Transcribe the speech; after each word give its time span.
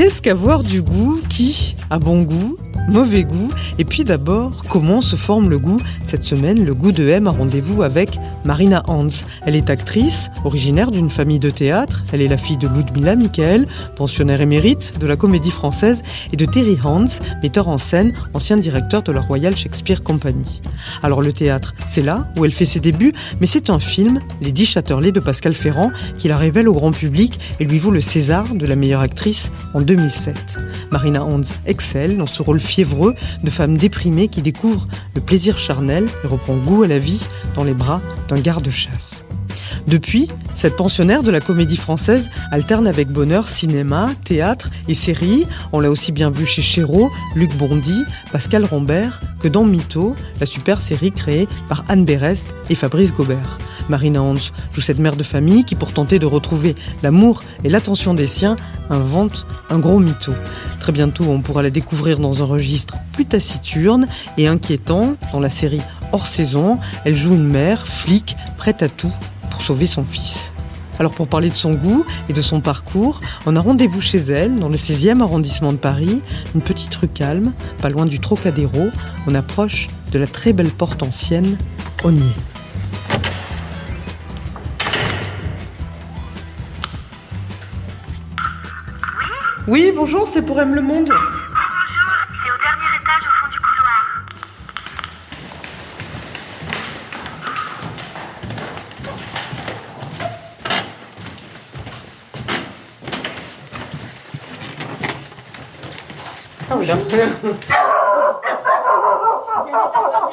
Qu'est-ce 0.00 0.22
qu'avoir 0.22 0.62
du 0.62 0.80
goût 0.80 1.20
Qui 1.28 1.76
a 1.90 1.98
bon 1.98 2.22
goût 2.22 2.56
Mauvais 2.88 3.22
goût 3.22 3.52
d'abord, 4.04 4.64
comment 4.68 5.00
se 5.00 5.16
forme 5.16 5.50
le 5.50 5.58
goût 5.58 5.80
Cette 6.02 6.24
semaine, 6.24 6.64
le 6.64 6.74
goût 6.74 6.92
de 6.92 7.08
M 7.08 7.26
a 7.26 7.30
rendez-vous 7.30 7.82
avec 7.82 8.18
Marina 8.44 8.82
Hans. 8.88 9.08
Elle 9.44 9.56
est 9.56 9.70
actrice, 9.70 10.30
originaire 10.44 10.90
d'une 10.90 11.10
famille 11.10 11.38
de 11.38 11.50
théâtre. 11.50 12.04
Elle 12.12 12.22
est 12.22 12.28
la 12.28 12.36
fille 12.36 12.56
de 12.56 12.68
Ludmila 12.68 13.16
Michael, 13.16 13.66
pensionnaire 13.96 14.40
émérite 14.40 14.94
de 14.98 15.06
la 15.06 15.16
comédie 15.16 15.50
française, 15.50 16.02
et 16.32 16.36
de 16.36 16.44
Terry 16.44 16.78
Hans, 16.84 17.04
metteur 17.42 17.68
en 17.68 17.78
scène, 17.78 18.12
ancien 18.34 18.56
directeur 18.56 19.02
de 19.02 19.12
la 19.12 19.20
Royal 19.20 19.56
Shakespeare 19.56 20.02
Company. 20.02 20.60
Alors 21.02 21.22
le 21.22 21.32
théâtre, 21.32 21.74
c'est 21.86 22.02
là 22.02 22.28
où 22.36 22.44
elle 22.44 22.52
fait 22.52 22.64
ses 22.64 22.80
débuts, 22.80 23.12
mais 23.40 23.46
c'est 23.46 23.70
un 23.70 23.78
film, 23.78 24.20
Les 24.40 24.52
Dix 24.52 24.66
Châtelet 24.66 25.12
de 25.12 25.20
Pascal 25.20 25.54
Ferrand, 25.54 25.90
qui 26.16 26.28
la 26.28 26.36
révèle 26.36 26.68
au 26.68 26.72
grand 26.72 26.92
public 26.92 27.38
et 27.60 27.64
lui 27.64 27.78
vaut 27.78 27.90
le 27.90 28.00
César 28.00 28.54
de 28.54 28.66
la 28.66 28.76
meilleure 28.76 29.00
actrice 29.00 29.50
en 29.74 29.80
2007. 29.80 30.58
Marina 30.90 31.24
Hans 31.24 31.40
excelle 31.66 32.16
dans 32.16 32.26
ce 32.26 32.42
rôle 32.42 32.60
fiévreux 32.60 33.14
de 33.42 33.50
femme 33.50 33.76
qui 34.28 34.42
découvre 34.42 34.86
le 35.14 35.20
plaisir 35.20 35.58
charnel 35.58 36.06
et 36.24 36.26
reprend 36.26 36.56
goût 36.56 36.82
à 36.82 36.88
la 36.88 36.98
vie 36.98 37.26
dans 37.54 37.64
les 37.64 37.74
bras 37.74 38.00
d'un 38.28 38.40
garde-chasse. 38.40 39.24
Depuis, 39.86 40.28
cette 40.54 40.76
pensionnaire 40.76 41.22
de 41.22 41.30
la 41.30 41.40
comédie 41.40 41.76
française 41.76 42.30
alterne 42.50 42.86
avec 42.86 43.08
bonheur 43.08 43.48
cinéma, 43.48 44.10
théâtre 44.24 44.70
et 44.88 44.94
séries. 44.94 45.46
On 45.72 45.80
l'a 45.80 45.90
aussi 45.90 46.12
bien 46.12 46.30
vu 46.30 46.46
chez 46.46 46.62
Chéreau, 46.62 47.10
Luc 47.34 47.56
Bondy, 47.56 48.04
Pascal 48.32 48.64
Rambert 48.64 49.20
que 49.40 49.48
dans 49.48 49.64
Mytho, 49.64 50.14
la 50.38 50.46
super 50.46 50.80
série 50.80 51.12
créée 51.12 51.48
par 51.68 51.84
Anne 51.88 52.04
Berest 52.04 52.54
et 52.68 52.74
Fabrice 52.74 53.12
Gobert. 53.12 53.58
Marina 53.88 54.22
Hans 54.22 54.52
joue 54.72 54.80
cette 54.80 54.98
mère 54.98 55.16
de 55.16 55.22
famille 55.22 55.64
qui, 55.64 55.74
pour 55.74 55.92
tenter 55.92 56.18
de 56.18 56.26
retrouver 56.26 56.74
l'amour 57.02 57.42
et 57.64 57.68
l'attention 57.68 58.14
des 58.14 58.26
siens, 58.26 58.56
invente 58.88 59.46
un 59.68 59.78
gros 59.78 59.98
mytho. 59.98 60.32
Très 60.78 60.92
bientôt, 60.92 61.24
on 61.24 61.40
pourra 61.40 61.62
la 61.62 61.70
découvrir 61.70 62.18
dans 62.18 62.42
un 62.42 62.46
registre 62.46 62.96
plus 63.12 63.26
taciturne 63.26 64.06
et 64.38 64.46
inquiétant 64.46 65.16
dans 65.32 65.40
la 65.40 65.50
série 65.50 65.82
Hors 66.12 66.26
saison. 66.26 66.78
Elle 67.04 67.14
joue 67.14 67.34
une 67.34 67.48
mère, 67.48 67.86
flic, 67.86 68.36
prête 68.56 68.82
à 68.82 68.88
tout 68.88 69.12
son 69.86 70.04
fils. 70.04 70.52
Alors 70.98 71.12
pour 71.12 71.28
parler 71.28 71.48
de 71.48 71.54
son 71.54 71.72
goût 71.72 72.04
et 72.28 72.32
de 72.32 72.42
son 72.42 72.60
parcours, 72.60 73.20
on 73.46 73.56
a 73.56 73.60
rendez-vous 73.60 74.00
chez 74.00 74.18
elle, 74.18 74.58
dans 74.58 74.68
le 74.68 74.76
16e 74.76 75.22
arrondissement 75.22 75.72
de 75.72 75.78
Paris, 75.78 76.20
une 76.54 76.60
petite 76.60 76.94
rue 76.94 77.08
calme, 77.08 77.54
pas 77.80 77.88
loin 77.88 78.04
du 78.04 78.20
Trocadéro. 78.20 78.90
On 79.26 79.34
approche 79.34 79.88
de 80.12 80.18
la 80.18 80.26
très 80.26 80.52
belle 80.52 80.70
porte 80.70 81.02
ancienne, 81.02 81.56
est. 82.04 82.10
Oui, 89.68 89.92
bonjour, 89.94 90.28
c'est 90.28 90.42
pour 90.42 90.60
M 90.60 90.74
Le 90.74 90.82
Monde. 90.82 91.10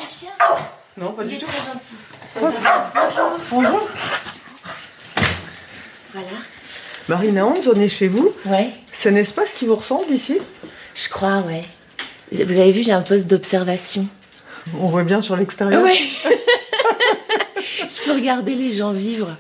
Chiens 0.10 0.32
Non, 0.98 1.12
pas 1.14 1.24
Il 1.24 1.30
du 1.30 1.36
est 1.36 1.40
tout. 1.40 1.46
très 1.46 1.60
gentil. 1.60 1.96
Bonjour. 3.52 3.88
Voilà. 6.14 6.28
Marina 7.08 7.46
Hans, 7.46 7.54
on 7.74 7.80
est 7.80 7.90
chez 7.90 8.08
vous. 8.08 8.34
Ouais, 8.46 8.72
C'est 8.92 9.10
un 9.10 9.16
espace 9.16 9.54
qui 9.54 9.66
vous 9.66 9.76
ressemble 9.76 10.12
ici 10.14 10.38
je 10.96 11.10
crois, 11.10 11.42
ouais. 11.42 11.62
Vous 12.32 12.42
avez 12.42 12.72
vu, 12.72 12.82
j'ai 12.82 12.92
un 12.92 13.04
poste 13.04 13.28
d'observation. 13.28 14.08
On 14.80 14.88
voit 14.88 15.04
bien 15.04 15.22
sur 15.22 15.36
l'extérieur. 15.36 15.84
Ouais. 15.84 15.96
je 17.88 18.04
peux 18.04 18.14
regarder 18.14 18.56
les 18.56 18.72
gens 18.72 18.94
vivre. 18.94 19.38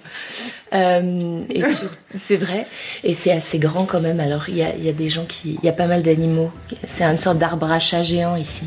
Euh, 0.73 1.41
et 1.49 1.61
c'est 2.11 2.37
vrai. 2.37 2.65
Et 3.03 3.13
c'est 3.13 3.31
assez 3.31 3.59
grand 3.59 3.85
quand 3.85 4.01
même. 4.01 4.19
Alors, 4.19 4.49
il 4.49 4.57
y 4.57 4.63
a, 4.63 4.75
il 4.75 4.83
y 4.83 4.89
a 4.89 4.93
des 4.93 5.09
gens 5.09 5.25
qui. 5.25 5.57
Il 5.61 5.65
y 5.65 5.69
a 5.69 5.73
pas 5.73 5.87
mal 5.87 6.03
d'animaux. 6.03 6.51
C'est 6.85 7.03
une 7.03 7.17
sorte 7.17 7.37
d'arbre 7.37 7.71
à 7.71 7.79
chat 7.79 8.03
géant 8.03 8.35
ici. 8.35 8.65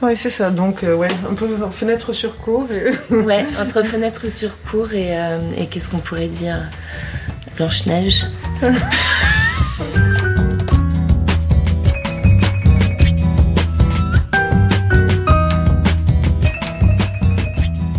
Ouais, 0.00 0.16
c'est 0.16 0.30
ça. 0.30 0.50
Donc, 0.50 0.82
euh, 0.82 0.94
ouais, 0.96 1.08
un 1.30 1.34
peu 1.34 1.46
fenêtre 1.70 2.12
sur 2.12 2.36
cour. 2.38 2.66
et- 2.72 3.14
Ouais, 3.14 3.44
entre 3.60 3.84
fenêtre 3.84 4.30
sur 4.32 4.60
cour 4.62 4.92
et, 4.94 5.16
euh, 5.16 5.38
et 5.56 5.66
qu'est-ce 5.66 5.88
qu'on 5.90 5.98
pourrait 5.98 6.26
dire? 6.28 6.58
Blanche-Neige. 7.56 8.26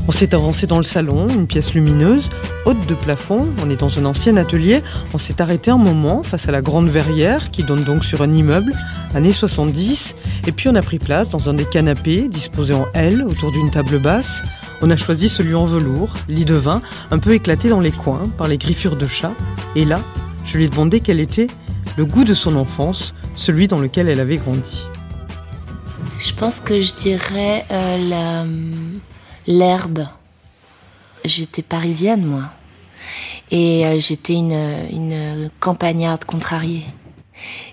On 0.08 0.12
s'est 0.12 0.34
avancé 0.36 0.68
dans 0.68 0.78
le 0.78 0.84
salon, 0.84 1.28
une 1.30 1.48
pièce 1.48 1.74
lumineuse, 1.74 2.30
haute 2.66 2.86
de 2.88 2.94
plafond. 2.96 3.48
On 3.64 3.70
est 3.70 3.76
dans 3.80 3.98
un 4.00 4.06
ancien 4.06 4.38
atelier. 4.38 4.82
On 5.14 5.18
s'est 5.18 5.42
arrêté 5.42 5.72
un 5.72 5.78
moment 5.78 6.24
face 6.24 6.48
à 6.48 6.52
la 6.52 6.62
grande 6.62 6.90
verrière 6.90 7.52
qui 7.52 7.64
donne 7.64 7.84
donc 7.84 8.04
sur 8.06 8.22
un 8.22 8.32
immeuble, 8.32 8.74
années 9.16 9.34
70. 9.34 10.16
Et 10.48 10.52
puis 10.52 10.70
on 10.70 10.76
a 10.76 10.82
pris 10.82 11.00
place 11.00 11.30
dans 11.30 11.50
un 11.50 11.54
des 11.54 11.66
canapés 11.66 12.28
disposés 12.28 12.74
en 12.74 12.86
L 12.94 13.24
autour 13.24 13.52
d'une 13.52 13.70
table 13.72 14.00
basse. 14.00 14.42
On 14.82 14.90
a 14.90 14.98
choisi 14.98 15.30
celui 15.30 15.56
en 15.56 15.66
velours, 15.66 16.14
lit 16.28 16.46
de 16.46 16.56
vin, 16.56 16.82
un 17.12 17.20
peu 17.20 17.34
éclaté 17.34 17.70
dans 17.70 17.80
les 17.80 17.92
coins 17.92 18.24
par 18.38 18.48
les 18.48 18.58
griffures 18.58 18.98
de 18.98 19.08
chat. 19.08 19.32
Et 19.76 19.86
là, 19.86 20.02
je 20.44 20.58
lui 20.58 20.66
ai 20.66 20.68
demandé 20.68 21.00
quel 21.00 21.20
était 21.22 21.48
le 21.96 22.06
goût 22.06 22.24
de 22.26 22.34
son 22.34 22.56
enfance, 22.56 23.14
celui 23.36 23.68
dans 23.68 23.80
lequel 23.80 24.10
elle 24.10 24.20
avait 24.20 24.38
grandi. 24.38 24.84
Je 26.20 26.34
pense 26.34 26.60
que 26.60 26.82
je 26.82 26.94
dirais 26.94 27.66
euh, 27.72 28.10
la- 28.10 28.46
l'herbe. 29.48 30.06
J'étais 31.26 31.62
parisienne, 31.62 32.26
moi. 32.26 32.44
Et 33.52 33.86
euh, 33.86 34.00
j'étais 34.00 34.34
une, 34.34 34.54
une 34.92 35.50
campagnarde 35.60 36.26
contrariée. 36.26 36.86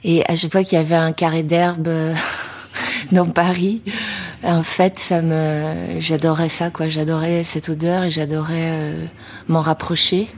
Et 0.05 0.25
à 0.28 0.37
chaque 0.37 0.53
fois 0.53 0.65
qu'il 0.65 0.78
y 0.78 0.81
avait 0.81 0.94
un 0.94 1.12
carré 1.12 1.43
d'herbe 1.43 1.89
euh, 1.89 2.15
dans 3.12 3.27
Paris, 3.27 3.83
en 4.43 4.62
fait, 4.62 4.99
ça 4.99 5.21
me, 5.21 5.99
j'adorais 5.99 6.49
ça, 6.49 6.71
quoi. 6.71 6.89
J'adorais 6.89 7.44
cette 7.44 7.69
odeur 7.69 8.05
et 8.05 8.10
j'adorais 8.10 8.71
euh, 8.72 9.06
m'en 9.49 9.60
rapprocher. 9.60 10.28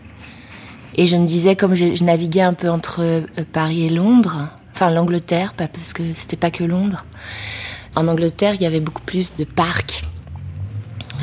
Et 0.96 1.06
je 1.06 1.16
me 1.16 1.26
disais, 1.26 1.56
comme 1.56 1.74
je, 1.74 1.94
je 1.94 2.04
naviguais 2.04 2.42
un 2.42 2.54
peu 2.54 2.68
entre 2.68 3.00
euh, 3.00 3.22
Paris 3.52 3.86
et 3.86 3.90
Londres, 3.90 4.48
enfin 4.74 4.90
l'Angleterre, 4.90 5.54
parce 5.56 5.92
que 5.92 6.02
c'était 6.14 6.36
pas 6.36 6.50
que 6.50 6.64
Londres. 6.64 7.04
En 7.94 8.08
Angleterre, 8.08 8.54
il 8.54 8.62
y 8.62 8.66
avait 8.66 8.80
beaucoup 8.80 9.02
plus 9.02 9.36
de 9.36 9.44
parcs. 9.44 10.02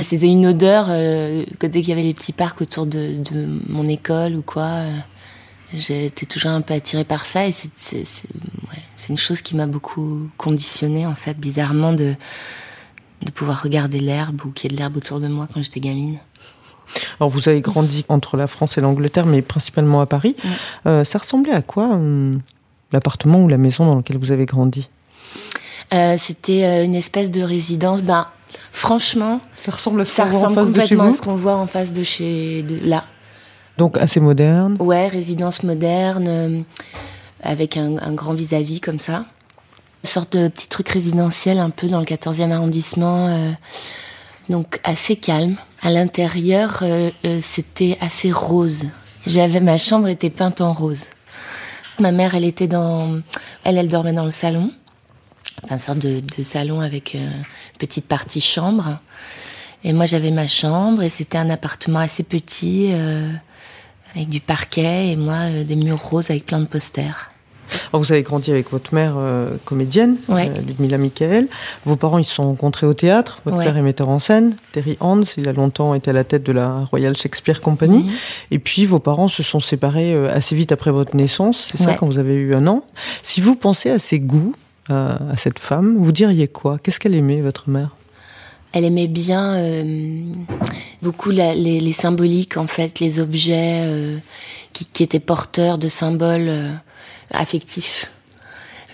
C'était 0.01 0.27
une 0.27 0.45
odeur, 0.45 0.87
euh, 0.89 1.43
que 1.59 1.67
dès 1.67 1.81
qu'il 1.81 1.89
y 1.89 1.93
avait 1.93 2.03
les 2.03 2.13
petits 2.13 2.33
parcs 2.33 2.61
autour 2.61 2.85
de, 2.85 3.21
de 3.23 3.47
mon 3.67 3.85
école 3.87 4.35
ou 4.35 4.41
quoi, 4.41 4.63
euh, 4.63 4.91
j'étais 5.73 6.25
toujours 6.25 6.51
un 6.51 6.61
peu 6.61 6.73
attirée 6.73 7.03
par 7.03 7.25
ça 7.25 7.45
et 7.47 7.51
c'est 7.51 7.97
ouais, 7.97 9.09
une 9.09 9.17
chose 9.17 9.41
qui 9.41 9.55
m'a 9.55 9.67
beaucoup 9.67 10.29
conditionnée 10.37 11.05
en 11.05 11.15
fait, 11.15 11.37
bizarrement, 11.37 11.93
de, 11.93 12.15
de 13.23 13.31
pouvoir 13.31 13.61
regarder 13.61 13.99
l'herbe 13.99 14.45
ou 14.45 14.51
qu'il 14.51 14.71
y 14.71 14.73
ait 14.73 14.75
de 14.75 14.79
l'herbe 14.79 14.97
autour 14.97 15.19
de 15.19 15.27
moi 15.27 15.47
quand 15.53 15.61
j'étais 15.61 15.79
gamine. 15.79 16.17
Alors 17.19 17.29
vous 17.29 17.47
avez 17.49 17.61
grandi 17.61 18.05
entre 18.09 18.37
la 18.37 18.47
France 18.47 18.77
et 18.77 18.81
l'Angleterre, 18.81 19.25
mais 19.25 19.41
principalement 19.41 20.01
à 20.01 20.05
Paris. 20.05 20.35
Euh, 20.85 21.03
ça 21.03 21.19
ressemblait 21.19 21.53
à 21.53 21.61
quoi 21.61 21.85
hum, 21.85 22.41
l'appartement 22.91 23.41
ou 23.41 23.47
la 23.47 23.57
maison 23.57 23.85
dans 23.85 23.95
lequel 23.97 24.17
vous 24.17 24.31
avez 24.31 24.45
grandi? 24.45 24.89
Euh, 25.93 26.15
C'était 26.17 26.83
une 26.85 26.95
espèce 26.95 27.29
de 27.29 27.41
résidence, 27.41 28.01
ben 28.01 28.27
franchement, 28.71 29.41
Ça 29.55 29.71
ressemble 29.71 30.01
à 30.01 30.05
ce 30.05 30.11
ça 30.11 30.25
en 30.25 30.53
complètement 30.53 31.03
à 31.05 31.13
ce 31.13 31.21
qu'on 31.21 31.35
voit 31.35 31.55
en 31.55 31.67
face 31.67 31.93
de 31.93 32.03
chez 32.03 32.63
de 32.63 32.79
là. 32.83 33.05
Donc 33.77 33.97
assez 33.97 34.19
moderne. 34.19 34.75
Ouais, 34.79 35.07
résidence 35.07 35.63
moderne, 35.63 36.25
euh, 36.27 36.61
avec 37.41 37.77
un, 37.77 37.97
un 37.97 38.13
grand 38.13 38.33
vis-à-vis 38.33 38.81
comme 38.81 38.99
ça. 38.99 39.25
Une 40.03 40.09
sorte 40.09 40.35
de 40.37 40.47
petit 40.47 40.69
truc 40.69 40.89
résidentiel 40.89 41.59
un 41.59 41.69
peu 41.69 41.87
dans 41.87 41.99
le 41.99 42.05
14e 42.05 42.51
arrondissement. 42.51 43.27
euh, 43.27 43.51
donc 44.49 44.79
assez 44.83 45.15
calme. 45.15 45.55
À 45.81 45.91
l'intérieur, 45.91 46.79
euh, 46.81 47.11
euh, 47.23 47.39
c'était 47.41 47.97
assez 48.01 48.31
rose. 48.31 48.87
J'avais 49.27 49.61
ma 49.61 49.77
chambre 49.77 50.07
était 50.07 50.29
peinte 50.29 50.59
en 50.61 50.73
rose. 50.73 51.05
Ma 51.99 52.11
mère, 52.11 52.35
elle 52.35 52.45
était 52.45 52.67
dans, 52.67 53.19
elle, 53.63 53.77
elle 53.77 53.89
dormait 53.89 54.13
dans 54.13 54.25
le 54.25 54.31
salon, 54.31 54.71
enfin 55.63 55.75
une 55.75 55.79
sorte 55.79 55.99
de, 55.99 56.19
de 56.19 56.43
salon 56.43 56.79
avec 56.81 57.15
euh, 57.15 57.19
une 57.19 57.77
petite 57.77 58.05
partie 58.05 58.41
chambre. 58.41 58.99
Et 59.83 59.93
moi, 59.93 60.05
j'avais 60.05 60.31
ma 60.31 60.47
chambre 60.47 61.03
et 61.03 61.09
c'était 61.09 61.37
un 61.37 61.49
appartement 61.49 61.99
assez 61.99 62.23
petit 62.23 62.89
euh, 62.91 63.29
avec 64.15 64.27
du 64.29 64.41
parquet 64.41 65.07
et 65.11 65.15
moi 65.15 65.35
euh, 65.49 65.63
des 65.63 65.75
murs 65.77 65.99
roses 66.01 66.29
avec 66.31 66.45
plein 66.45 66.59
de 66.59 66.65
posters. 66.65 67.31
Alors, 67.93 68.01
vous 68.03 68.11
avez 68.11 68.23
grandi 68.23 68.49
avec 68.51 68.71
votre 68.71 68.95
mère 68.95 69.13
euh, 69.17 69.55
comédienne, 69.63 70.17
Ouais. 70.27 70.51
Ludmila 70.65 70.97
Michael. 70.97 71.47
Vos 71.85 71.95
parents, 71.95 72.17
ils 72.17 72.25
se 72.25 72.33
sont 72.33 72.43
rencontrés 72.43 72.87
au 72.87 72.95
théâtre. 72.95 73.41
Votre 73.45 73.57
Ouais. 73.57 73.65
père 73.65 73.77
est 73.77 73.83
metteur 73.83 74.09
en 74.09 74.17
scène, 74.17 74.55
Terry 74.71 74.97
Hans. 74.99 75.21
Il 75.37 75.47
a 75.47 75.53
longtemps 75.53 75.93
été 75.93 76.09
à 76.09 76.13
la 76.13 76.23
tête 76.23 76.43
de 76.43 76.51
la 76.51 76.79
Royal 76.85 77.15
Shakespeare 77.15 77.61
Company. 77.61 77.99
Mhm. 78.05 78.11
Et 78.49 78.57
puis, 78.59 78.87
vos 78.87 78.97
parents 78.99 79.27
se 79.27 79.43
sont 79.43 79.59
séparés 79.59 80.15
assez 80.29 80.55
vite 80.55 80.71
après 80.71 80.89
votre 80.89 81.15
naissance. 81.15 81.67
C'est 81.71 81.83
ça, 81.83 81.93
quand 81.93 82.07
vous 82.07 82.17
avez 82.17 82.33
eu 82.33 82.55
un 82.55 82.65
an. 82.65 82.83
Si 83.21 83.39
vous 83.39 83.55
pensez 83.55 83.91
à 83.91 83.99
ses 83.99 84.19
goûts, 84.19 84.55
à, 84.89 85.31
à 85.31 85.37
cette 85.37 85.59
femme, 85.59 85.95
vous 85.97 86.11
diriez 86.11 86.47
quoi? 86.47 86.77
Qu'est-ce 86.81 86.99
qu'elle 86.99 87.15
aimait, 87.15 87.41
votre 87.41 87.69
mère? 87.69 87.95
Elle 88.73 88.85
aimait 88.85 89.07
bien 89.07 89.55
euh, 89.55 90.21
beaucoup 91.01 91.31
la- 91.31 91.55
les, 91.55 91.79
les 91.79 91.91
symboliques, 91.91 92.57
en 92.57 92.67
fait, 92.67 92.99
les 92.99 93.19
objets 93.19 93.81
euh, 93.85 94.17
qui, 94.73 94.85
qui 94.85 95.01
étaient 95.03 95.19
porteurs 95.19 95.77
de 95.79 95.87
symboles 95.87 96.47
euh, 96.49 96.71
affectifs. 97.31 98.11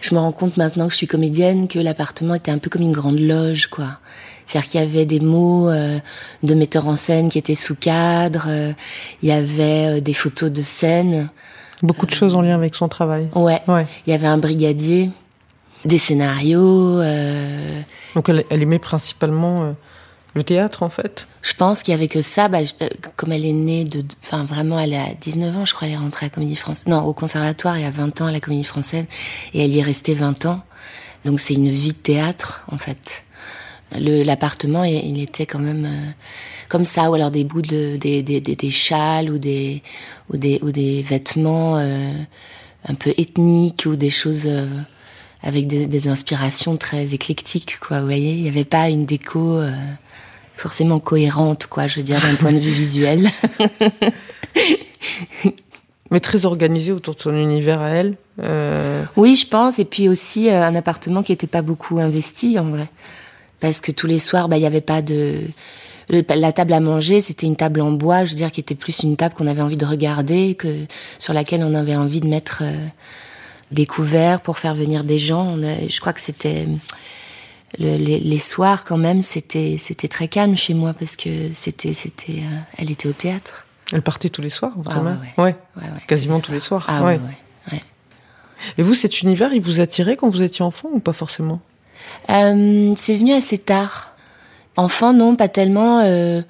Je 0.02 0.14
me 0.16 0.20
rends 0.20 0.32
compte 0.32 0.56
maintenant 0.58 0.86
que 0.88 0.92
je 0.92 0.98
suis 0.98 1.08
comédienne 1.08 1.68
que 1.68 1.80
l'appartement 1.80 2.36
était 2.36 2.52
un 2.52 2.58
peu 2.60 2.70
comme 2.70 2.84
une 2.84 2.92
grande 2.94 3.20
loge, 3.20 3.68
quoi. 3.68 3.98
C'est-à-dire 4.46 4.70
qu'il 4.70 4.80
y 4.80 4.84
avait 4.84 5.06
des 5.06 5.20
mots 5.20 5.72
de 5.72 6.54
metteurs 6.54 6.86
en 6.88 6.96
scène 6.96 7.30
qui 7.30 7.40
étaient 7.40 7.56
sous 7.56 7.74
cadre, 7.74 8.48
il 9.24 9.28
y 9.30 9.32
avait 9.32 10.02
des 10.02 10.14
photos 10.14 10.52
de 10.52 10.62
scène. 10.62 11.30
Beaucoup 11.82 12.06
de 12.06 12.12
choses 12.14 12.36
en 12.36 12.42
lien 12.42 12.54
avec 12.54 12.76
son 12.76 12.88
travail. 12.88 13.28
Ouais, 13.34 13.60
Ouais. 13.68 13.88
il 14.06 14.12
y 14.12 14.14
avait 14.14 14.28
un 14.28 14.38
brigadier, 14.38 15.10
des 15.86 15.98
scénarios. 15.98 17.00
euh, 17.00 17.82
Donc, 18.16 18.30
elle, 18.30 18.44
elle 18.50 18.62
aimait 18.62 18.80
principalement 18.80 19.64
euh, 19.64 19.72
le 20.34 20.44
théâtre, 20.44 20.84
en 20.84 20.90
fait. 20.90 21.28
Je 21.42 21.54
pense 21.54 21.84
qu'il 21.84 21.92
y 21.92 21.96
avait 21.96 22.08
que 22.08 22.22
ça, 22.22 22.48
bah, 22.50 22.64
je- 22.64 22.72
euh, 22.84 22.90
comme 23.16 23.32
elle 23.32 23.46
est 23.46 23.54
née 23.54 23.86
de, 23.86 24.04
enfin 24.24 24.44
vraiment, 24.46 24.80
elle 24.80 24.94
a 24.96 25.14
19 25.22 25.56
ans, 25.56 25.66
je 25.66 25.74
crois, 25.74 25.88
elle 25.88 25.94
est 25.94 25.98
rentrée 25.98 26.26
à 26.26 26.30
la 26.30 26.34
Comédie 26.36 26.56
Française, 26.56 26.88
non, 26.88 27.04
au 27.04 27.14
conservatoire, 27.14 27.78
il 27.78 27.84
y 27.84 27.88
a 27.88 27.92
20 27.92 28.20
ans 28.22 28.26
à 28.28 28.32
la 28.32 28.40
Comédie 28.40 28.64
Française, 28.64 29.06
et 29.54 29.64
elle 29.64 29.72
y 29.72 29.80
est 29.80 29.84
restée 29.84 30.16
20 30.16 30.46
ans. 30.46 30.64
Donc 31.24 31.40
c'est 31.40 31.54
une 31.54 31.70
vie 31.70 31.92
de 31.94 31.98
théâtre, 31.98 32.64
en 32.72 32.78
fait. 32.78 33.24
L'appartement, 33.98 34.84
il, 34.84 34.94
il 34.96 35.22
était 35.22 35.46
quand 35.46 35.60
même 35.60 35.86
euh, 35.86 36.12
comme 36.70 36.86
ça, 36.86 37.10
ou 37.10 37.14
alors 37.14 37.32
des 37.32 37.44
bouts 37.44 37.62
de, 37.62 37.98
des, 37.98 38.24
des, 38.24 38.42
des, 38.42 38.56
des 38.56 38.70
châles 38.72 39.30
ou 39.30 39.38
des, 39.38 39.82
ou 40.32 40.38
des, 40.38 40.60
ou 40.64 40.72
des 40.72 41.04
vêtements 41.04 41.78
euh, 41.78 42.12
un 42.88 42.96
peu 42.96 43.14
ethniques 43.18 43.84
ou 43.86 43.96
des 43.96 44.10
choses 44.10 44.48
euh, 44.48 44.66
avec 45.46 45.68
des, 45.68 45.88
des 45.88 46.08
inspirations 46.10 46.76
très 46.76 47.14
éclectiques, 47.14 47.80
quoi. 47.80 48.00
Vous 48.02 48.08
voyez, 48.08 48.34
il 48.34 48.42
n'y 48.44 48.50
avait 48.50 48.66
pas 48.66 48.90
une 48.90 49.06
déco. 49.06 49.60
euh, 49.60 49.72
forcément 50.58 51.00
cohérente, 51.00 51.68
quoi, 51.68 51.86
je 51.88 51.98
veux 51.98 52.04
dire, 52.04 52.20
d'un 52.22 52.36
point 52.36 52.52
de 52.54 52.60
vue 52.60 52.72
visuel. 52.72 53.28
Mais 56.12 56.20
très 56.20 56.46
organisée 56.46 56.92
autour 56.92 57.16
de 57.16 57.20
son 57.20 57.36
univers 57.36 57.82
à 57.82 57.90
elle. 57.90 58.16
Euh, 58.42 59.04
Oui, 59.18 59.36
je 59.36 59.48
pense, 59.48 59.80
et 59.80 59.86
puis 59.86 60.08
aussi 60.08 60.50
euh, 60.50 60.64
un 60.64 60.76
appartement 60.76 61.24
qui 61.24 61.32
n'était 61.32 61.48
pas 61.48 61.62
beaucoup 61.62 62.00
investi, 62.00 62.60
en 62.60 62.70
vrai. 62.70 62.88
Parce 63.60 63.82
que 63.82 63.92
tous 63.92 64.08
les 64.08 64.20
soirs, 64.20 64.48
bah, 64.48 64.58
il 64.58 64.62
n'y 64.62 64.68
avait 64.68 64.82
pas 64.82 65.02
de... 65.02 65.42
le- 66.10 66.24
la 66.36 66.52
table 66.52 66.74
à 66.74 66.80
manger, 66.80 67.22
c'était 67.22 67.48
une 67.48 67.56
table 67.56 67.82
en 67.82 67.92
bois, 67.92 68.24
je 68.24 68.32
veux 68.32 68.36
dire, 68.36 68.52
qui 68.52 68.60
était 68.62 68.76
plus 68.76 69.02
une 69.04 69.18
table 69.18 69.34
qu'on 69.36 69.48
avait 69.48 69.62
envie 69.64 69.78
de 69.78 69.86
regarder, 69.86 70.54
que 70.56 70.68
sur 71.18 71.34
laquelle 71.34 71.64
on 71.64 71.74
avait 71.74 71.96
envie 71.96 72.22
de 72.22 72.28
mettre 72.28 72.60
euh, 72.62 72.74
des 73.72 73.86
couverts 73.86 74.42
pour 74.42 74.58
faire 74.60 74.76
venir 74.76 75.04
des 75.04 75.20
gens. 75.20 75.44
On 75.58 75.64
a- 75.64 75.88
je 75.88 76.00
crois 76.00 76.14
que 76.14 76.22
c'était... 76.22 76.68
le- 77.80 77.98
les, 77.98 78.20
les 78.20 78.38
soirs, 78.40 78.84
quand 78.84 78.98
même, 78.98 79.22
c'était 79.22 79.78
c'était 79.80 80.08
très 80.08 80.28
calme 80.28 80.56
chez 80.56 80.74
moi, 80.74 80.94
parce 80.94 81.16
que 81.16 81.52
c'était... 81.54 81.94
c'était 81.94 82.40
euh, 82.44 82.60
elle 82.78 82.92
était 82.92 83.10
au 83.10 83.14
théâtre. 83.14 83.66
elle 83.94 84.02
partait 84.02 84.30
tous 84.30 84.42
les 84.42 84.50
soirs, 84.50 84.74
Ah 84.88 85.02
ouais, 85.04 85.12
ouais. 85.38 85.56
ouais. 85.78 85.84
Quasiment 86.08 86.40
tous 86.40 86.52
les 86.52 86.60
soirs. 86.60 86.86
Ah. 86.88 87.04
Et 88.78 88.82
vous, 88.84 88.96
cet 88.96 89.22
univers, 89.22 89.54
il 89.54 89.62
vous 89.62 89.80
attirait 89.80 90.16
quand 90.16 90.30
vous 90.30 90.42
étiez 90.42 90.64
enfant 90.66 90.90
ou 90.92 91.00
pas 91.00 91.14
forcément? 91.14 91.60
Euh, 92.32 92.94
c'est 92.96 93.16
venu 93.16 93.34
assez 93.34 93.58
tard. 93.60 94.16
Enfant, 94.78 95.14
non, 95.14 95.36
pas 95.36 95.50
tellement. 95.50 96.00
euh, 96.04 96.42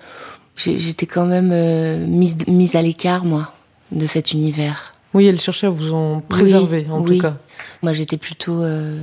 J'étais 0.55 1.05
quand 1.07 1.25
même 1.25 2.07
mise, 2.07 2.37
mise 2.47 2.75
à 2.77 2.81
l'écart, 2.81 3.25
moi, 3.25 3.51
de 3.91 4.05
cet 4.07 4.31
univers. 4.31 4.94
Oui, 5.15 5.25
elle 5.25 5.39
cherchait 5.39 5.65
à 5.67 5.71
vous 5.71 5.93
en 5.93 6.19
préserver, 6.19 6.85
Oui, 6.87 6.93
en 6.93 7.01
oui. 7.01 7.17
tout 7.17 7.21
cas. 7.23 7.37
Moi, 7.81 7.93
j'étais 7.93 8.17
plutôt 8.17 8.61
euh, 8.61 9.01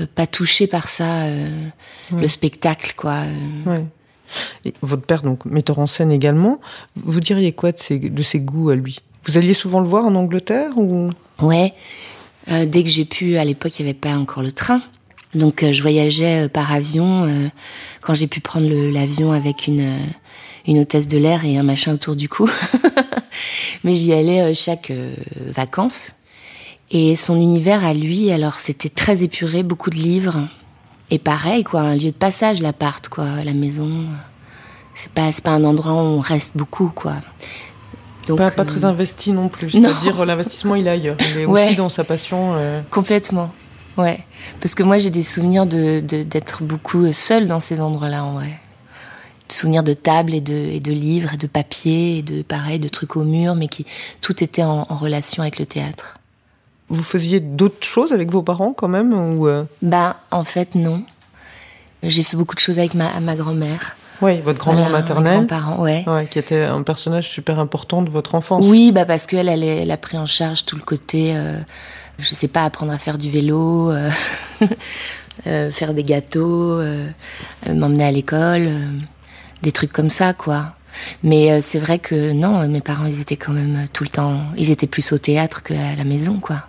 euh, 0.00 0.06
pas 0.14 0.26
touchée 0.26 0.66
par 0.66 0.88
ça, 0.88 1.22
euh, 1.22 1.48
le 2.14 2.28
spectacle, 2.28 2.92
quoi. 2.96 3.22
Et 4.64 4.74
votre 4.82 5.02
père, 5.02 5.22
donc 5.22 5.44
metteur 5.44 5.78
en 5.78 5.86
scène 5.86 6.10
également, 6.10 6.60
vous 6.96 7.20
diriez 7.20 7.52
quoi 7.52 7.72
de 7.72 7.78
ses, 7.78 7.98
de 7.98 8.22
ses 8.22 8.40
goûts 8.40 8.70
à 8.70 8.74
lui? 8.74 8.98
Vous 9.24 9.38
alliez 9.38 9.54
souvent 9.54 9.80
le 9.80 9.86
voir 9.86 10.04
en 10.04 10.14
Angleterre 10.16 10.76
ou? 10.76 11.10
Ouais. 11.40 11.72
Euh, 12.50 12.66
dès 12.66 12.82
que 12.82 12.90
j'ai 12.90 13.04
pu, 13.04 13.36
à 13.36 13.44
l'époque, 13.44 13.78
il 13.78 13.84
n'y 13.84 13.90
avait 13.90 13.98
pas 13.98 14.16
encore 14.16 14.42
le 14.42 14.50
train. 14.52 14.82
Donc, 15.34 15.62
euh, 15.62 15.72
je 15.72 15.80
voyageais 15.82 16.46
euh, 16.46 16.48
par 16.48 16.72
avion. 16.72 17.24
euh, 17.26 17.48
quand 18.00 18.14
j'ai 18.14 18.26
pu 18.26 18.40
prendre 18.40 18.68
l'avion 18.90 19.30
avec 19.30 19.68
une, 19.68 19.88
une 20.66 20.80
hôtesse 20.80 21.06
de 21.06 21.18
l'air 21.18 21.44
et 21.44 21.56
un 21.58 21.62
machin 21.62 21.94
autour 21.94 22.16
du 22.16 22.28
cou. 22.28 22.50
Mais 23.84 23.94
j'y 23.94 24.12
allais 24.12 24.40
euh, 24.40 24.54
chaque 24.54 24.90
euh, 24.90 25.14
vacances. 25.48 26.12
Et 26.90 27.16
son 27.16 27.36
univers 27.40 27.84
à 27.84 27.94
lui, 27.94 28.30
alors, 28.32 28.54
c'était 28.56 28.88
très 28.90 29.22
épuré, 29.22 29.62
beaucoup 29.62 29.90
de 29.90 29.96
livres. 29.96 30.36
Et 31.10 31.18
pareil, 31.18 31.64
quoi, 31.64 31.80
un 31.80 31.94
lieu 31.94 32.10
de 32.10 32.16
passage, 32.16 32.60
l'appart, 32.60 33.08
quoi, 33.08 33.42
la 33.44 33.52
maison. 33.54 34.04
C'est 34.94 35.12
pas, 35.12 35.30
pas 35.42 35.50
un 35.52 35.64
endroit 35.64 35.92
où 35.94 35.96
on 35.96 36.20
reste 36.20 36.56
beaucoup, 36.56 36.88
quoi. 36.94 37.14
Donc, 38.28 38.38
pas, 38.38 38.50
pas 38.50 38.62
euh, 38.62 38.66
très 38.66 38.84
investi 38.84 39.32
non 39.32 39.48
plus. 39.48 39.70
C'est-à-dire 39.70 40.24
l'investissement, 40.26 40.74
il 40.74 40.86
est 40.86 40.90
ailleurs. 40.90 41.16
Il 41.34 41.40
est 41.40 41.46
Ouais. 41.46 41.66
aussi 41.68 41.76
dans 41.76 41.88
sa 41.88 42.04
passion. 42.04 42.52
euh, 42.56 42.82
Complètement. 42.90 43.52
Ouais. 43.96 44.20
Parce 44.60 44.74
que 44.74 44.82
moi, 44.82 44.98
j'ai 44.98 45.10
des 45.10 45.22
souvenirs 45.22 45.66
de, 45.66 46.00
de- 46.00 46.22
d'être 46.22 46.62
beaucoup 46.62 47.10
seule 47.12 47.48
dans 47.48 47.60
ces 47.60 47.80
endroits-là, 47.80 48.24
en 48.24 48.32
vrai. 48.34 48.58
Souvenirs 49.52 49.82
de 49.82 49.92
tables 49.92 50.34
et 50.34 50.40
de, 50.40 50.52
et 50.54 50.80
de 50.80 50.92
livres 50.92 51.34
et 51.34 51.36
de 51.36 51.46
papier 51.46 52.18
et 52.18 52.22
de, 52.22 52.42
pareil, 52.42 52.78
de 52.78 52.88
trucs 52.88 53.16
au 53.16 53.24
mur, 53.24 53.54
mais 53.54 53.68
qui, 53.68 53.86
tout 54.20 54.42
était 54.42 54.62
en, 54.64 54.86
en 54.88 54.96
relation 54.96 55.42
avec 55.42 55.58
le 55.58 55.66
théâtre. 55.66 56.18
Vous 56.88 57.02
faisiez 57.02 57.40
d'autres 57.40 57.86
choses 57.86 58.12
avec 58.12 58.30
vos 58.30 58.42
parents 58.42 58.72
quand 58.72 58.88
même 58.88 59.12
ou 59.12 59.46
euh, 59.48 59.64
Ben, 59.80 60.14
en 60.30 60.44
fait, 60.44 60.74
non. 60.74 61.04
J'ai 62.02 62.22
fait 62.22 62.36
beaucoup 62.36 62.54
de 62.54 62.60
choses 62.60 62.78
avec 62.78 62.94
ma, 62.94 63.20
ma 63.20 63.36
grand-mère. 63.36 63.96
Ouais, 64.20 64.40
votre 64.44 64.58
grand-mère 64.58 64.88
Voilà, 64.88 64.98
maternelle, 65.00 65.46
ouais. 65.80 66.04
ouais, 66.06 66.26
qui 66.30 66.38
était 66.38 66.62
un 66.62 66.82
personnage 66.82 67.28
super 67.28 67.58
important 67.58 68.02
de 68.02 68.10
votre 68.10 68.34
enfance. 68.36 68.64
Oui, 68.64 68.92
bah 68.92 69.04
parce 69.04 69.26
qu'elle, 69.26 69.48
elle, 69.48 69.64
elle 69.64 69.90
a 69.90 69.96
pris 69.96 70.16
en 70.16 70.26
charge 70.26 70.64
tout 70.64 70.76
le 70.76 70.82
côté, 70.82 71.34
euh, 71.36 71.58
je 72.18 72.32
sais 72.34 72.46
pas, 72.46 72.62
apprendre 72.64 72.92
à 72.92 72.98
faire 72.98 73.18
du 73.18 73.30
vélo, 73.30 73.90
euh, 73.90 74.10
euh, 75.46 75.70
faire 75.72 75.92
des 75.92 76.04
gâteaux, 76.04 76.80
m'emmener 77.68 78.04
à 78.04 78.12
l'école, 78.12 78.70
des 79.62 79.72
trucs 79.72 79.92
comme 79.92 80.10
ça, 80.10 80.32
quoi. 80.34 80.74
Mais 81.22 81.50
euh, 81.52 81.60
c'est 81.62 81.78
vrai 81.78 81.98
que 81.98 82.32
non, 82.32 82.68
mes 82.68 82.80
parents, 82.82 83.06
ils 83.06 83.20
étaient 83.20 83.36
quand 83.36 83.52
même 83.52 83.86
tout 83.92 84.04
le 84.04 84.10
temps, 84.10 84.40
ils 84.56 84.70
étaient 84.70 84.86
plus 84.86 85.12
au 85.12 85.18
théâtre 85.18 85.62
qu'à 85.62 85.96
la 85.96 86.04
maison, 86.04 86.38
quoi. 86.40 86.66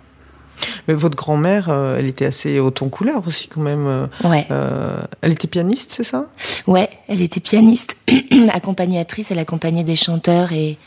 Mais 0.88 0.94
votre 0.94 1.16
grand-mère, 1.16 1.68
euh, 1.68 1.98
elle 1.98 2.06
était 2.06 2.24
assez 2.26 2.58
haute 2.60 2.80
en 2.80 2.88
couleur 2.88 3.26
aussi 3.26 3.48
quand 3.48 3.60
même. 3.60 3.86
euh, 3.86 4.06
Ouais, 4.22 4.46
euh, 4.50 5.02
elle 5.20 5.32
était 5.32 5.48
pianiste, 5.48 5.92
c'est 5.96 6.04
ça? 6.04 6.26
Ouais, 6.66 6.88
elle 7.08 7.20
était 7.20 7.40
pianiste, 7.40 7.96
accompagnatrice, 8.52 9.30
elle 9.30 9.40
accompagnait 9.40 9.84
des 9.84 9.96
chanteurs 9.96 10.52
et, 10.52 10.78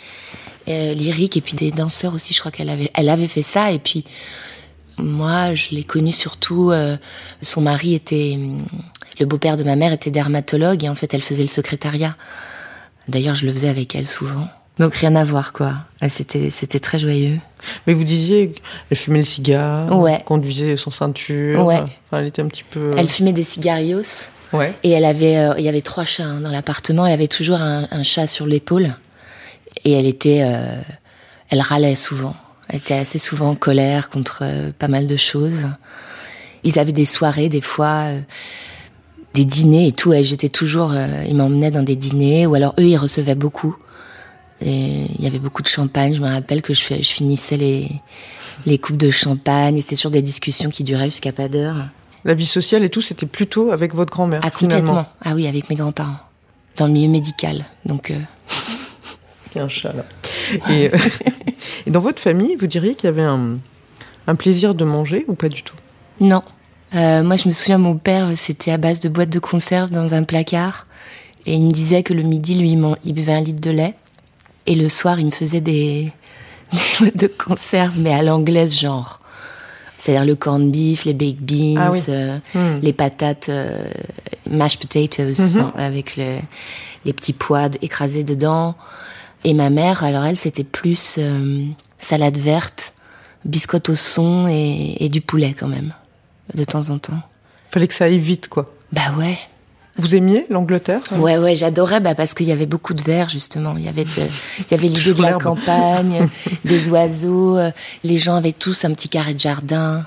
et, 0.65 0.91
euh, 0.91 0.93
lyriques 0.93 1.37
et 1.37 1.41
puis 1.41 1.53
des 1.55 1.71
danseurs 1.71 2.13
aussi. 2.15 2.33
Je 2.33 2.39
crois 2.39 2.51
qu'elle 2.51 2.69
avait, 2.69 2.89
elle 2.95 3.09
avait 3.09 3.27
fait 3.27 3.41
ça 3.43 3.71
et 3.71 3.77
puis 3.79 4.03
Moi, 4.97 5.53
je 5.53 5.75
l'ai 5.75 5.83
connue 5.83 6.11
surtout. 6.13 6.71
euh, 6.71 6.97
son 7.43 7.61
mari 7.61 7.93
était. 7.93 8.39
Le 9.19 9.25
beau-père 9.25 9.57
de 9.57 9.63
ma 9.63 9.75
mère 9.75 9.91
était 9.93 10.11
dermatologue 10.11 10.83
et 10.83 10.89
en 10.89 10.95
fait, 10.95 11.13
elle 11.13 11.21
faisait 11.21 11.41
le 11.41 11.47
secrétariat. 11.47 12.15
D'ailleurs, 13.07 13.35
je 13.35 13.45
le 13.45 13.51
faisais 13.51 13.69
avec 13.69 13.95
elle 13.95 14.05
souvent. 14.05 14.47
Donc 14.79 14.93
rien 14.95 15.15
à 15.15 15.23
voir, 15.23 15.53
quoi. 15.53 15.73
Ah, 16.01 16.09
C'était, 16.09 16.51
c'était 16.51 16.79
très 16.79 16.99
joyeux. 16.99 17.39
Mais 17.87 17.93
vous 17.93 18.03
disiez 18.03 18.49
qu'elle 18.49 18.97
fumait 18.97 19.19
le 19.19 19.25
cigare, 19.25 19.97
Ouais. 19.99 20.21
conduisait 20.25 20.77
son 20.77 20.91
ceinture. 20.91 21.65
Ouais. 21.65 21.77
Enfin, 21.79 22.19
elle 22.19 22.27
était 22.27 22.43
un 22.43 22.47
petit 22.47 22.63
peu. 22.63 22.91
Elle 22.95 23.07
fumait 23.09 23.33
des 23.33 23.43
cigarios 23.43 24.03
Ouais. 24.53 24.73
et 24.83 24.91
elle 24.91 25.03
avait, 25.05 25.37
euh, 25.37 25.53
il 25.57 25.65
y 25.65 25.69
avait 25.69 25.81
trois 25.81 26.05
chats 26.05 26.25
hein, 26.25 26.41
dans 26.41 26.51
l'appartement. 26.51 27.05
Elle 27.07 27.13
avait 27.13 27.27
toujours 27.27 27.59
un, 27.59 27.87
un 27.89 28.03
chat 28.03 28.27
sur 28.27 28.45
l'épaule 28.45 28.93
et 29.83 29.93
elle 29.93 30.05
était, 30.05 30.43
euh, 30.45 30.79
elle 31.49 31.59
râlait 31.61 31.95
souvent. 31.95 32.35
Elle 32.69 32.77
était 32.77 32.93
assez 32.93 33.17
souvent 33.17 33.49
en 33.49 33.55
colère 33.55 34.09
contre 34.09 34.39
euh, 34.43 34.71
pas 34.77 34.87
mal 34.87 35.07
de 35.07 35.17
choses. 35.17 35.65
Ils 36.63 36.77
avaient 36.77 36.91
des 36.93 37.05
soirées, 37.05 37.49
des 37.49 37.61
fois, 37.61 38.09
des 39.37 39.45
dîners 39.45 39.87
et 39.87 39.91
tout. 39.91 40.13
Et 40.13 40.23
j'étais 40.23 40.49
toujours, 40.49 40.91
euh, 40.91 41.23
ils 41.27 41.35
m'emmenaient 41.35 41.71
dans 41.71 41.83
des 41.83 41.95
dîners 41.95 42.47
ou 42.47 42.55
alors 42.55 42.73
eux, 42.79 42.85
ils 42.85 42.97
recevaient 42.97 43.35
beaucoup 43.35 43.75
Et 44.61 45.05
il 45.17 45.23
y 45.23 45.27
avait 45.27 45.39
beaucoup 45.39 45.61
de 45.61 45.67
champagne. 45.67 46.15
Je 46.15 46.21
me 46.21 46.27
rappelle 46.27 46.61
que 46.61 46.73
je, 46.73 46.81
finissais 46.81 47.57
les, 47.57 47.91
les 48.65 48.79
coupes 48.79 48.97
de 48.97 49.11
champagne. 49.11 49.77
Et 49.77 49.81
c'était 49.81 49.95
toujours 49.95 50.11
des 50.11 50.23
discussions 50.23 50.69
qui 50.69 50.83
duraient 50.83 51.05
jusqu'à 51.05 51.31
pas 51.31 51.47
d'heure. 51.47 51.87
La 52.25 52.33
vie 52.33 52.47
sociale 52.47 52.83
et 52.83 52.89
tout, 52.89 53.01
c'était 53.01 53.27
plutôt 53.27 53.71
avec 53.71 53.93
votre 53.93 54.11
grand-mère. 54.11 54.41
Ah, 54.43 54.49
finalement. 54.49 54.79
complètement. 54.79 55.13
Ah 55.23 55.35
oui, 55.35 55.47
avec 55.47 55.69
mes 55.69 55.75
grands-parents. 55.75 56.17
Dans 56.75 56.87
le 56.87 56.93
milieu 56.93 57.09
médical. 57.09 57.65
Donc, 57.85 58.11
euh, 58.11 58.19
Il 59.53 59.59
y 59.59 59.61
a 59.61 59.63
un 59.63 59.69
chat 59.69 59.93
là. 59.93 60.05
Et, 60.69 60.89
euh, 60.93 60.97
et 61.85 61.91
dans 61.91 61.99
votre 61.99 62.21
famille, 62.21 62.55
vous 62.55 62.67
diriez 62.67 62.95
qu'il 62.95 63.05
y 63.05 63.13
avait 63.13 63.23
un, 63.23 63.57
un 64.25 64.35
plaisir 64.35 64.73
de 64.73 64.83
manger 64.83 65.25
ou 65.27 65.35
pas 65.35 65.49
du 65.49 65.63
tout? 65.63 65.75
Non. 66.19 66.43
Euh, 66.95 67.23
moi, 67.23 67.35
je 67.35 67.47
me 67.47 67.53
souviens, 67.53 67.77
mon 67.77 67.95
père, 67.97 68.29
c'était 68.35 68.71
à 68.71 68.77
base 68.77 68.99
de 68.99 69.09
boîtes 69.09 69.29
de 69.29 69.39
conserve 69.39 69.91
dans 69.91 70.13
un 70.13 70.23
placard. 70.23 70.87
Et 71.45 71.55
il 71.55 71.63
me 71.63 71.71
disait 71.71 72.03
que 72.03 72.13
le 72.13 72.23
midi, 72.23 72.55
lui, 72.55 72.77
il 73.03 73.13
buvait 73.13 73.33
un 73.33 73.41
litre 73.41 73.61
de 73.61 73.71
lait. 73.71 73.95
Et 74.65 74.75
le 74.75 74.89
soir, 74.89 75.19
il 75.19 75.25
me 75.27 75.31
faisait 75.31 75.61
des, 75.61 76.11
des 76.73 76.79
boîtes 76.99 77.17
de 77.17 77.27
conserve, 77.27 77.99
mais 77.99 78.13
à 78.13 78.21
l'anglaise, 78.23 78.77
genre. 78.77 79.19
C'est-à-dire 79.97 80.25
le 80.25 80.35
corned 80.35 80.71
beef, 80.71 81.05
les 81.05 81.13
baked 81.13 81.41
beans, 81.41 81.75
Ah 81.79 81.91
oui. 81.91 81.99
euh, 82.09 82.37
Hmm. 82.53 82.79
les 82.81 82.93
patates 82.93 83.49
euh, 83.49 83.89
mashed 84.49 84.79
potatoes 84.79 85.33
sans- 85.33 85.71
avec 85.75 86.15
le- 86.17 86.39
les 87.03 87.13
petits 87.13 87.33
pois 87.33 87.69
écrasés 87.81 88.23
dedans. 88.23 88.75
Et 89.43 89.53
ma 89.53 89.69
mère, 89.69 90.03
alors 90.03 90.23
elle, 90.25 90.35
c'était 90.35 90.63
plus 90.63 91.15
euh, 91.17 91.63
salade 91.99 92.37
verte, 92.37 92.93
biscotte 93.45 93.89
au 93.89 93.95
son 93.95 94.47
et, 94.47 94.97
et 95.03 95.09
du 95.09 95.21
poulet 95.21 95.55
quand 95.57 95.67
même, 95.67 95.93
de 96.53 96.63
temps 96.63 96.89
en 96.89 96.97
temps. 96.99 97.19
Fallait 97.69 97.87
que 97.87 97.93
ça 97.93 98.05
aille 98.05 98.19
vite, 98.19 98.47
quoi. 98.47 98.73
Bah 98.91 99.01
ouais. 99.17 99.37
Vous 99.99 100.13
aimiez 100.15 100.45
l'Angleterre 100.49 101.01
Ouais, 101.13 101.37
ouais, 101.37 101.55
j'adorais 101.55 101.99
bah, 101.99 102.13
parce 102.13 102.33
qu'il 102.35 102.45
y 102.47 102.51
avait 102.51 102.67
beaucoup 102.67 102.93
de 102.93 103.01
verre 103.01 103.29
justement. 103.29 103.75
Il 103.77 103.83
y 103.83 103.87
avait, 103.89 104.03
de- 104.05 104.09
il 104.59 104.65
y 104.71 104.73
avait 104.75 104.87
l'idée 104.87 105.13
de 105.15 105.21
la 105.21 105.33
campagne, 105.33 106.27
des 106.65 106.89
oiseaux. 106.89 107.57
euh, 107.57 107.71
Les 108.03 108.19
gens 108.19 108.35
avaient 108.35 108.51
tous 108.51 108.85
un 108.85 108.93
petit 108.93 109.09
carré 109.09 109.33
de 109.33 109.39
jardin. 109.39 110.05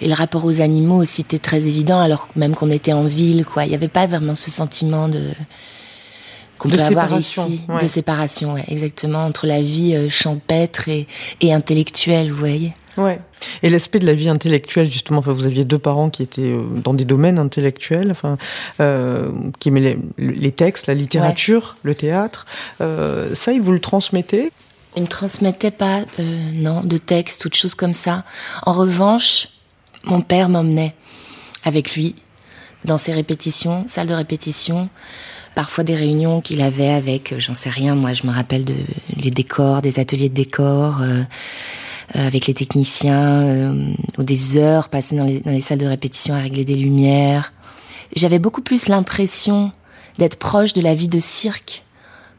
Et 0.00 0.08
le 0.08 0.14
rapport 0.14 0.44
aux 0.44 0.60
animaux 0.60 0.96
aussi 0.96 1.22
était 1.22 1.38
très 1.38 1.58
évident, 1.66 2.00
alors 2.00 2.28
même 2.36 2.54
qu'on 2.54 2.70
était 2.70 2.92
en 2.94 3.04
ville, 3.04 3.44
quoi. 3.46 3.64
Il 3.64 3.68
n'y 3.68 3.74
avait 3.74 3.88
pas 3.88 4.06
vraiment 4.06 4.34
ce 4.34 4.50
sentiment 4.50 5.08
de 5.08 5.30
qu'on 6.58 6.70
peut 6.70 6.80
avoir 6.80 7.18
ici, 7.18 7.60
ouais. 7.68 7.82
de 7.82 7.86
séparation, 7.86 8.54
ouais, 8.54 8.64
exactement, 8.68 9.24
entre 9.26 9.46
la 9.46 9.60
vie 9.60 9.94
euh, 9.94 10.08
champêtre 10.08 10.88
et, 10.88 11.06
et 11.42 11.52
intellectuelle, 11.52 12.30
vous 12.32 12.38
voyez. 12.38 12.72
Ouais. 12.96 13.20
Et 13.62 13.70
l'aspect 13.70 13.98
de 13.98 14.06
la 14.06 14.14
vie 14.14 14.28
intellectuelle, 14.28 14.88
justement, 14.88 15.18
enfin, 15.18 15.32
vous 15.32 15.46
aviez 15.46 15.64
deux 15.64 15.78
parents 15.78 16.10
qui 16.10 16.22
étaient 16.22 16.42
euh, 16.42 16.64
dans 16.82 16.94
des 16.94 17.04
domaines 17.04 17.38
intellectuels, 17.38 18.10
enfin, 18.10 18.38
euh, 18.80 19.30
qui 19.58 19.68
aimaient 19.68 19.98
les, 20.18 20.32
les 20.34 20.52
textes, 20.52 20.86
la 20.86 20.94
littérature, 20.94 21.76
le 21.82 21.94
théâtre. 21.94 22.46
Euh, 22.80 23.34
ça, 23.34 23.52
ils 23.52 23.60
vous 23.60 23.72
le 23.72 23.80
transmettaient? 23.80 24.50
Il 24.96 25.02
me 25.02 25.08
transmettait 25.08 25.70
pas, 25.70 26.00
euh, 26.18 26.50
non, 26.54 26.80
de 26.80 26.96
texte 26.96 27.44
ou 27.44 27.48
de 27.50 27.54
choses 27.54 27.74
comme 27.74 27.94
ça. 27.94 28.24
En 28.62 28.72
revanche, 28.72 29.48
mon 30.04 30.22
père 30.22 30.48
m'emmenait 30.48 30.94
avec 31.64 31.94
lui 31.96 32.14
dans 32.84 32.96
ses 32.96 33.12
répétitions, 33.12 33.84
salles 33.86 34.06
de 34.06 34.14
répétition, 34.14 34.88
parfois 35.54 35.84
des 35.84 35.96
réunions 35.96 36.40
qu'il 36.40 36.62
avait 36.62 36.90
avec, 36.90 37.34
j'en 37.38 37.54
sais 37.54 37.70
rien, 37.70 37.94
moi 37.94 38.12
je 38.12 38.26
me 38.26 38.32
rappelle 38.32 38.64
de 38.64 38.74
les 39.16 39.30
décors, 39.30 39.82
des 39.82 39.98
ateliers 39.98 40.28
de 40.28 40.34
décors, 40.34 41.02
euh, 41.02 41.22
avec 42.12 42.46
les 42.46 42.54
techniciens, 42.54 43.42
euh, 43.42 43.92
ou 44.18 44.22
des 44.22 44.56
heures 44.56 44.88
passées 44.88 45.16
dans 45.16 45.24
les, 45.24 45.40
dans 45.40 45.50
les 45.50 45.60
salles 45.60 45.78
de 45.78 45.86
répétition 45.86 46.34
à 46.34 46.38
régler 46.38 46.64
des 46.64 46.76
lumières. 46.76 47.52
J'avais 48.14 48.38
beaucoup 48.38 48.62
plus 48.62 48.88
l'impression 48.88 49.72
d'être 50.18 50.36
proche 50.36 50.72
de 50.72 50.80
la 50.80 50.94
vie 50.94 51.08
de 51.08 51.20
cirque 51.20 51.82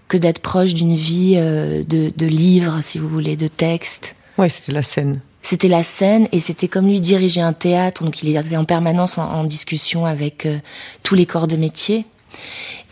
que 0.08 0.18
d'être 0.18 0.40
proche 0.40 0.74
d'une 0.74 0.96
vie 0.96 1.34
euh, 1.36 1.84
de, 1.84 2.12
de 2.16 2.26
livres, 2.26 2.80
si 2.82 2.98
vous 2.98 3.10
voulez, 3.10 3.36
de 3.36 3.48
textes. 3.48 4.16
Ouais, 4.38 4.50
c'était 4.50 4.72
la 4.72 4.84
scène. 4.84 5.22
C'était 5.42 5.68
la 5.68 5.84
scène 5.84 6.28
et 6.32 6.40
c'était 6.40 6.68
comme 6.68 6.88
lui 6.88 7.00
diriger 7.00 7.42
un 7.42 7.54
théâtre, 7.54 8.04
donc 8.04 8.22
il 8.24 8.36
était 8.36 8.58
en 8.58 8.66
permanence 8.66 9.18
en, 9.18 9.30
en 9.30 9.44
discussion 9.44 10.06
avec 10.06 10.46
euh, 10.46 10.58
tous 11.04 11.16
les 11.16 11.26
corps 11.26 11.48
de 11.48 11.56
métier. 11.56 12.06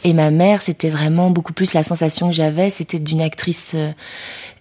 Et 0.04 0.14
ma 0.14 0.32
mère, 0.32 0.62
c'était 0.62 0.90
vraiment 0.90 1.32
beaucoup 1.32 1.54
plus 1.54 1.74
la 1.74 1.84
sensation 1.84 2.30
que 2.30 2.36
j'avais, 2.36 2.70
c'était 2.70 3.00
d'une 3.00 3.22
actrice 3.22 3.72
euh, 3.76 3.92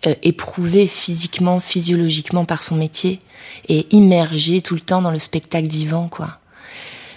euh, 0.07 0.15
éprouvée 0.23 0.87
physiquement, 0.87 1.61
physiologiquement 1.61 2.45
par 2.45 2.63
son 2.63 2.77
métier 2.77 3.19
et 3.69 3.87
immergée 3.91 4.61
tout 4.61 4.75
le 4.75 4.81
temps 4.81 5.03
dans 5.03 5.11
le 5.11 5.19
spectacle 5.19 5.69
vivant, 5.69 6.09
quoi. 6.09 6.39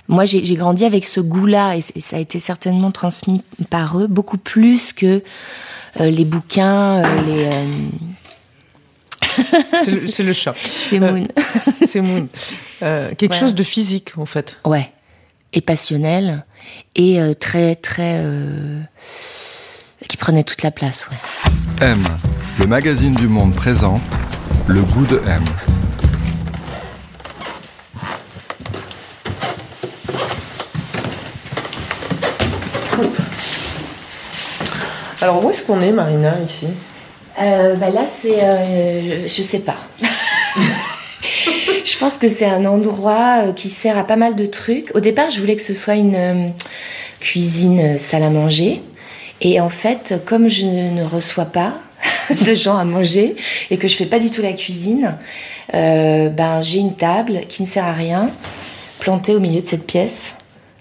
Moi, 0.09 0.23
j'ai 0.23 0.55
grandi 0.55 0.85
avec 0.85 1.05
ce 1.05 1.19
goût-là 1.19 1.75
et, 1.75 1.81
ça 1.81 2.15
a 2.15 2.19
été 2.19 2.39
certainement 2.39 2.91
transmis 2.91 3.43
par 3.69 3.99
eux 3.99 4.07
beaucoup 4.07 4.37
plus 4.37 4.93
que 4.93 5.21
euh, 5.99 6.09
les 6.09 6.23
bouquins, 6.23 7.03
euh, 7.03 7.21
les. 7.27 7.45
euh, 7.45 7.65
C'est 9.83 9.91
le, 9.91 10.07
c'est 10.09 10.23
le 10.23 10.33
chat. 10.33 10.55
c'est 10.89 11.01
Euh, 11.01 11.11
Moon. 11.11 11.27
C'est 11.85 12.01
Moon. 12.01 12.27
Euh, 12.83 13.13
quelque 13.15 13.35
chose 13.35 13.53
de 13.53 13.63
physique, 13.63 14.13
en 14.17 14.25
fait. 14.25 14.55
Ouais. 14.65 14.91
Et 15.53 15.61
passionnel. 15.61 16.45
Et 16.95 17.19
euh, 17.21 17.33
très, 17.33 17.75
très. 17.75 18.21
euh, 18.23 18.81
qui 20.07 20.17
prenait 20.17 20.43
toute 20.43 20.63
la 20.63 20.71
place, 20.71 21.09
ouais. 21.11 21.85
M, 21.85 22.03
le 22.59 22.65
magazine 22.65 23.13
du 23.13 23.27
monde 23.27 23.53
présente 23.53 24.01
Le 24.67 24.81
goût 24.81 25.05
de 25.05 25.21
M. 25.27 25.43
Alors, 35.21 35.43
où 35.43 35.49
est-ce 35.51 35.63
qu'on 35.63 35.81
est, 35.81 35.91
Marina, 35.91 36.35
ici? 36.43 36.67
Euh, 37.39 37.75
bah 37.75 37.89
là, 37.91 38.05
c'est. 38.07 38.43
euh, 38.43 39.27
je 39.27 39.41
sais 39.43 39.59
pas. 39.59 39.77
je 41.85 41.97
pense 41.99 42.17
que 42.17 42.29
c'est 42.29 42.45
un 42.45 42.65
endroit 42.65 43.43
euh, 43.45 43.53
qui 43.53 43.69
sert 43.69 43.97
à 43.97 44.03
pas 44.03 44.15
mal 44.15 44.35
de 44.35 44.45
trucs. 44.47 44.91
Au 44.95 44.99
départ, 44.99 45.29
je 45.29 45.39
voulais 45.39 45.55
que 45.55 45.61
ce 45.61 45.75
soit 45.75 45.95
une 45.95 46.15
euh, 46.15 46.47
cuisine 47.19 47.97
salle 47.99 48.23
à 48.23 48.29
manger. 48.31 48.81
Et 49.41 49.59
en 49.61 49.69
fait, 49.69 50.15
comme 50.25 50.47
je 50.47 50.65
ne 50.65 50.91
ne 50.91 51.03
reçois 51.03 51.45
pas 51.45 51.81
de 52.45 52.53
gens 52.53 52.77
à 52.77 52.83
manger 52.83 53.35
et 53.71 53.77
que 53.77 53.87
je 53.87 53.95
fais 53.95 54.05
pas 54.05 54.19
du 54.19 54.29
tout 54.29 54.41
la 54.41 54.53
cuisine, 54.53 55.15
euh, 55.73 56.29
ben 56.29 56.61
j'ai 56.61 56.77
une 56.79 56.95
table 56.95 57.41
qui 57.49 57.63
ne 57.63 57.67
sert 57.67 57.85
à 57.85 57.93
rien, 57.93 58.29
plantée 58.99 59.35
au 59.35 59.39
milieu 59.39 59.61
de 59.61 59.65
cette 59.65 59.87
pièce. 59.87 60.33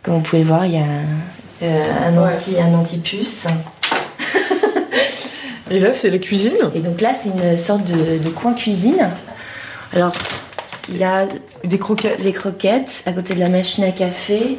Comme 0.02 0.14
vous 0.14 0.20
pouvez 0.20 0.42
le 0.42 0.48
voir, 0.48 0.66
il 0.66 0.72
y 0.74 0.78
a 0.78 0.84
euh, 1.62 1.82
un 2.06 2.16
Ouais. 2.22 2.32
anti 2.34 2.56
un 2.60 2.74
anti-puce. 2.74 3.46
Et 5.70 5.80
là, 5.80 5.92
c'est 5.94 6.10
la 6.10 6.18
cuisine? 6.18 6.56
Et 6.74 6.80
donc 6.80 7.00
là, 7.00 7.12
c'est 7.12 7.30
une 7.30 7.56
sorte 7.56 7.84
de, 7.84 8.18
de 8.18 8.28
coin 8.28 8.54
cuisine. 8.54 9.08
Alors, 9.92 10.12
il 10.88 10.96
y 10.96 11.04
a 11.04 11.26
Des 11.64 11.78
croquettes. 11.78 12.22
les 12.22 12.32
croquettes 12.32 13.02
à 13.06 13.12
côté 13.12 13.34
de 13.34 13.40
la 13.40 13.48
machine 13.48 13.84
à 13.84 13.90
café. 13.90 14.58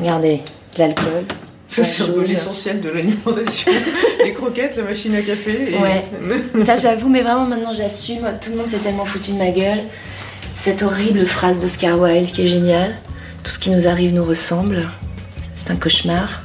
Regardez, 0.00 0.42
de 0.74 0.78
l'alcool. 0.78 1.24
Ça, 1.68 1.84
c'est 1.84 2.02
un 2.02 2.06
peu 2.06 2.14
jaune. 2.14 2.24
l'essentiel 2.24 2.80
de 2.80 2.88
l'alimentation. 2.88 3.70
les 4.24 4.32
croquettes, 4.32 4.76
la 4.76 4.84
machine 4.84 5.14
à 5.14 5.22
café. 5.22 5.72
Et... 5.72 5.76
Ouais. 5.76 6.04
Ça, 6.64 6.76
j'avoue, 6.76 7.08
mais 7.08 7.20
vraiment 7.20 7.44
maintenant, 7.44 7.74
j'assume. 7.74 8.38
Tout 8.40 8.50
le 8.50 8.56
monde 8.56 8.68
s'est 8.68 8.78
tellement 8.78 9.04
foutu 9.04 9.32
de 9.32 9.36
ma 9.36 9.50
gueule. 9.50 9.80
Cette 10.56 10.82
horrible 10.82 11.26
phrase 11.26 11.60
d'Oscar 11.60 12.00
Wilde 12.00 12.32
qui 12.32 12.44
est 12.44 12.46
géniale. 12.46 12.96
Tout 13.44 13.50
ce 13.50 13.58
qui 13.58 13.70
nous 13.70 13.86
arrive 13.86 14.14
nous 14.14 14.24
ressemble. 14.24 14.88
C'est 15.54 15.70
un 15.70 15.76
cauchemar. 15.76 16.42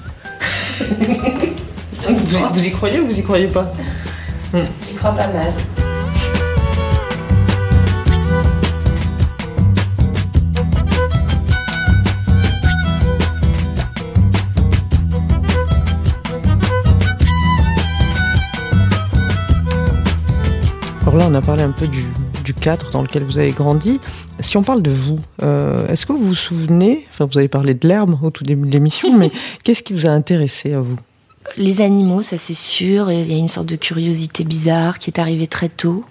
vous, 0.80 2.50
vous 2.52 2.66
y 2.66 2.72
croyez 2.72 3.00
ou 3.00 3.08
vous 3.08 3.18
y 3.18 3.24
croyez 3.24 3.48
pas? 3.48 3.74
J'y 4.54 4.94
crois 4.96 5.12
pas 5.12 5.28
mal. 5.28 5.54
Alors 21.14 21.30
là, 21.30 21.32
on 21.32 21.36
a 21.36 21.44
parlé 21.44 21.62
un 21.62 21.70
peu 21.70 21.88
du, 21.88 22.06
du 22.44 22.56
cadre 22.56 22.90
dans 22.90 23.04
lequel 23.04 23.22
vous 23.22 23.38
avez 23.38 23.52
grandi. 23.52 24.00
Si 24.40 24.58
on 24.58 24.64
parle 24.64 24.82
de 24.82 24.90
vous, 24.90 25.20
euh, 25.44 25.86
est-ce 25.86 26.08
que 26.08 26.12
vous 26.12 26.26
vous 26.26 26.34
souvenez, 26.34 27.06
enfin 27.12 27.26
vous 27.26 27.38
avez 27.38 27.48
parlé 27.48 27.76
de 27.76 27.88
l'herbe 27.88 28.18
au 28.24 28.32
tout 28.32 28.44
début 28.44 28.68
de 28.68 28.74
l'émission, 28.74 29.16
mais 29.18 29.30
qu'est-ce 29.64 29.84
qui 29.84 29.94
vous 29.94 30.08
a 30.08 30.10
intéressé 30.10 30.74
à 30.74 30.80
vous? 30.80 30.98
Les 31.56 31.82
animaux, 31.82 32.24
ça 32.24 32.40
c'est 32.40 32.56
sûr. 32.56 33.12
Il 33.12 33.32
y 33.32 33.36
a 33.36 33.38
une 33.38 33.48
sorte 33.48 33.68
de 33.68 33.76
curiosité 33.76 34.44
bizarre 34.44 34.98
qui 34.98 35.12
est 35.12 35.20
arrivée 35.20 35.46
très 35.46 35.70
tôt. 35.70 36.04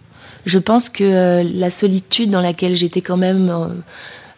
Je 0.46 0.60
pense 0.60 0.88
que 0.88 1.02
euh, 1.02 1.42
la 1.52 1.70
solitude 1.70 2.30
dans 2.30 2.40
laquelle 2.40 2.76
j'étais 2.76 3.00
quand 3.00 3.16
même 3.16 3.50
euh, 3.50 3.66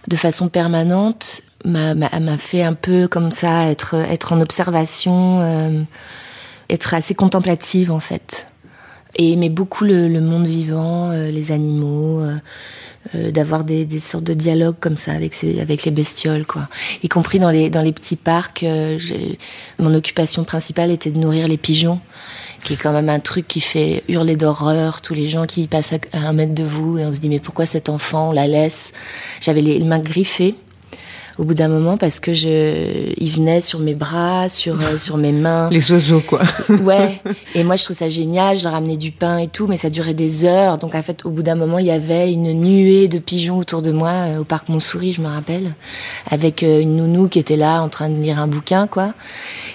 de 0.08 0.16
façon 0.16 0.48
permanente 0.48 1.42
m'a 1.66 1.94
fait 2.38 2.62
un 2.62 2.72
peu 2.72 3.06
comme 3.06 3.32
ça 3.32 3.68
être 3.68 3.96
être 3.96 4.32
en 4.32 4.40
observation, 4.40 5.86
être 6.70 6.94
assez 6.94 7.14
contemplative 7.14 7.90
en 7.90 8.00
fait, 8.00 8.46
et 9.16 9.32
aimer 9.32 9.50
beaucoup 9.50 9.84
le, 9.84 10.08
le 10.08 10.20
monde 10.20 10.46
vivant, 10.46 11.10
euh, 11.10 11.30
les 11.30 11.52
animaux. 11.52 12.20
euh, 12.20 12.36
euh, 13.14 13.30
d'avoir 13.30 13.64
des, 13.64 13.84
des 13.84 14.00
sortes 14.00 14.24
de 14.24 14.32
dialogues 14.32 14.76
comme 14.80 14.96
ça 14.96 15.12
avec 15.12 15.34
avec 15.60 15.84
les 15.84 15.90
bestioles 15.90 16.46
quoi. 16.46 16.68
Y 17.02 17.08
compris 17.08 17.38
dans 17.38 17.50
les 17.50 17.68
dans 17.68 17.82
les 17.82 17.92
petits 17.92 18.16
parcs 18.16 18.62
euh, 18.62 18.98
mon 19.78 19.92
occupation 19.92 20.42
principale 20.44 20.90
était 20.90 21.10
de 21.10 21.18
nourrir 21.18 21.46
les 21.46 21.58
pigeons 21.58 22.00
qui 22.62 22.72
est 22.72 22.76
quand 22.76 22.92
même 22.92 23.10
un 23.10 23.20
truc 23.20 23.46
qui 23.46 23.60
fait 23.60 24.04
hurler 24.08 24.36
d'horreur 24.36 25.02
tous 25.02 25.12
les 25.12 25.26
gens 25.28 25.44
qui 25.44 25.66
passent 25.66 25.92
à 25.92 25.98
à 26.16 26.28
un 26.28 26.32
mètre 26.32 26.54
de 26.54 26.64
vous. 26.64 26.96
Et 26.96 27.04
on 27.04 27.12
se 27.12 27.18
dit 27.18 27.28
mais 27.28 27.40
pourquoi 27.40 27.66
cet 27.66 27.90
enfant 27.90 28.30
on 28.30 28.32
la 28.32 28.46
laisse? 28.46 28.92
J'avais 29.42 29.60
les 29.60 29.84
mains 29.84 29.98
griffées 29.98 30.54
au 31.38 31.44
bout 31.44 31.54
d'un 31.54 31.68
moment 31.68 31.96
parce 31.96 32.20
que 32.20 32.32
je, 32.32 33.12
il 33.16 33.30
venait 33.30 33.60
sur 33.60 33.80
mes 33.80 33.94
bras, 33.94 34.48
sur 34.48 34.80
euh, 34.80 34.98
sur 34.98 35.16
mes 35.16 35.32
mains. 35.32 35.68
Les 35.70 35.90
oiseaux, 35.92 36.20
quoi. 36.20 36.42
Ouais. 36.82 37.20
Et 37.54 37.64
moi, 37.64 37.76
je 37.76 37.84
trouve 37.84 37.96
ça 37.96 38.08
génial. 38.08 38.58
Je 38.58 38.64
leur 38.64 38.72
ramenais 38.72 38.96
du 38.96 39.10
pain 39.10 39.38
et 39.38 39.48
tout, 39.48 39.66
mais 39.66 39.76
ça 39.76 39.90
durait 39.90 40.14
des 40.14 40.44
heures. 40.44 40.78
Donc, 40.78 40.94
en 40.94 41.02
fait, 41.02 41.24
au 41.24 41.30
bout 41.30 41.42
d'un 41.42 41.54
moment, 41.56 41.78
il 41.78 41.86
y 41.86 41.90
avait 41.90 42.32
une 42.32 42.52
nuée 42.52 43.08
de 43.08 43.18
pigeons 43.18 43.58
autour 43.58 43.82
de 43.82 43.90
moi 43.90 44.10
euh, 44.10 44.38
au 44.40 44.44
parc 44.44 44.68
Montsouris, 44.68 45.14
je 45.14 45.20
me 45.20 45.28
rappelle, 45.28 45.74
avec 46.30 46.62
euh, 46.62 46.80
une 46.80 46.96
nounou 46.96 47.28
qui 47.28 47.38
était 47.38 47.56
là 47.56 47.82
en 47.82 47.88
train 47.88 48.08
de 48.08 48.20
lire 48.20 48.38
un 48.38 48.46
bouquin, 48.46 48.86
quoi, 48.86 49.14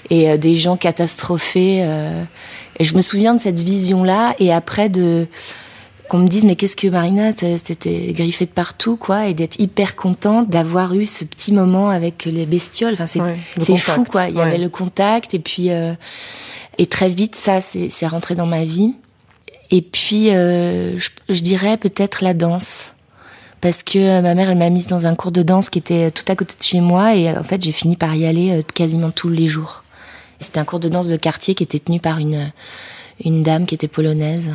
et 0.10 0.30
euh, 0.30 0.38
des 0.38 0.56
gens 0.56 0.78
catastrophés. 0.78 1.80
euh, 1.84 2.24
et 2.80 2.86
je 2.86 2.96
me 2.96 3.02
souviens 3.02 3.36
de 3.36 3.42
cette 3.42 3.60
vision-là. 3.60 4.36
Et 4.40 4.54
après 4.54 4.88
de 4.88 5.28
qu'on 6.10 6.18
me 6.20 6.28
dise 6.28 6.44
mais 6.44 6.56
qu'est-ce 6.56 6.76
que 6.76 6.88
Marina 6.88 7.32
t'étais 7.34 8.12
griffée 8.14 8.46
de 8.46 8.52
partout 8.52 8.98
quoi 8.98 9.28
et 9.28 9.34
d'être 9.34 9.60
hyper 9.60 9.96
contente 9.96 10.50
d'avoir 10.50 10.94
eu 10.96 11.06
ce 11.06 11.24
petit 11.24 11.54
moment 11.54 11.90
avec 11.90 12.26
les 12.26 12.46
bestioles. 12.46 12.94
Enfin 12.94 13.06
c'est 13.08 13.22
Ouais, 13.22 13.78
fou 13.78 14.04
quoi. 14.04 14.28
Il 14.28 14.36
y 14.36 14.40
Ouais. 14.40 14.44
avait 14.44 14.58
le 14.58 14.70
contact 14.70 15.34
et 15.34 15.40
puis 15.40 15.72
euh, 15.72 15.94
et 16.78 16.88
très 16.88 17.10
vite 17.10 17.36
ça 17.36 17.62
c'est 17.62 17.90
c'est 17.90 18.08
rentré 18.08 18.36
dans 18.36 18.46
ma 18.48 18.66
vie. 18.66 18.94
Et 19.72 19.82
puis 19.82 20.32
euh, 20.32 20.98
je, 21.00 21.10
je 21.30 21.40
dirais 21.42 21.78
peut-être 21.78 22.24
la 22.24 22.34
danse. 22.34 22.94
Parce 23.62 23.84
que 23.84 24.00
euh, 24.00 24.22
ma 24.22 24.36
mère 24.36 24.50
elle 24.50 24.58
m'a 24.58 24.70
mise 24.70 24.88
dans 24.88 25.06
un 25.06 25.16
cours 25.16 25.32
de 25.32 25.44
danse 25.44 25.70
qui 25.70 25.80
était 25.80 26.12
tout 26.12 26.24
à 26.28 26.36
côté 26.36 26.56
de 26.58 26.64
chez 26.64 26.82
moi 26.82 27.16
et 27.16 27.30
euh, 27.30 27.40
en 27.40 27.44
fait 27.44 27.62
j'ai 27.62 27.72
fini 27.74 27.96
par 27.96 28.16
y 28.16 28.26
aller 28.26 28.52
euh, 28.52 28.62
quasiment 28.74 29.12
tous 29.12 29.30
les 29.30 29.48
jours. 29.48 29.84
C'était 30.40 30.60
un 30.60 30.66
cours 30.66 30.80
de 30.80 30.88
danse 30.90 31.10
de 31.10 31.18
quartier 31.18 31.54
qui 31.56 31.64
était 31.64 31.80
tenu 31.80 32.00
par 32.00 32.18
une 32.20 32.52
une 33.26 33.44
dame 33.44 33.66
qui 33.66 33.76
était 33.76 33.90
polonaise 33.90 34.50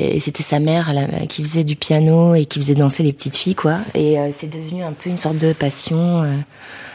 et 0.00 0.20
c'était 0.20 0.42
sa 0.42 0.58
mère 0.60 0.92
qui 1.28 1.42
faisait 1.42 1.64
du 1.64 1.76
piano 1.76 2.34
et 2.34 2.44
qui 2.46 2.58
faisait 2.60 2.74
danser 2.74 3.02
les 3.02 3.12
petites 3.12 3.36
filles, 3.36 3.54
quoi. 3.54 3.78
Et 3.94 4.18
euh, 4.18 4.30
c'est 4.32 4.48
devenu 4.50 4.82
un 4.82 4.92
peu 4.92 5.10
une 5.10 5.18
sorte 5.18 5.38
de 5.38 5.52
passion. 5.52 6.22
euh, 6.22 6.36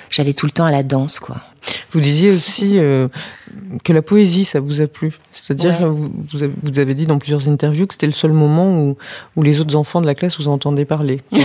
J'allais 0.10 0.34
tout 0.34 0.46
le 0.46 0.52
temps 0.52 0.66
à 0.66 0.72
la 0.72 0.84
danse, 0.84 1.20
quoi. 1.20 1.38
Vous 1.92 2.00
disiez 2.00 2.30
aussi 2.30 2.78
euh, 2.78 3.08
que 3.84 3.92
la 3.92 4.02
poésie, 4.04 4.46
ça 4.46 4.60
vous 4.60 4.82
a 4.82 4.88
plu. 4.88 5.14
C'est-à-dire 5.34 5.72
Ouais. 5.72 5.78
que 5.80 5.84
vous, 5.86 6.12
vous 6.64 6.80
avez, 6.80 6.94
dit 6.94 7.06
dans 7.08 7.18
plusieurs 7.18 7.50
interviews 7.50 7.88
que 7.88 7.96
c'était 7.96 8.06
le 8.06 8.14
seul 8.14 8.32
moment 8.32 8.70
où, 8.72 8.98
où 9.36 9.42
les 9.44 9.60
autres 9.60 9.76
enfants 9.76 10.00
de 10.02 10.06
la 10.06 10.14
classe 10.14 10.38
vous 10.40 10.48
entendaient 10.48 10.86
parler. 10.86 11.22
ouais, 11.32 11.42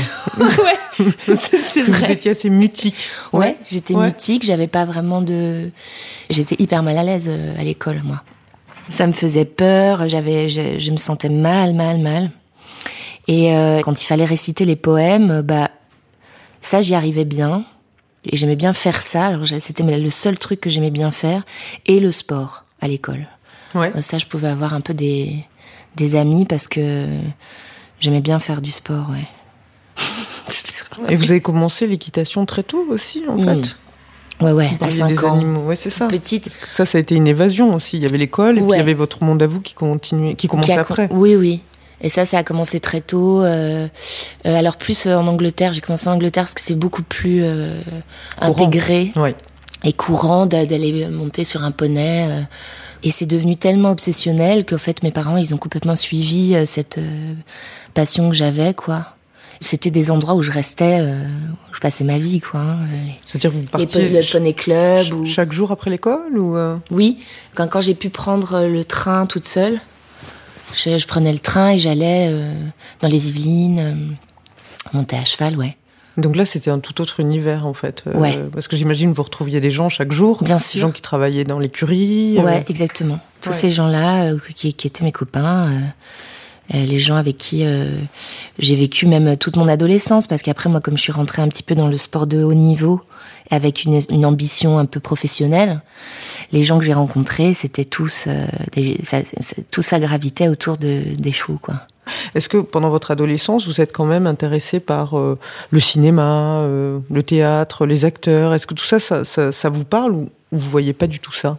c'est 1.35 1.83
que 1.83 1.91
vous 1.91 2.11
étiez 2.13 2.33
assez 2.33 2.51
mutique. 2.51 2.97
Ouais, 3.33 3.57
j'étais 3.71 3.95
Ouais. 3.95 4.07
mutique, 4.07 4.45
j'avais 4.45 4.69
pas 4.69 4.85
vraiment 4.85 5.23
de. 5.23 5.71
J'étais 6.29 6.57
hyper 6.59 6.83
mal 6.83 6.99
à 6.99 7.03
l'aise 7.03 7.29
à 7.59 7.65
l'école, 7.65 8.03
moi. 8.05 8.23
Ça 8.91 9.07
me 9.07 9.13
faisait 9.13 9.45
peur, 9.47 10.07
j'avais, 10.09 10.49
je, 10.51 10.79
je 10.79 10.91
me 10.91 10.97
sentais 10.99 11.29
mal, 11.31 11.73
mal, 11.75 11.99
mal. 11.99 12.31
Et 13.29 13.55
euh, 13.55 13.81
quand 13.83 14.01
il 14.03 14.05
fallait 14.05 14.25
réciter 14.27 14.65
les 14.65 14.77
poèmes, 14.77 15.41
bah 15.43 15.71
ça 16.61 16.83
j'y 16.83 16.95
arrivais 16.95 17.25
bien. 17.25 17.65
Et 18.27 18.37
j'aimais 18.37 18.57
bien 18.57 18.73
faire 18.75 19.01
ça. 19.01 19.27
Alors 19.29 19.47
c'était 19.47 19.83
le 19.83 20.11
seul 20.11 20.39
truc 20.39 20.61
que 20.61 20.69
j'aimais 20.69 20.91
bien 20.91 21.11
faire. 21.11 21.45
Et 21.87 22.01
le 22.01 22.13
sport 22.13 22.65
à 22.81 22.89
l'école. 22.89 23.27
Ouais. 23.75 23.93
Euh, 23.97 24.03
Ça, 24.03 24.19
je 24.19 24.27
pouvais 24.27 24.49
avoir 24.49 24.75
un 24.75 24.81
peu 24.83 24.93
des 24.95 25.37
des 25.97 26.17
amis 26.17 26.45
parce 26.45 26.67
que 26.69 27.07
j'aimais 28.01 28.21
bien 28.21 28.39
faire 28.41 28.61
du 28.61 28.71
sport, 28.73 29.09
ouais. 29.11 29.27
Et 31.09 31.17
vous 31.17 31.31
avez 31.31 31.41
commencé 31.41 31.87
l'équitation 31.87 32.45
très 32.47 32.63
tôt 32.63 32.85
aussi, 32.91 33.23
en 33.29 33.37
Mm. 33.37 33.45
fait? 33.63 33.77
Ouais, 34.41 34.53
ouais, 34.53 34.69
Vous 34.69 34.75
à 34.75 34.79
parliez 34.79 34.95
5 34.97 35.09
des 35.09 35.25
ans. 35.25 35.35
animaux. 35.35 35.61
Ouais, 35.63 35.77
c'est 35.77 35.91
ça. 35.91 36.07
Petite, 36.09 36.51
Ça, 36.69 36.87
ça 36.87 36.99
a 36.99 37.01
été 37.01 37.15
une 37.15 37.29
évasion 37.29 37.75
aussi. 37.75 37.97
Il 37.99 38.03
y 38.03 38.07
avait 38.07 38.19
l'école 38.19 38.59
et 38.59 38.61
puis 38.63 38.71
il 38.73 38.77
y 38.77 38.81
avait 38.81 38.95
votre 38.95 39.23
monde 39.23 39.43
à 39.43 39.47
vous 39.47 39.61
qui 39.61 39.75
continuait, 39.75 40.35
qui 40.35 40.49
commençait 40.49 40.73
Qui 40.73 40.79
a- 40.79 40.83
après. 40.83 41.09
Oui, 41.13 41.37
oui. 41.37 41.61
Et 42.03 42.09
ça, 42.09 42.25
ça 42.25 42.39
a 42.39 42.43
commencé 42.43 42.81
très 42.81 43.03
tôt. 43.03 43.43
euh, 43.43 43.87
euh, 44.47 44.57
alors 44.59 44.77
plus 44.79 45.07
euh, 45.07 45.17
en 45.17 45.27
Angleterre, 45.27 45.73
j'ai 45.75 45.83
commencé 45.83 46.09
en 46.09 46.13
Angleterre 46.15 46.45
parce 46.45 46.55
que 46.55 46.63
c'est 46.63 46.75
beaucoup 46.75 47.03
plus 47.03 47.43
euh, 47.43 47.81
intégré 48.41 49.13
Ouais. 49.17 49.35
et 49.85 49.93
courant 49.93 50.47
d'a- 50.47 50.65
d'aller 50.67 51.07
monter 51.09 51.45
sur 51.45 51.63
un 51.65 51.71
poney. 51.73 52.27
euh. 52.31 52.41
et 53.03 53.11
c'est 53.11 53.27
devenu 53.27 53.57
tellement 53.57 53.91
obsessionnel 53.91 54.65
qu'en 54.65 54.79
fait 54.79 55.03
mes 55.03 55.11
parents, 55.11 55.37
ils 55.37 55.55
ont 55.55 55.59
complètement 55.59 55.97
suivi 55.97 56.55
euh, 56.55 56.65
cette 56.67 56.99
euh, 56.99 57.35
passion 57.95 58.29
que 58.31 58.35
j'avais, 58.35 58.73
quoi. 58.75 59.07
C'était 59.63 59.91
des 59.91 60.11
endroits 60.11 60.35
où 60.35 60.43
je 60.43 60.51
restais, 60.51 61.01
euh, 61.01 61.23
où 61.71 61.75
je 61.75 61.81
passais 61.81 62.03
ma 62.03 62.19
vie, 62.19 62.41
quoi. 62.41 62.61
hein, 62.61 62.79
euh, 62.93 62.97
C'est-à-dire 63.27 63.51
que 63.51 63.55
vous 63.57 63.61
les, 63.61 63.67
les 63.67 63.87
partiez 63.87 64.09
po- 64.09 64.15
le 64.17 64.33
poney 64.33 64.53
club 64.55 65.03
ch- 65.03 65.13
ou 65.13 65.27
chaque 65.27 65.53
jour 65.53 65.71
après 65.71 65.91
l'école 65.91 66.39
ou 66.39 66.57
euh, 66.57 66.77
oui, 66.91 67.19
quand, 67.55 67.69
quand 67.69 67.83
j'ai 67.83 67.95
pu 67.95 68.09
prendre 68.09 68.65
le 68.65 68.85
train 68.85 69.27
toute 69.27 69.47
seule, 69.47 69.79
je, 70.75 70.97
je 70.97 71.07
prenais 71.07 71.33
le 71.33 71.39
train 71.41 71.71
et 71.73 71.79
j'allais 71.79 72.29
euh, 72.31 72.55
dans 73.03 73.09
les 73.09 73.29
Yvelines, 73.29 73.81
euh, 73.81 73.95
monter 74.95 75.17
à 75.17 75.25
cheval, 75.27 75.57
ouais. 75.59 75.77
Donc 76.17 76.37
là, 76.37 76.45
c'était 76.47 76.71
un 76.71 76.81
tout 76.81 77.01
autre 77.03 77.21
univers 77.21 77.67
en 77.67 77.75
fait. 77.75 78.03
Euh, 78.07 78.19
Ouais. 78.19 78.39
Parce 78.53 78.67
que 78.67 78.77
j'imagine 78.77 79.11
que 79.13 79.17
vous 79.17 79.23
retrouviez 79.23 79.61
des 79.61 79.71
gens 79.71 79.89
chaque 79.91 80.11
jour. 80.13 80.43
Bien 80.43 80.57
Des 80.57 80.63
sûr. 80.63 80.81
gens 80.81 80.91
qui 80.91 81.03
travaillaient 81.03 81.45
dans 81.45 81.59
l'écurie. 81.59 82.37
euh, 82.39 82.43
Ouais, 82.43 82.65
exactement. 82.69 83.21
Tous 83.43 83.51
ouais. 83.51 83.55
ces 83.57 83.71
gens-là 83.71 84.33
euh, 84.33 84.39
qui, 84.55 84.73
qui 84.75 84.87
étaient 84.87 85.05
mes 85.05 85.13
copains, 85.13 85.67
euh, 85.69 85.71
euh, 85.71 85.81
les 86.73 86.99
gens 86.99 87.17
avec 87.17 87.37
qui 87.37 87.65
euh, 87.65 87.97
j'ai 88.59 88.77
vécu 88.77 89.07
même 89.07 89.37
toute 89.37 89.57
mon 89.57 89.69
adolescence, 89.69 90.27
parce 90.27 90.43
qu'après 90.43 90.69
moi, 90.69 90.81
comme 90.81 90.97
je 90.97 91.03
suis 91.03 91.13
rentrée 91.13 91.43
un 91.43 91.49
petit 91.49 91.63
peu 91.63 91.75
dans 91.75 91.89
le 91.89 91.97
sport 91.97 92.27
de 92.27 92.43
haut 92.43 92.55
niveau, 92.55 93.01
avec 93.51 93.85
une, 93.85 94.01
une 94.11 94.25
ambition 94.25 94.79
un 94.79 94.87
peu 94.87 95.01
professionnelle, 95.01 95.81
les 96.53 96.63
gens 96.63 96.79
que 96.79 96.85
j'ai 96.85 96.93
rencontrés, 96.93 97.53
c'était 97.53 97.85
tous, 97.85 98.27
euh, 98.29 98.47
des, 98.73 99.01
tout 99.71 99.83
ça 99.83 99.99
gravitait 99.99 100.49
autour 100.49 100.77
de, 100.77 101.15
des 101.17 101.33
chevaux, 101.33 101.59
quoi. 101.61 101.87
Est-ce 102.35 102.49
que 102.49 102.59
pendant 102.59 102.91
votre 102.91 103.13
adolescence, 103.13 103.67
vous 103.67 103.81
êtes 103.81 103.93
quand 103.93 104.05
même 104.05 104.27
intéressé 104.27 104.81
par 104.81 105.17
euh, 105.17 105.39
le 105.71 105.79
cinéma, 105.79 106.63
euh, 106.63 106.99
le 107.09 107.23
théâtre, 107.23 107.87
les 107.87 108.05
acteurs? 108.05 108.53
Est-ce 108.53 108.67
que 108.67 108.75
tout 108.75 108.85
ça, 108.85 108.99
ça, 108.99 109.25
ça, 109.25 109.53
ça 109.53 109.69
vous 109.69 109.85
parle 109.85 110.13
ou, 110.15 110.29
ou 110.53 110.57
vous 110.59 110.69
voyez 110.71 110.93
pas 110.93 111.07
du 111.07 111.21
tout 111.21 111.33
ça? 111.33 111.59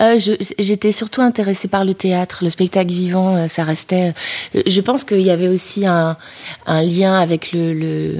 Euh, 0.00 0.18
J'étais 0.58 0.92
surtout 0.92 1.22
intéressée 1.22 1.66
par 1.68 1.84
le 1.84 1.94
théâtre, 1.94 2.40
le 2.42 2.50
spectacle 2.50 2.90
vivant, 2.90 3.36
euh, 3.36 3.48
ça 3.48 3.64
restait. 3.64 4.12
euh, 4.54 4.62
Je 4.66 4.80
pense 4.80 5.04
qu'il 5.04 5.20
y 5.22 5.30
avait 5.30 5.48
aussi 5.48 5.86
un, 5.86 6.16
un 6.66 6.82
lien 6.82 7.14
avec 7.14 7.52
le 7.52 7.72
le- 7.72 8.18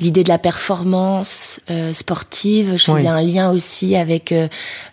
l'idée 0.00 0.24
de 0.24 0.28
la 0.28 0.38
performance 0.38 1.60
euh, 1.70 1.92
sportive. 1.92 2.72
Je 2.76 2.84
faisais 2.84 3.02
Oui. 3.02 3.06
un 3.08 3.22
lien 3.22 3.50
aussi 3.52 3.94
avec 3.96 4.32
euh, 4.32 4.48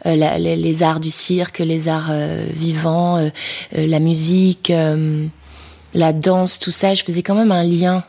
euh, 0.06 0.16
la- 0.16 0.38
les, 0.38 0.56
les 0.56 0.84
arts 0.84 1.00
du 1.00 1.12
cirque, 1.12 1.60
les 1.60 1.88
arts 1.88 2.12
vivants, 2.56 3.30
la 3.72 4.00
musique, 4.00 4.70
euh, 4.70 5.26
la 5.94 6.14
danse, 6.14 6.60
tout 6.60 6.72
ça. 6.72 6.94
Je 6.94 7.04
faisais 7.04 7.24
quand 7.24 7.36
même 7.36 7.52
un 7.52 7.64
lien 7.64 8.04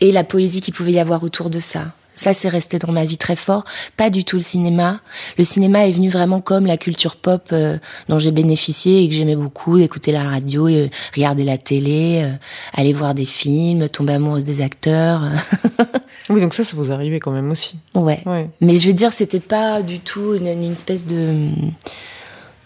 et 0.00 0.12
la 0.12 0.24
poésie 0.24 0.60
qu'il 0.60 0.74
pouvait 0.74 0.92
y 0.92 1.00
avoir 1.00 1.22
autour 1.24 1.50
de 1.50 1.58
ça. 1.60 1.86
Ça, 2.18 2.34
c'est 2.34 2.48
resté 2.48 2.80
dans 2.80 2.90
ma 2.90 3.04
vie 3.04 3.16
très 3.16 3.36
fort. 3.36 3.62
Pas 3.96 4.10
du 4.10 4.24
tout 4.24 4.36
le 4.36 4.42
cinéma. 4.42 5.00
Le 5.38 5.44
cinéma 5.44 5.86
est 5.86 5.92
venu 5.92 6.08
vraiment 6.08 6.40
comme 6.40 6.66
la 6.66 6.76
culture 6.76 7.14
pop 7.14 7.50
euh, 7.52 7.78
dont 8.08 8.18
j'ai 8.18 8.32
bénéficié 8.32 9.04
et 9.04 9.08
que 9.08 9.14
j'aimais 9.14 9.36
beaucoup, 9.36 9.78
écouter 9.78 10.10
la 10.10 10.24
radio, 10.24 10.66
euh, 10.66 10.88
regarder 11.14 11.44
la 11.44 11.58
télé, 11.58 12.22
euh, 12.24 12.32
aller 12.74 12.92
voir 12.92 13.14
des 13.14 13.24
films, 13.24 13.88
tomber 13.88 14.14
amoureuse 14.14 14.44
des 14.44 14.60
acteurs. 14.60 15.22
Oui, 16.30 16.42
donc 16.42 16.52
ça, 16.52 16.62
ça 16.62 16.76
vous 16.76 16.92
arrivait 16.92 17.20
quand 17.20 17.30
même 17.30 17.50
aussi. 17.50 17.78
ouais. 17.94 18.20
Ouais. 18.26 18.50
Mais 18.60 18.76
je 18.76 18.86
veux 18.86 18.92
dire, 18.92 19.14
c'était 19.14 19.40
pas 19.40 19.80
du 19.80 19.98
tout 19.98 20.34
une, 20.34 20.46
une 20.46 20.72
espèce 20.72 21.06
de... 21.06 21.48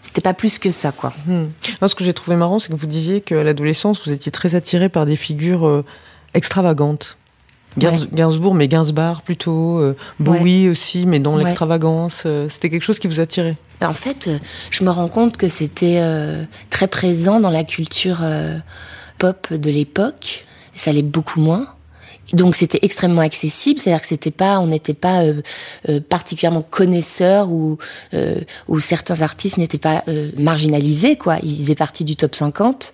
C'était 0.01 0.19
pas 0.19 0.33
plus 0.33 0.59
que 0.59 0.69
ça, 0.69 0.91
quoi. 0.91 1.13
Hmm. 1.25 1.45
Non, 1.81 1.87
ce 1.87 1.95
que 1.95 2.03
j'ai 2.03 2.13
trouvé 2.13 2.35
marrant, 2.35 2.59
c'est 2.59 2.67
que 2.73 2.75
vous 2.75 2.87
disiez 2.87 3.21
qu'à 3.21 3.41
l'adolescence, 3.41 4.05
vous 4.05 4.11
étiez 4.11 4.33
très 4.33 4.55
attiré 4.55 4.89
par 4.89 5.05
des 5.05 5.15
figures 5.15 5.65
euh, 5.65 5.85
extravagantes. 6.33 7.17
Gainsbourg, 7.77 8.13
Gainsbourg, 8.13 8.55
mais 8.55 8.67
Gainsbar 8.67 9.21
plutôt, 9.21 9.79
euh, 9.79 9.95
Bowie 10.19 10.69
aussi, 10.69 11.05
mais 11.05 11.19
dans 11.19 11.35
Ouais. 11.35 11.43
l'extravagance. 11.43 12.23
euh, 12.25 12.47
C'était 12.49 12.69
quelque 12.69 12.83
chose 12.83 12.99
qui 12.99 13.07
vous 13.07 13.19
attirait? 13.19 13.57
En 13.81 13.93
fait, 13.93 14.27
euh, 14.27 14.37
je 14.69 14.83
me 14.83 14.89
rends 14.89 15.07
compte 15.09 15.37
que 15.37 15.49
c'était 15.49 15.97
euh, 15.99 16.43
très 16.69 16.87
présent 16.87 17.39
dans 17.39 17.49
la 17.49 17.63
culture 17.63 18.19
pop 19.19 19.51
de 19.53 19.69
l'époque. 19.69 20.45
Ça 20.75 20.91
l'est 20.91 21.01
beaucoup 21.03 21.39
moins. 21.41 21.67
Donc 22.31 22.55
c'était 22.55 22.79
extrêmement 22.83 23.21
accessible, 23.21 23.79
c'est-à-dire 23.79 23.99
que 24.01 24.07
c'était 24.07 24.31
pas, 24.31 24.59
on 24.59 24.67
n'était 24.67 24.93
pas 24.93 25.23
euh, 25.23 25.41
euh, 25.89 25.99
particulièrement 25.99 26.61
connaisseurs 26.61 27.51
ou 27.51 27.77
euh, 28.13 28.35
ou 28.69 28.79
certains 28.79 29.21
artistes 29.21 29.57
n'étaient 29.57 29.77
pas 29.77 30.03
marginalisés 30.37 31.17
quoi. 31.17 31.35
Ils 31.43 31.55
faisaient 31.57 31.75
partie 31.75 32.05
du 32.05 32.15
top 32.15 32.33
50. 32.33 32.93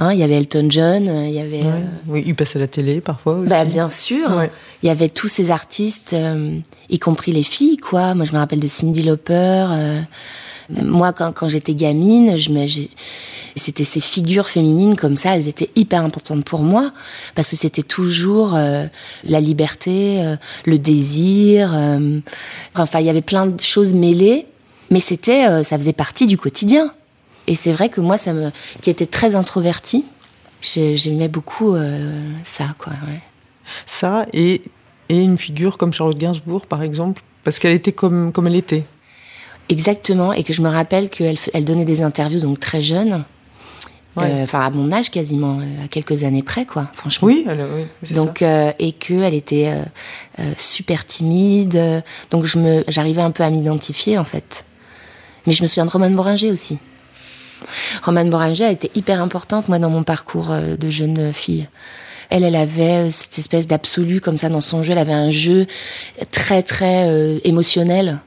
Hein, 0.00 0.12
il 0.12 0.18
y 0.20 0.22
avait 0.22 0.36
Elton 0.36 0.68
John, 0.70 1.08
euh, 1.08 1.26
il 1.26 1.32
y 1.32 1.40
avait. 1.40 1.62
Ouais. 1.62 1.66
euh, 1.66 1.86
Oui, 2.06 2.22
il 2.24 2.34
passait 2.36 2.58
à 2.58 2.60
la 2.60 2.68
télé 2.68 3.00
parfois 3.00 3.34
aussi. 3.38 3.48
bah 3.50 3.64
bien 3.64 3.90
sûr. 3.90 4.30
Ouais. 4.36 4.50
Il 4.82 4.86
y 4.86 4.90
avait 4.90 5.08
tous 5.08 5.26
ces 5.28 5.50
artistes, 5.50 6.12
euh, 6.12 6.56
y 6.88 6.98
compris 7.00 7.32
les 7.32 7.42
filles, 7.42 7.78
quoi. 7.78 8.14
Moi, 8.14 8.24
je 8.24 8.32
me 8.32 8.38
rappelle 8.38 8.60
de 8.60 8.66
Cindy 8.68 9.02
Lauper. 9.02 9.32
euh, 9.70 10.00
moi, 10.84 11.12
quand, 11.12 11.32
quand 11.32 11.48
j'étais 11.48 11.74
gamine, 11.74 12.36
je 12.36 12.50
me, 12.50 12.66
c'était 13.56 13.84
ces 13.84 14.00
figures 14.00 14.48
féminines 14.48 14.96
comme 14.96 15.16
ça, 15.16 15.34
elles 15.34 15.48
étaient 15.48 15.70
hyper 15.76 16.04
importantes 16.04 16.44
pour 16.44 16.60
moi 16.60 16.92
parce 17.34 17.48
que 17.50 17.56
c'était 17.56 17.82
toujours 17.82 18.54
euh, 18.54 18.84
la 19.24 19.40
liberté, 19.40 20.22
euh, 20.22 20.36
le 20.66 20.78
désir. 20.78 21.72
euh, 21.74 22.20
enfin, 22.76 23.00
il 23.00 23.06
y 23.06 23.10
avait 23.10 23.22
plein 23.22 23.46
de 23.46 23.60
choses 23.60 23.94
mêlées, 23.94 24.46
mais 24.90 25.00
c'était, 25.00 25.48
euh, 25.48 25.64
ça 25.64 25.78
faisait 25.78 25.94
partie 25.94 26.26
du 26.26 26.36
quotidien. 26.36 26.92
Et 27.48 27.54
c'est 27.54 27.72
vrai 27.72 27.88
que 27.88 28.00
moi, 28.00 28.18
ça 28.18 28.32
me, 28.34 28.50
qui 28.82 28.90
était 28.90 29.06
très 29.06 29.34
introvertie, 29.34 30.04
j'ai- 30.60 30.96
j'aimais 30.96 31.28
beaucoup 31.28 31.74
euh, 31.74 32.30
ça, 32.44 32.74
quoi. 32.78 32.92
ouais. 33.08 33.20
Ça 33.86 34.26
et, 34.32 34.62
et 35.08 35.18
une 35.20 35.38
figure 35.38 35.78
comme 35.78 35.92
Charlotte 35.92 36.18
Gainsbourg, 36.18 36.66
par 36.66 36.82
exemple, 36.82 37.22
parce 37.44 37.58
qu'elle 37.58 37.72
était 37.72 37.92
comme, 37.92 38.32
comme 38.32 38.46
elle 38.46 38.56
était. 38.56 38.84
Exactement, 39.70 40.32
et 40.32 40.44
que 40.44 40.52
je 40.52 40.62
me 40.62 40.68
rappelle 40.68 41.08
qu'elle 41.10 41.36
elle 41.52 41.64
donnait 41.64 41.84
des 41.84 42.00
interviews 42.02 42.40
donc 42.40 42.60
très 42.60 42.82
jeune, 42.82 43.24
Ouais. 44.16 44.24
euh, 44.32 44.42
enfin 44.44 44.60
à 44.60 44.70
mon 44.70 44.90
âge 44.90 45.10
quasiment, 45.10 45.60
euh, 45.60 45.84
à 45.84 45.88
quelques 45.88 46.24
années 46.24 46.42
près, 46.42 46.64
quoi. 46.64 46.90
Franchement. 46.94 47.28
Oui, 47.28 47.44
elle, 47.48 47.64
oui 48.02 48.10
Donc 48.14 48.42
et 48.42 48.92
que 48.92 49.14
elle 49.14 49.34
était 49.34 49.72
super 50.56 51.04
timide, 51.06 52.02
donc 52.30 52.44
je 52.46 52.58
me, 52.58 52.84
j'arrivais 52.88 53.20
un 53.22 53.30
peu 53.30 53.42
à 53.44 53.50
m'identifier 53.50 54.18
en 54.18 54.24
fait. 54.24 54.64
Mais 55.46 55.52
je 55.52 55.62
me 55.62 55.66
souviens 55.66 55.84
de 55.86 55.90
Romane 55.90 56.14
Boringer 56.16 56.50
aussi. 56.50 56.78
Romane 58.02 58.30
Boringer 58.30 58.64
a 58.64 58.70
été 58.72 58.90
hyper 58.94 59.20
importante 59.20 59.68
moi 59.68 59.78
dans 59.78 59.90
mon 59.90 60.02
parcours 60.02 60.50
euh, 60.50 60.76
de 60.76 60.90
jeune 60.90 61.32
fille. 61.32 61.68
Elle, 62.30 62.44
elle 62.44 62.56
avait 62.56 63.08
euh, 63.08 63.10
cette 63.10 63.38
espèce 63.38 63.66
d'absolu 63.66 64.20
comme 64.20 64.36
ça 64.36 64.48
dans 64.48 64.60
son 64.60 64.82
jeu. 64.82 64.92
Elle 64.92 64.98
avait 64.98 65.12
un 65.12 65.30
jeu 65.30 65.66
très 66.30 66.62
très 66.62 67.08
euh, 67.08 67.38
émotionnel, 67.44 68.20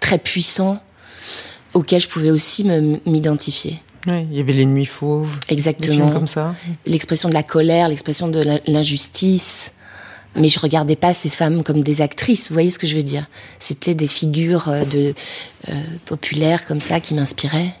très 0.00 0.18
puissant, 0.18 0.80
auquel 1.74 2.00
je 2.00 2.08
pouvais 2.08 2.30
aussi 2.30 2.64
m'identifier. 3.06 3.82
Ouais, 4.06 4.26
il 4.30 4.36
y 4.36 4.40
avait 4.40 4.52
les 4.52 4.64
nuits 4.64 4.86
fauves, 4.86 5.38
Exactement 5.48 6.10
comme 6.10 6.26
ça. 6.26 6.54
l'expression 6.86 7.28
de 7.28 7.34
la 7.34 7.42
colère, 7.42 7.88
l'expression 7.88 8.28
de 8.28 8.60
l'injustice. 8.66 9.72
Mais 10.36 10.48
je 10.48 10.60
regardais 10.60 10.94
pas 10.94 11.14
ces 11.14 11.30
femmes 11.30 11.62
comme 11.64 11.82
des 11.82 12.00
actrices, 12.00 12.48
vous 12.48 12.54
voyez 12.54 12.70
ce 12.70 12.78
que 12.78 12.86
je 12.86 12.94
veux 12.94 13.02
dire 13.02 13.26
C'était 13.58 13.94
des 13.94 14.06
figures 14.06 14.70
de 14.88 15.14
euh, 15.68 15.72
populaires 16.04 16.66
comme 16.66 16.80
ça 16.80 17.00
qui 17.00 17.14
m'inspiraient. 17.14 17.72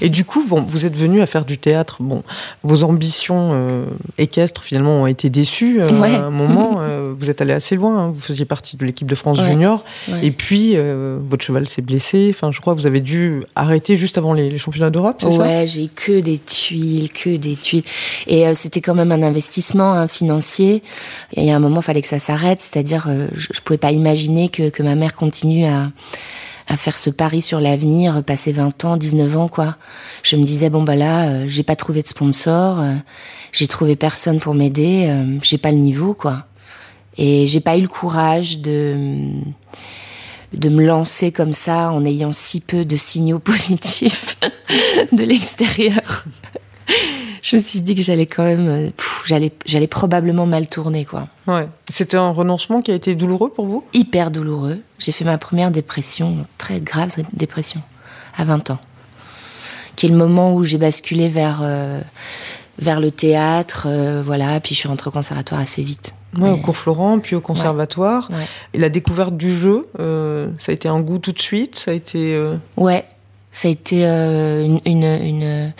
Et 0.00 0.08
du 0.08 0.24
coup, 0.24 0.44
bon, 0.48 0.62
vous 0.66 0.86
êtes 0.86 0.96
venu 0.96 1.20
à 1.20 1.26
faire 1.26 1.44
du 1.44 1.58
théâtre. 1.58 1.98
Bon, 2.00 2.22
vos 2.62 2.82
ambitions 2.82 3.50
euh, 3.52 3.84
équestres 4.18 4.62
finalement 4.62 5.02
ont 5.02 5.06
été 5.06 5.30
déçues 5.30 5.80
euh, 5.80 5.88
Ouais. 6.00 6.14
à 6.14 6.24
un 6.24 6.30
moment. 6.30 6.76
euh, 6.80 7.12
vous 7.16 7.30
êtes 7.30 7.40
allé 7.40 7.52
assez 7.52 7.76
loin. 7.76 7.98
hein. 7.98 8.10
Vous 8.12 8.20
faisiez 8.20 8.44
partie 8.44 8.76
de 8.76 8.84
l'équipe 8.84 9.08
de 9.08 9.14
France 9.14 9.38
Ouais. 9.38 9.50
junior. 9.50 9.84
Ouais. 10.08 10.24
Et 10.26 10.30
puis, 10.30 10.72
euh, 10.74 11.18
votre 11.28 11.44
cheval 11.44 11.68
s'est 11.68 11.82
blessé. 11.82 12.28
Enfin, 12.34 12.50
je 12.50 12.60
crois 12.60 12.74
que 12.74 12.80
vous 12.80 12.86
avez 12.86 13.00
dû 13.00 13.42
arrêter 13.54 13.96
juste 13.96 14.18
avant 14.18 14.32
les, 14.32 14.50
les 14.50 14.58
championnats 14.58 14.90
d'Europe, 14.90 15.22
Ouais, 15.22 15.66
j'ai 15.68 15.88
que 15.88 16.20
des 16.20 16.38
tuiles, 16.38 17.12
que 17.12 17.36
des 17.36 17.54
tuiles. 17.56 17.84
Et 18.26 18.52
c'était 18.54 18.80
quand 18.80 18.94
même 18.94 19.12
un 19.12 19.22
investissement 19.22 19.92
hein, 19.92 20.08
financier. 20.08 20.82
Et 21.34 21.42
il 21.42 21.46
y 21.46 21.50
a 21.50 21.56
un 21.56 21.60
moment, 21.60 21.80
il 21.80 21.84
fallait 21.84 22.02
que 22.02 22.08
ça 22.08 22.18
s'arrête. 22.18 22.60
C'est-à-dire, 22.60 23.06
je, 23.34 23.48
je 23.52 23.60
pouvais 23.60 23.78
pas 23.78 23.92
imaginer 23.92 24.48
que, 24.48 24.68
que 24.70 24.82
ma 24.82 24.94
mère 24.94 25.14
continue 25.14 25.64
à, 25.66 25.90
à 26.72 26.76
faire 26.78 26.96
ce 26.96 27.10
pari 27.10 27.42
sur 27.42 27.60
l'avenir, 27.60 28.24
passer 28.24 28.50
20 28.50 28.86
ans, 28.86 28.96
19 28.96 29.36
ans, 29.36 29.48
quoi. 29.48 29.76
Je 30.22 30.36
me 30.36 30.44
disais, 30.44 30.70
bon, 30.70 30.82
bah 30.82 30.96
là, 30.96 31.28
euh, 31.28 31.44
j'ai 31.46 31.62
pas 31.62 31.76
trouvé 31.76 32.00
de 32.00 32.06
sponsor, 32.06 32.80
euh, 32.80 32.94
j'ai 33.52 33.66
trouvé 33.66 33.94
personne 33.94 34.38
pour 34.38 34.54
m'aider, 34.54 35.06
euh, 35.06 35.38
j'ai 35.42 35.58
pas 35.58 35.70
le 35.70 35.76
niveau, 35.76 36.14
quoi. 36.14 36.46
Et 37.18 37.46
j'ai 37.46 37.60
pas 37.60 37.76
eu 37.76 37.82
le 37.82 37.88
courage 37.88 38.58
de 38.58 38.96
de 40.54 40.68
me 40.68 40.84
lancer 40.84 41.32
comme 41.32 41.54
ça 41.54 41.90
en 41.92 42.04
ayant 42.04 42.32
si 42.32 42.60
peu 42.60 42.84
de 42.84 42.96
signaux 42.96 43.38
positifs 43.38 44.38
de 45.12 45.24
l'extérieur. 45.24 46.24
Je 47.42 47.56
me 47.56 47.60
suis 47.60 47.80
dit 47.82 47.94
que 47.96 48.02
j'allais 48.02 48.26
quand 48.26 48.44
même, 48.44 48.68
euh, 48.68 48.90
j'allais, 49.26 49.52
j'allais 49.66 49.88
probablement 49.88 50.46
mal 50.46 50.68
tourner, 50.68 51.04
quoi. 51.04 51.26
Ouais. 51.48 51.66
C'était 51.90 52.16
un 52.16 52.30
renoncement 52.30 52.80
qui 52.80 52.92
a 52.92 52.94
été 52.94 53.16
douloureux 53.16 53.50
pour 53.50 53.66
vous? 53.66 53.84
Hyper 53.92 54.30
douloureux. 54.30 54.78
J'ai 55.00 55.10
fait 55.10 55.24
ma 55.24 55.38
première 55.38 55.72
dépression, 55.72 56.46
très 56.56 56.80
grave 56.80 57.10
dépression, 57.32 57.82
à 58.36 58.44
20 58.44 58.70
ans. 58.70 58.78
Qui 59.96 60.06
est 60.06 60.08
le 60.08 60.16
moment 60.16 60.54
où 60.54 60.62
j'ai 60.62 60.78
basculé 60.78 61.28
vers, 61.28 61.60
euh, 61.64 62.00
vers 62.78 63.00
le 63.00 63.10
théâtre, 63.10 63.86
euh, 63.90 64.22
voilà, 64.24 64.60
puis 64.60 64.74
je 64.76 64.80
suis 64.80 64.88
rentrée 64.88 65.08
au 65.08 65.12
conservatoire 65.12 65.60
assez 65.60 65.82
vite. 65.82 66.14
Ouais, 66.38 66.48
au 66.50 66.56
cours 66.58 66.76
Florent, 66.76 67.18
puis 67.18 67.34
au 67.36 67.40
conservatoire. 67.40 68.28
Ouais. 68.30 68.46
Et 68.72 68.78
la 68.78 68.88
découverte 68.88 69.36
du 69.36 69.52
jeu, 69.54 69.86
euh, 69.98 70.48
ça 70.60 70.70
a 70.70 70.74
été 70.74 70.88
un 70.88 71.00
goût 71.00 71.18
tout 71.18 71.32
de 71.32 71.40
suite? 71.42 71.74
Ça 71.76 71.90
a 71.90 71.94
été. 71.94 72.40
Ouais, 72.76 73.04
ça 73.50 73.66
a 73.68 73.70
été 73.72 74.04
une, 74.06 74.80
une, 74.86 75.02
une- 75.04 75.72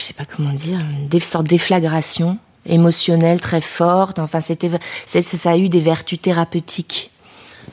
je 0.00 0.06
sais 0.06 0.14
pas 0.14 0.24
comment 0.24 0.52
dire, 0.52 0.78
une 0.80 1.08
dé- 1.08 1.20
sorte 1.20 1.44
de 1.44 1.50
déflagration 1.50 2.38
émotionnelle 2.64 3.40
très 3.40 3.60
forte. 3.60 4.18
Enfin, 4.18 4.40
c'était, 4.40 4.70
ça, 5.06 5.50
a 5.50 5.56
eu 5.56 5.68
des 5.68 5.80
vertus 5.80 6.20
thérapeutiques 6.20 7.10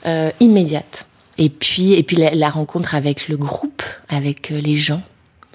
euh, 0.05 0.29
immédiates. 0.39 1.07
Et 1.37 1.49
puis, 1.49 1.93
et 1.93 2.03
puis 2.03 2.17
la, 2.17 2.35
la 2.35 2.49
rencontre 2.49 2.95
avec 2.95 3.29
le 3.29 3.37
groupe, 3.37 3.83
avec 4.09 4.51
euh, 4.51 4.59
les 4.59 4.75
gens. 4.75 5.01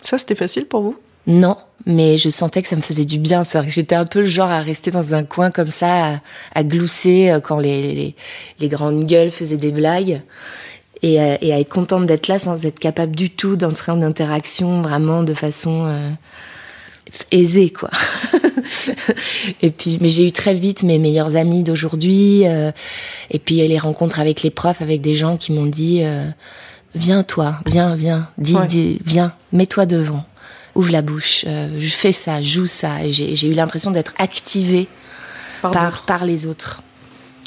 Ça, 0.04 0.16
c'était 0.18 0.34
facile 0.34 0.64
pour 0.64 0.82
vous? 0.82 0.98
Non, 1.26 1.56
mais 1.86 2.18
je 2.18 2.30
sentais 2.30 2.62
que 2.62 2.68
ça 2.68 2.76
me 2.76 2.82
faisait 2.82 3.04
du 3.04 3.18
bien. 3.18 3.44
C'est-à-dire 3.44 3.68
que 3.68 3.74
j'étais 3.74 3.94
un 3.94 4.06
peu 4.06 4.20
le 4.20 4.26
genre 4.26 4.50
à 4.50 4.60
rester 4.60 4.90
dans 4.90 5.14
un 5.14 5.24
coin 5.24 5.50
comme 5.50 5.70
ça, 5.70 6.14
à, 6.14 6.20
à 6.54 6.64
glousser 6.64 7.30
euh, 7.30 7.40
quand 7.40 7.58
les, 7.58 7.94
les, 7.94 8.16
les 8.60 8.68
grandes 8.68 9.04
gueules 9.06 9.30
faisaient 9.30 9.56
des 9.58 9.72
blagues. 9.72 10.22
Et 11.04 11.18
à, 11.20 11.42
et 11.42 11.52
à 11.52 11.58
être 11.58 11.68
contente 11.68 12.06
d'être 12.06 12.28
là 12.28 12.38
sans 12.38 12.64
être 12.64 12.78
capable 12.78 13.16
du 13.16 13.28
tout 13.28 13.56
d'entrer 13.56 13.90
en 13.90 14.02
interaction 14.02 14.82
vraiment 14.82 15.24
de 15.24 15.34
façon 15.34 15.86
euh, 15.86 16.10
aisée, 17.30 17.70
quoi. 17.70 17.90
et 19.62 19.70
puis, 19.70 19.98
mais 20.00 20.08
j'ai 20.08 20.26
eu 20.26 20.32
très 20.32 20.54
vite 20.54 20.82
mes 20.82 20.98
meilleurs 20.98 21.36
amis 21.36 21.62
d'aujourd'hui. 21.62 22.46
euh, 22.46 22.72
et 23.30 23.38
puis 23.38 23.56
les 23.66 23.78
rencontres 23.78 24.20
avec 24.20 24.42
les 24.42 24.50
profs, 24.50 24.82
avec 24.82 25.00
des 25.00 25.16
gens 25.16 25.36
qui 25.36 25.52
m'ont 25.52 25.66
dit 25.66 26.02
euh, 26.02 26.26
Viens, 26.94 27.22
toi, 27.22 27.58
viens, 27.66 27.96
viens, 27.96 28.28
dis, 28.38 28.54
Ouais. 28.54 28.66
dis, 28.66 29.00
viens, 29.04 29.32
mets-toi 29.52 29.86
devant 29.86 30.24
ouvre 30.74 30.90
la 30.90 31.02
bouche, 31.02 31.44
euh, 31.46 31.80
fais 31.82 32.12
ça, 32.12 32.40
joue 32.40 32.66
ça. 32.66 33.04
Et 33.04 33.12
j'ai 33.12 33.46
eu 33.46 33.52
l'impression 33.52 33.90
d'être 33.90 34.14
activée 34.18 34.88
Par 35.60 35.70
par, 35.72 36.02
par 36.06 36.24
les 36.24 36.46
autres. 36.46 36.82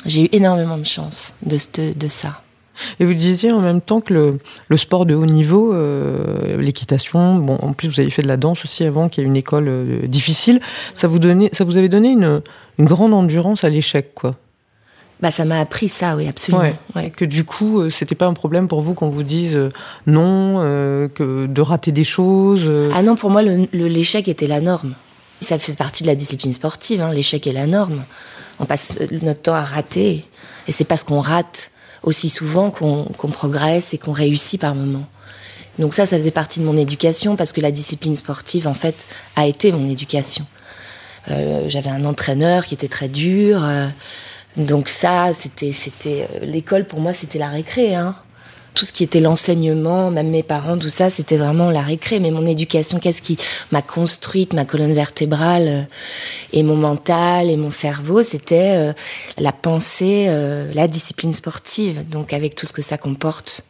J'ai 0.06 0.26
eu 0.26 0.30
énormément 0.32 0.78
de 0.78 0.86
chance 0.86 1.34
de, 1.44 1.58
ce- 1.58 1.94
de 1.94 2.08
ça. 2.08 2.42
Et 3.00 3.06
vous 3.06 3.14
disiez 3.14 3.52
en 3.52 3.62
même 3.62 3.82
temps 3.82 4.02
que 4.02 4.14
le, 4.14 4.38
le 4.68 4.78
sport 4.78 5.06
de 5.06 5.16
haut 5.16 5.26
niveau, 5.26 5.74
euh, 5.74 6.58
l'équitation, 6.58 7.36
bon, 7.36 7.58
en 7.62 7.74
plus 7.74 7.90
vous 7.90 8.00
avez 8.00 8.10
fait 8.10 8.22
de 8.22 8.28
la 8.28 8.38
danse 8.38 8.64
aussi 8.64 8.84
avant, 8.84 9.10
qui 9.10 9.22
est 9.22 9.24
une 9.24 9.36
école 9.36 9.68
euh, 9.68 10.08
difficile, 10.08 10.60
ça 10.94 11.08
vous, 11.08 11.20
donnait, 11.20 11.50
ça 11.54 11.64
vous 11.64 11.78
avait 11.78 11.90
donné 11.90 12.10
une, 12.10 12.42
une 12.78 12.86
grande 12.86 13.14
endurance 13.14 13.64
à 13.64 13.70
l'échec, 13.70 14.14
quoi. 14.14 14.36
Bah, 15.22 15.32
ça 15.32 15.46
m'a 15.46 15.60
appris 15.60 15.88
ça, 15.88 16.16
oui, 16.16 16.28
absolument. 16.28 16.64
Ouais. 16.64 16.76
Ouais. 16.96 17.10
Que 17.10 17.24
du 17.24 17.46
coup, 17.46 17.80
euh, 17.80 17.90
c'était 17.90 18.16
pas 18.16 18.26
un 18.26 18.34
problème 18.34 18.68
pour 18.68 18.82
vous 18.82 18.94
qu'on 18.94 19.10
vous 19.10 19.24
dise 19.24 19.56
euh, 19.56 19.70
non, 20.08 20.58
euh, 20.60 21.08
que 21.08 21.46
de 21.46 21.62
rater 21.62 21.92
des 21.92 22.04
choses. 22.04 22.70
Ah 22.94 23.02
non, 23.02 23.16
pour 23.16 23.30
moi, 23.30 23.42
l'échec 23.42 24.28
était 24.28 24.48
la 24.48 24.60
norme. 24.60 24.94
Ça 25.40 25.58
fait 25.58 25.74
partie 25.74 26.04
de 26.04 26.08
la 26.08 26.16
discipline 26.16 26.54
sportive, 26.54 27.02
hein, 27.02 27.12
l'échec 27.14 27.48
est 27.48 27.54
la 27.54 27.66
norme. 27.66 28.04
On 28.60 28.66
passe 28.66 29.00
notre 29.22 29.42
temps 29.42 29.54
à 29.54 29.64
rater. 29.64 30.26
Et 30.68 30.72
c'est 30.72 30.86
parce 30.86 31.04
qu'on 31.04 31.22
rate 31.22 31.72
aussi 32.06 32.30
souvent 32.30 32.72
qu'on 32.72 33.06
progresse 33.32 33.94
et 33.94 33.98
qu'on 33.98 34.14
réussit 34.14 34.62
par 34.62 34.76
moments. 34.76 35.08
Donc 35.80 35.94
ça, 35.94 36.06
ça 36.06 36.18
faisait 36.18 36.32
partie 36.32 36.62
de 36.62 36.66
mon 36.66 36.78
éducation 36.78 37.36
parce 37.36 37.52
que 37.52 37.60
la 37.60 37.72
discipline 37.72 38.16
sportive, 38.16 38.68
en 38.68 38.74
fait, 38.74 39.06
a 39.36 39.46
été 39.46 39.72
mon 39.72 39.90
éducation. 39.90 40.46
Euh, 41.30 41.66
J'avais 41.68 41.90
un 41.90 42.06
entraîneur 42.06 42.66
qui 42.66 42.76
était 42.76 42.88
très 42.88 43.10
dur. 43.10 43.64
euh, 43.64 43.88
donc 44.56 44.88
ça, 44.88 45.34
c'était, 45.34 45.74
c'était 45.74 46.28
euh, 46.36 46.46
l'école 46.46 46.86
pour 46.86 47.02
moi, 47.02 47.14
c'était 47.14 47.40
la 47.40 47.50
récré. 47.50 47.96
Hein. 47.96 48.16
Tout 48.76 48.86
ce 48.86 48.92
qui 48.92 49.04
était 49.06 49.22
l'enseignement, 49.22 50.12
même 50.12 50.30
mes 50.30 50.44
parents, 50.44 50.78
tout 50.78 50.90
ça, 50.90 51.10
c'était 51.10 51.38
vraiment 51.38 51.70
la 51.72 51.82
récré. 51.82 52.20
Mais 52.20 52.30
mon 52.30 52.46
éducation, 52.46 53.00
qu'est-ce 53.00 53.22
qui 53.22 53.38
m'a 53.72 53.82
construite, 53.82 54.54
ma 54.54 54.66
colonne 54.66 54.94
vertébrale 54.94 55.68
euh, 55.68 55.82
et 56.54 56.62
mon 56.62 56.76
mental 56.76 57.50
et 57.50 57.56
mon 57.58 57.72
cerveau, 57.72 58.22
c'était 58.22 58.76
euh, 58.76 58.94
la 59.38 59.54
pensée, 59.54 60.26
euh, 60.28 60.66
la 60.74 60.88
discipline 60.90 61.32
sportive. 61.32 62.08
Donc 62.10 62.34
avec 62.34 62.54
tout 62.56 62.66
ce 62.66 62.74
que 62.74 62.82
ça 62.82 62.98
comporte 62.98 63.64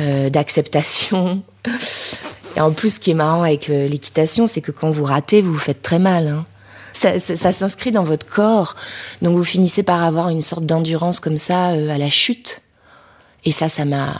euh, 0.00 0.30
d'acceptation. 0.30 1.42
Et 2.56 2.60
en 2.60 2.70
plus, 2.72 2.94
ce 2.94 3.00
qui 3.00 3.10
est 3.10 3.14
marrant 3.14 3.42
avec 3.42 3.66
l'équitation, 3.68 4.46
c'est 4.46 4.62
que 4.62 4.72
quand 4.72 4.90
vous 4.90 5.04
ratez, 5.04 5.42
vous 5.42 5.52
vous 5.52 5.58
faites 5.58 5.82
très 5.82 5.98
mal. 5.98 6.28
hein. 6.28 6.46
Ça, 6.94 7.18
ça- 7.18 7.36
ça 7.36 7.52
s'inscrit 7.52 7.92
dans 7.92 8.02
votre 8.04 8.24
corps. 8.26 8.76
Donc 9.20 9.36
vous 9.36 9.44
finissez 9.44 9.82
par 9.82 10.02
avoir 10.02 10.30
une 10.30 10.40
sorte 10.40 10.64
d'endurance 10.64 11.20
comme 11.20 11.36
ça 11.36 11.72
euh, 11.72 11.90
à 11.90 11.98
la 11.98 12.08
chute. 12.08 12.62
Et 13.46 13.50
ça, 13.52 13.68
ça 13.70 13.84
m'a, 13.86 14.14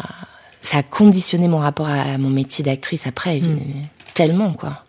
ça 0.63 0.79
a 0.79 0.83
conditionné 0.83 1.47
mon 1.49 1.59
rapport 1.59 1.89
à 1.89 2.17
mon 2.17 2.31
métier 2.31 2.65
d'actrice 2.65 3.07
après, 3.07 3.41
tellement 4.15 4.53
quoi. 4.55 4.83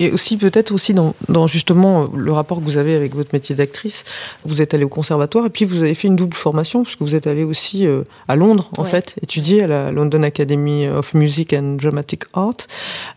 Et 0.00 0.10
aussi 0.10 0.36
peut-être 0.36 0.72
aussi 0.72 0.92
dans, 0.92 1.14
dans 1.28 1.46
justement 1.46 2.02
euh, 2.02 2.06
le 2.16 2.32
rapport 2.32 2.58
que 2.58 2.64
vous 2.64 2.78
avez 2.78 2.96
avec 2.96 3.14
votre 3.14 3.30
métier 3.32 3.54
d'actrice, 3.54 4.02
vous 4.44 4.60
êtes 4.60 4.74
allé 4.74 4.82
au 4.82 4.88
conservatoire 4.88 5.46
et 5.46 5.50
puis 5.50 5.64
vous 5.64 5.78
avez 5.84 5.94
fait 5.94 6.08
une 6.08 6.16
double 6.16 6.34
formation 6.34 6.82
parce 6.82 6.96
que 6.96 7.04
vous 7.04 7.14
êtes 7.14 7.28
allé 7.28 7.44
aussi 7.44 7.86
euh, 7.86 8.02
à 8.26 8.34
Londres 8.34 8.70
en 8.76 8.82
Ouais. 8.82 8.90
fait 8.90 9.14
étudier 9.22 9.62
à 9.62 9.66
la 9.68 9.92
London 9.92 10.24
Academy 10.24 10.88
of 10.88 11.14
Music 11.14 11.52
and 11.52 11.76
Dramatic 11.80 12.24
Art 12.32 12.56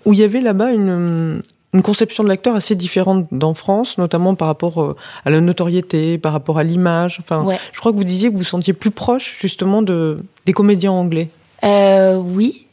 où 0.05 0.13
il 0.13 0.19
y 0.19 0.23
avait 0.23 0.39
là-bas 0.39 0.71
une 0.71 1.41
une 1.77 1.83
conception 1.83 2.23
de 2.23 2.29
l'acteur 2.29 2.55
assez 2.55 2.75
différente 2.75 3.27
d'en 3.31 3.53
France, 3.53 3.97
notamment 3.99 4.33
par 4.35 4.47
rapport 4.47 4.81
euh, 4.81 4.95
à 5.25 5.29
la 5.29 5.39
notoriété, 5.39 6.17
par 6.17 6.33
rapport 6.33 6.57
à 6.57 6.63
l'image. 6.63 7.17
Enfin, 7.21 7.43
Ouais. 7.43 7.59
je 7.71 7.79
crois 7.79 7.91
que 7.91 7.97
vous 7.97 8.03
disiez 8.03 8.27
que 8.29 8.33
vous 8.33 8.39
vous 8.39 8.43
sentiez 8.43 8.73
plus 8.73 8.91
proche 8.91 9.37
justement 9.39 9.81
de 9.81 10.19
des 10.45 10.53
comédiens 10.53 10.91
anglais. 10.91 11.29
Euh, 11.63 12.15
oui. 12.17 12.65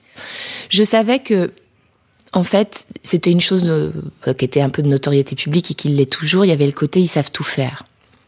Je 0.71 0.83
savais 0.83 1.19
que 1.21 1.53
En 2.37 2.43
fait, 2.43 2.87
c'était 3.05 3.31
une 3.31 3.41
chose 3.41 3.71
euh, 3.71 3.93
qui 4.37 4.45
était 4.45 4.61
un 4.61 4.69
peu 4.69 4.83
de 4.83 4.89
notoriété 4.89 5.37
publique 5.37 5.71
et 5.71 5.75
qui 5.75 5.89
l'est 5.91 6.11
toujours. 6.11 6.45
Il 6.45 6.49
y 6.49 6.53
avait 6.53 6.67
le 6.67 6.73
côté 6.73 6.99
ils 6.99 7.07
savent 7.07 7.31
tout 7.31 7.45
faire. 7.45 7.85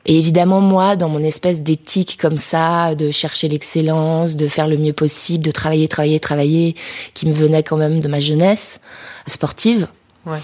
Et 0.08 0.16
évidemment, 0.16 0.60
moi, 0.60 0.94
dans 0.94 1.08
mon 1.08 1.18
espèce 1.18 1.60
d'éthique 1.62 2.16
comme 2.20 2.38
ça, 2.38 2.94
de 2.94 3.10
chercher 3.10 3.48
l'excellence, 3.48 4.36
de 4.36 4.46
faire 4.46 4.68
le 4.68 4.76
mieux 4.76 4.92
possible, 4.92 5.42
de 5.44 5.50
travailler, 5.50 5.88
travailler, 5.88 6.20
travailler, 6.20 6.76
qui 7.14 7.26
me 7.26 7.32
venait 7.32 7.64
quand 7.64 7.76
même 7.76 7.98
de 7.98 8.06
ma 8.06 8.20
jeunesse 8.20 8.78
sportive, 9.26 9.88
Ouais. 10.26 10.40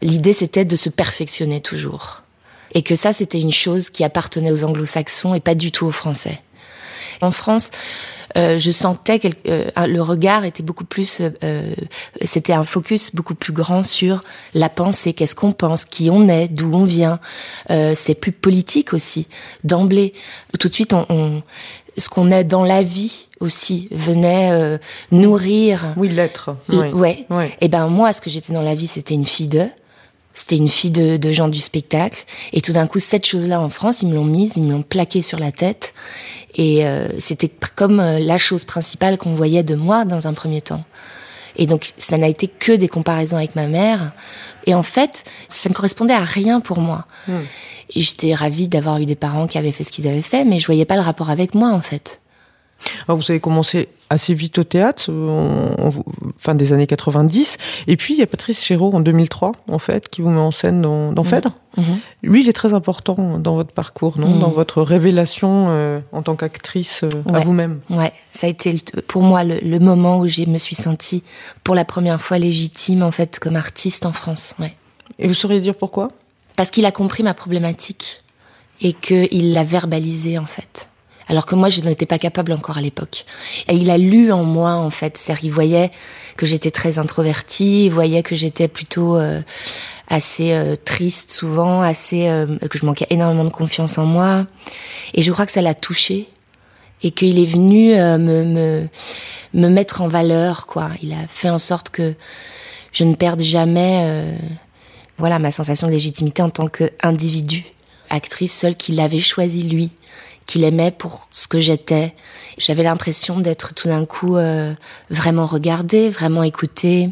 l'idée 0.00 0.32
c'était 0.32 0.64
de 0.64 0.76
se 0.76 0.88
perfectionner 0.88 1.60
toujours. 1.60 2.22
Et 2.76 2.82
que 2.82 2.96
ça, 2.96 3.12
c'était 3.12 3.40
une 3.40 3.52
chose 3.52 3.88
qui 3.88 4.02
appartenait 4.02 4.50
aux 4.50 4.64
anglo-saxons 4.64 5.34
et 5.34 5.40
pas 5.40 5.54
du 5.54 5.70
tout 5.70 5.86
aux 5.86 5.92
français. 5.92 6.40
En 7.20 7.30
France, 7.30 7.70
euh, 8.36 8.58
je 8.58 8.72
sentais 8.72 9.20
que 9.20 9.28
euh, 9.46 9.70
le 9.86 10.02
regard 10.02 10.44
était 10.44 10.64
beaucoup 10.64 10.84
plus, 10.84 11.20
euh, 11.20 11.30
euh, 11.44 11.72
c'était 12.24 12.52
un 12.52 12.64
focus 12.64 13.14
beaucoup 13.14 13.36
plus 13.36 13.52
grand 13.52 13.84
sur 13.84 14.24
la 14.54 14.68
pensée, 14.68 15.12
qu'est-ce 15.12 15.36
qu'on 15.36 15.52
pense, 15.52 15.84
qui 15.84 16.10
on 16.10 16.28
est, 16.28 16.48
d'où 16.48 16.74
on 16.74 16.82
vient? 16.84 17.20
Euh, 17.70 17.92
c'est 17.94 18.16
plus 18.16 18.32
politique 18.32 18.92
aussi, 18.92 19.28
d'emblée. 19.62 20.12
Tout 20.58 20.68
de 20.68 20.74
suite, 20.74 20.94
on, 20.94 21.06
on- 21.10 21.42
ce 21.96 22.08
qu'on 22.08 22.30
est 22.30 22.44
dans 22.44 22.64
la 22.64 22.82
vie 22.82 23.26
aussi 23.40 23.88
venait 23.92 24.50
euh, 24.52 24.78
nourrir. 25.10 25.94
Oui, 25.96 26.08
l'être. 26.08 26.56
l- 26.70 26.94
Ouais. 26.94 27.26
ouais. 27.30 27.56
Et 27.60 27.68
ben 27.68 27.88
moi, 27.88 28.12
ce 28.12 28.20
que 28.20 28.30
j'étais 28.30 28.52
dans 28.52 28.62
la 28.62 28.74
vie, 28.74 28.86
c'était 28.86 29.14
une 29.14 29.26
fille 29.26 29.48
de. 29.48 29.64
C'était 30.36 30.56
une 30.56 30.68
fille 30.68 30.90
de, 30.90 31.16
de 31.16 31.30
gens 31.32 31.46
du 31.46 31.60
spectacle. 31.60 32.24
Et 32.52 32.60
tout 32.60 32.72
d'un 32.72 32.88
coup, 32.88 32.98
cette 32.98 33.24
chose-là 33.24 33.60
en 33.60 33.68
France, 33.68 34.02
ils 34.02 34.08
me 34.08 34.14
l'ont 34.16 34.24
mise, 34.24 34.56
ils 34.56 34.64
me 34.64 34.72
l'ont 34.72 34.82
plaquée 34.82 35.22
sur 35.22 35.38
la 35.38 35.52
tête. 35.52 35.94
Et 36.56 36.84
euh, 36.86 37.06
c'était 37.20 37.50
comme 37.76 38.00
euh, 38.00 38.18
la 38.18 38.36
chose 38.36 38.64
principale 38.64 39.16
qu'on 39.16 39.34
voyait 39.34 39.62
de 39.62 39.76
moi 39.76 40.04
dans 40.04 40.26
un 40.26 40.32
premier 40.32 40.60
temps. 40.60 40.82
Et 41.56 41.66
donc, 41.66 41.92
ça 41.98 42.18
n'a 42.18 42.28
été 42.28 42.48
que 42.48 42.72
des 42.72 42.88
comparaisons 42.88 43.36
avec 43.36 43.54
ma 43.54 43.66
mère. 43.66 44.12
Et 44.66 44.74
en 44.74 44.82
fait, 44.82 45.24
ça 45.48 45.68
ne 45.68 45.74
correspondait 45.74 46.14
à 46.14 46.24
rien 46.24 46.60
pour 46.60 46.80
moi. 46.80 47.06
Hmm. 47.28 47.42
Et 47.94 48.02
j'étais 48.02 48.34
ravie 48.34 48.68
d'avoir 48.68 48.98
eu 48.98 49.06
des 49.06 49.14
parents 49.14 49.46
qui 49.46 49.58
avaient 49.58 49.72
fait 49.72 49.84
ce 49.84 49.92
qu'ils 49.92 50.08
avaient 50.08 50.22
fait, 50.22 50.44
mais 50.44 50.58
je 50.58 50.66
voyais 50.66 50.84
pas 50.84 50.96
le 50.96 51.02
rapport 51.02 51.30
avec 51.30 51.54
moi, 51.54 51.70
en 51.70 51.80
fait. 51.80 52.20
Alors, 53.08 53.18
vous 53.18 53.30
avez 53.30 53.40
commencé 53.40 53.88
assez 54.10 54.34
vite 54.34 54.58
au 54.58 54.64
théâtre, 54.64 55.10
fin 56.38 56.54
des 56.54 56.72
années 56.72 56.86
90. 56.86 57.56
Et 57.86 57.96
puis, 57.96 58.14
il 58.14 58.20
y 58.20 58.22
a 58.22 58.26
Patrice 58.26 58.62
Chéreau 58.62 58.92
en 58.94 59.00
2003, 59.00 59.52
en 59.68 59.78
fait, 59.78 60.08
qui 60.08 60.20
vous 60.22 60.30
met 60.30 60.40
en 60.40 60.50
scène 60.50 60.82
dans, 60.82 61.12
dans 61.12 61.22
Mhm. 61.24 61.28
Phèdre. 61.28 61.50
Mhm. 61.76 61.84
Lui, 62.22 62.42
il 62.42 62.48
est 62.48 62.52
très 62.52 62.74
important 62.74 63.38
dans 63.38 63.54
votre 63.56 63.72
parcours, 63.72 64.18
non? 64.18 64.28
Mhm. 64.28 64.40
Dans 64.40 64.50
votre 64.50 64.82
révélation 64.82 65.66
euh, 65.68 66.00
en 66.12 66.22
tant 66.22 66.36
qu'actrice 66.36 67.02
euh, 67.04 67.08
à 67.32 67.40
vous-même. 67.40 67.80
Ouais, 67.90 68.12
ça 68.32 68.46
a 68.46 68.50
été 68.50 68.80
pour 69.08 69.22
moi 69.22 69.42
le, 69.42 69.58
le 69.60 69.78
moment 69.80 70.18
où 70.18 70.28
je 70.28 70.44
me 70.44 70.58
suis 70.58 70.74
sentie 70.76 71.22
pour 71.64 71.74
la 71.74 71.84
première 71.84 72.20
fois 72.20 72.38
légitime 72.38 73.02
en 73.02 73.10
fait 73.10 73.38
comme 73.40 73.56
artiste 73.56 74.06
en 74.06 74.12
France. 74.12 74.54
Ouais. 74.60 74.76
Et 75.18 75.26
vous 75.26 75.34
sauriez 75.34 75.60
dire 75.60 75.74
pourquoi? 75.74 76.10
Parce 76.56 76.70
qu'il 76.70 76.84
a 76.86 76.92
compris 76.92 77.22
ma 77.24 77.34
problématique 77.34 78.22
et 78.80 78.92
qu'il 78.92 79.52
l'a 79.52 79.64
verbalisé 79.64 80.38
en 80.38 80.46
fait. 80.46 80.88
Alors 81.28 81.46
que 81.46 81.54
moi, 81.54 81.68
je 81.68 81.80
n'étais 81.80 82.06
pas 82.06 82.18
capable 82.18 82.52
encore 82.52 82.78
à 82.78 82.80
l'époque. 82.80 83.24
Et 83.68 83.74
il 83.74 83.90
a 83.90 83.98
lu 83.98 84.32
en 84.32 84.44
moi 84.44 84.72
en 84.72 84.90
fait. 84.90 85.16
C'est-à-dire, 85.16 85.44
il 85.44 85.52
voyait 85.52 85.90
que 86.36 86.46
j'étais 86.46 86.70
très 86.70 86.98
introvertie, 86.98 87.86
il 87.86 87.90
voyait 87.90 88.22
que 88.22 88.34
j'étais 88.34 88.68
plutôt 88.68 89.16
euh, 89.16 89.40
assez 90.08 90.52
euh, 90.52 90.76
triste 90.76 91.30
souvent, 91.30 91.82
assez 91.82 92.28
euh, 92.28 92.58
que 92.70 92.78
je 92.78 92.84
manquais 92.84 93.06
énormément 93.10 93.44
de 93.44 93.50
confiance 93.50 93.98
en 93.98 94.04
moi. 94.04 94.46
Et 95.14 95.22
je 95.22 95.32
crois 95.32 95.46
que 95.46 95.52
ça 95.52 95.62
l'a 95.62 95.74
touché 95.74 96.28
et 97.02 97.10
qu'il 97.10 97.38
est 97.38 97.46
venu 97.46 97.94
euh, 97.94 98.18
me, 98.18 98.44
me 98.44 98.88
me 99.54 99.68
mettre 99.68 100.02
en 100.02 100.08
valeur 100.08 100.66
quoi. 100.66 100.90
Il 101.02 101.12
a 101.12 101.26
fait 101.28 101.48
en 101.48 101.58
sorte 101.58 101.90
que 101.90 102.14
je 102.92 103.04
ne 103.04 103.14
perde 103.14 103.40
jamais 103.40 104.02
euh, 104.04 104.36
voilà 105.16 105.38
ma 105.38 105.50
sensation 105.50 105.86
de 105.86 105.92
légitimité 105.92 106.42
en 106.42 106.50
tant 106.50 106.66
qu'individu, 106.66 107.64
actrice 108.10 108.52
seule 108.52 108.76
qu'il 108.76 109.00
avait 109.00 109.20
choisi 109.20 109.62
lui, 109.62 109.90
qu'il 110.46 110.64
aimait 110.64 110.90
pour 110.90 111.28
ce 111.32 111.48
que 111.48 111.60
j'étais. 111.60 112.14
J'avais 112.58 112.82
l'impression 112.82 113.40
d'être 113.40 113.74
tout 113.74 113.88
d'un 113.88 114.04
coup 114.04 114.36
euh, 114.36 114.72
vraiment 115.10 115.46
regardée, 115.46 116.08
vraiment 116.10 116.42
écoutée. 116.42 117.10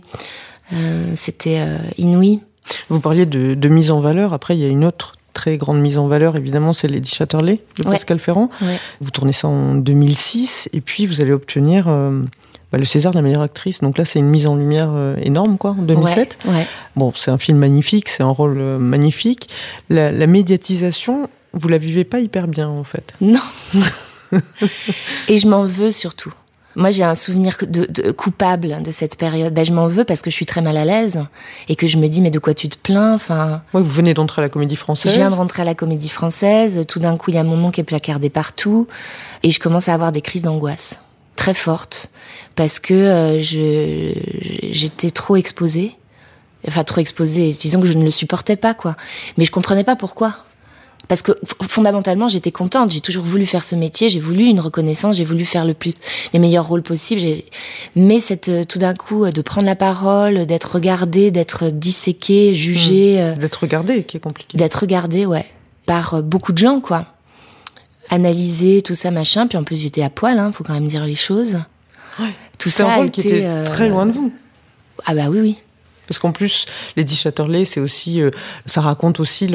Euh, 0.72 1.12
C'était 1.16 1.60
euh, 1.60 1.78
inouï. 1.98 2.40
Vous 2.88 3.00
parliez 3.00 3.26
de, 3.26 3.54
de 3.54 3.68
mise 3.68 3.90
en 3.90 4.00
valeur. 4.00 4.32
Après, 4.32 4.56
il 4.56 4.60
y 4.60 4.64
a 4.64 4.68
une 4.68 4.84
autre 4.84 5.14
très 5.32 5.56
grande 5.56 5.80
mise 5.80 5.96
en 5.98 6.06
valeur, 6.08 6.36
évidemment, 6.36 6.72
c'est 6.74 6.88
Lady 6.88 7.08
Chatterley 7.10 7.60
de 7.78 7.84
Ouais. 7.84 7.92
Pascal 7.92 8.18
Ferrand. 8.18 8.50
Ouais. 8.60 8.78
Vous 9.00 9.10
tournez 9.10 9.32
ça 9.32 9.48
en 9.48 9.74
2006, 9.74 10.68
et 10.74 10.80
puis 10.82 11.06
vous 11.06 11.20
allez 11.22 11.32
obtenir 11.32 11.88
bah, 12.72 12.78
le 12.78 12.84
César 12.84 13.12
de 13.12 13.18
la 13.18 13.22
meilleure 13.22 13.42
actrice. 13.42 13.80
Donc 13.80 13.98
là, 13.98 14.04
c'est 14.04 14.18
une 14.18 14.28
mise 14.28 14.46
en 14.46 14.56
lumière 14.56 14.88
euh, 14.92 15.14
énorme, 15.22 15.58
quoi, 15.58 15.70
en 15.72 15.82
2007. 15.82 16.38
Ouais, 16.46 16.52
ouais. 16.52 16.66
Bon, 16.96 17.12
c'est 17.14 17.30
un 17.30 17.38
film 17.38 17.58
magnifique, 17.58 18.08
c'est 18.08 18.22
un 18.22 18.30
rôle 18.30 18.56
euh, 18.58 18.78
magnifique. 18.78 19.48
La, 19.90 20.10
la 20.10 20.26
médiatisation, 20.26 21.28
vous 21.54 21.68
la 21.68 21.78
vivez 21.78 22.04
pas 22.04 22.20
hyper 22.20 22.48
bien, 22.48 22.68
en 22.68 22.84
fait. 22.84 23.12
Non. 23.20 23.40
Et 25.28 25.38
je 25.38 25.46
m'en 25.48 25.64
veux 25.64 25.92
surtout. 25.92 26.32
Moi, 26.74 26.90
j'ai 26.90 27.02
un 27.02 27.14
souvenir 27.14 27.58
de, 27.60 27.84
de- 27.84 28.12
coupable 28.12 28.82
de 28.82 28.90
cette 28.90 29.18
période. 29.18 29.52
Ben, 29.52 29.62
je 29.62 29.72
m'en 29.72 29.88
veux 29.88 30.04
parce 30.04 30.22
que 30.22 30.30
je 30.30 30.34
suis 30.36 30.46
très 30.46 30.62
mal 30.62 30.78
à 30.78 30.86
l'aise 30.86 31.18
et 31.68 31.76
que 31.76 31.86
je 31.86 31.98
me 31.98 32.08
dis 32.08 32.22
mais 32.22 32.30
de 32.30 32.38
quoi 32.38 32.54
tu 32.54 32.70
te 32.70 32.78
plains? 32.78 33.12
Enfin, 33.12 33.60
Ouais, 33.74 33.82
vous 33.82 33.90
venez 33.90 34.14
d'entrer 34.14 34.40
à 34.40 34.44
la 34.44 34.48
Comédie 34.48 34.76
Française. 34.76 35.12
je 35.12 35.18
viens 35.18 35.28
de 35.28 35.34
rentrer 35.34 35.60
à 35.60 35.64
la 35.66 35.74
Comédie 35.74 36.08
Française. 36.08 36.84
Tout 36.88 36.98
d'un 36.98 37.18
coup, 37.18 37.30
il 37.30 37.34
y 37.34 37.38
a 37.38 37.44
mon 37.44 37.58
nom 37.58 37.70
qui 37.70 37.82
est 37.82 37.84
placardé 37.84 38.30
partout 38.30 38.86
et 39.42 39.50
je 39.50 39.60
commence 39.60 39.90
à 39.90 39.94
avoir 39.94 40.12
des 40.12 40.22
crises 40.22 40.42
d'angoisse 40.42 40.96
très 41.36 41.52
fortes 41.52 42.10
parce 42.56 42.78
que 42.78 42.94
euh, 42.94 43.42
je 43.42 44.14
j'étais 44.72 45.10
trop 45.10 45.36
exposée. 45.36 45.92
Enfin, 46.66 46.84
trop 46.84 47.00
exposée. 47.02 47.50
Disons 47.52 47.82
que 47.82 47.86
je 47.86 47.98
ne 47.98 48.04
le 48.04 48.10
supportais 48.10 48.56
pas, 48.56 48.72
quoi. 48.72 48.96
Mais 49.36 49.44
je 49.44 49.50
comprenais 49.50 49.84
pas 49.84 49.96
pourquoi. 49.96 50.36
Parce 51.08 51.20
que 51.22 51.32
fondamentalement, 51.68 52.28
j'étais 52.28 52.52
contente. 52.52 52.92
J'ai 52.92 53.00
toujours 53.00 53.24
voulu 53.24 53.44
faire 53.44 53.64
ce 53.64 53.74
métier. 53.74 54.08
J'ai 54.08 54.20
voulu 54.20 54.44
une 54.44 54.60
reconnaissance. 54.60 55.16
J'ai 55.16 55.24
voulu 55.24 55.44
faire 55.44 55.64
le 55.64 55.74
plus, 55.74 55.92
les 56.32 56.38
meilleurs 56.38 56.66
rôles 56.66 56.82
possibles. 56.82 57.20
Mais 57.96 58.20
cette, 58.20 58.48
euh, 58.48 58.64
tout 58.64 58.78
d'un 58.78 58.94
coup, 58.94 59.24
euh, 59.24 59.32
de 59.32 59.42
prendre 59.42 59.66
la 59.66 59.76
parole, 59.76 60.46
d'être 60.46 60.74
regardée, 60.74 61.30
d'être 61.30 61.70
disséquée, 61.70 62.54
jugée, 62.54 63.20
euh, 63.20 63.34
D'être 63.34 63.56
regardé, 63.56 64.04
qui 64.04 64.16
est 64.16 64.20
compliqué. 64.20 64.56
d'être 64.56 64.76
regardée, 64.80 65.26
ouais, 65.26 65.46
par 65.86 66.14
euh, 66.14 66.22
beaucoup 66.22 66.52
de 66.52 66.58
gens, 66.58 66.80
quoi. 66.80 67.04
Analyser 68.10 68.82
tout 68.82 68.94
ça, 68.94 69.10
machin. 69.10 69.46
Puis 69.46 69.58
en 69.58 69.64
plus, 69.64 69.80
j'étais 69.80 70.02
à 70.02 70.10
poil, 70.10 70.38
hein, 70.38 70.50
faut 70.52 70.64
quand 70.64 70.74
même 70.74 70.88
dire 70.88 71.04
les 71.04 71.16
choses. 71.16 71.58
Tout 72.58 72.68
C'est 72.68 72.82
ça 72.82 72.86
un 72.86 72.90
a 72.90 72.96
rôle 72.96 73.10
qui 73.10 73.22
était 73.22 73.44
euh, 73.44 73.64
très 73.64 73.88
loin 73.88 74.06
de 74.06 74.12
vous. 74.12 74.32
Ah 75.06 75.14
bah 75.14 75.24
oui, 75.28 75.40
oui. 75.40 75.56
Parce 76.12 76.18
qu'en 76.18 76.33
plus, 76.33 76.66
Lady 76.98 77.16
Chatterley, 77.16 77.64
c'est 77.64 77.81
aussi, 77.81 78.20
euh, 78.20 78.29
ça 78.66 78.83
raconte 78.83 79.18
aussi 79.18 79.48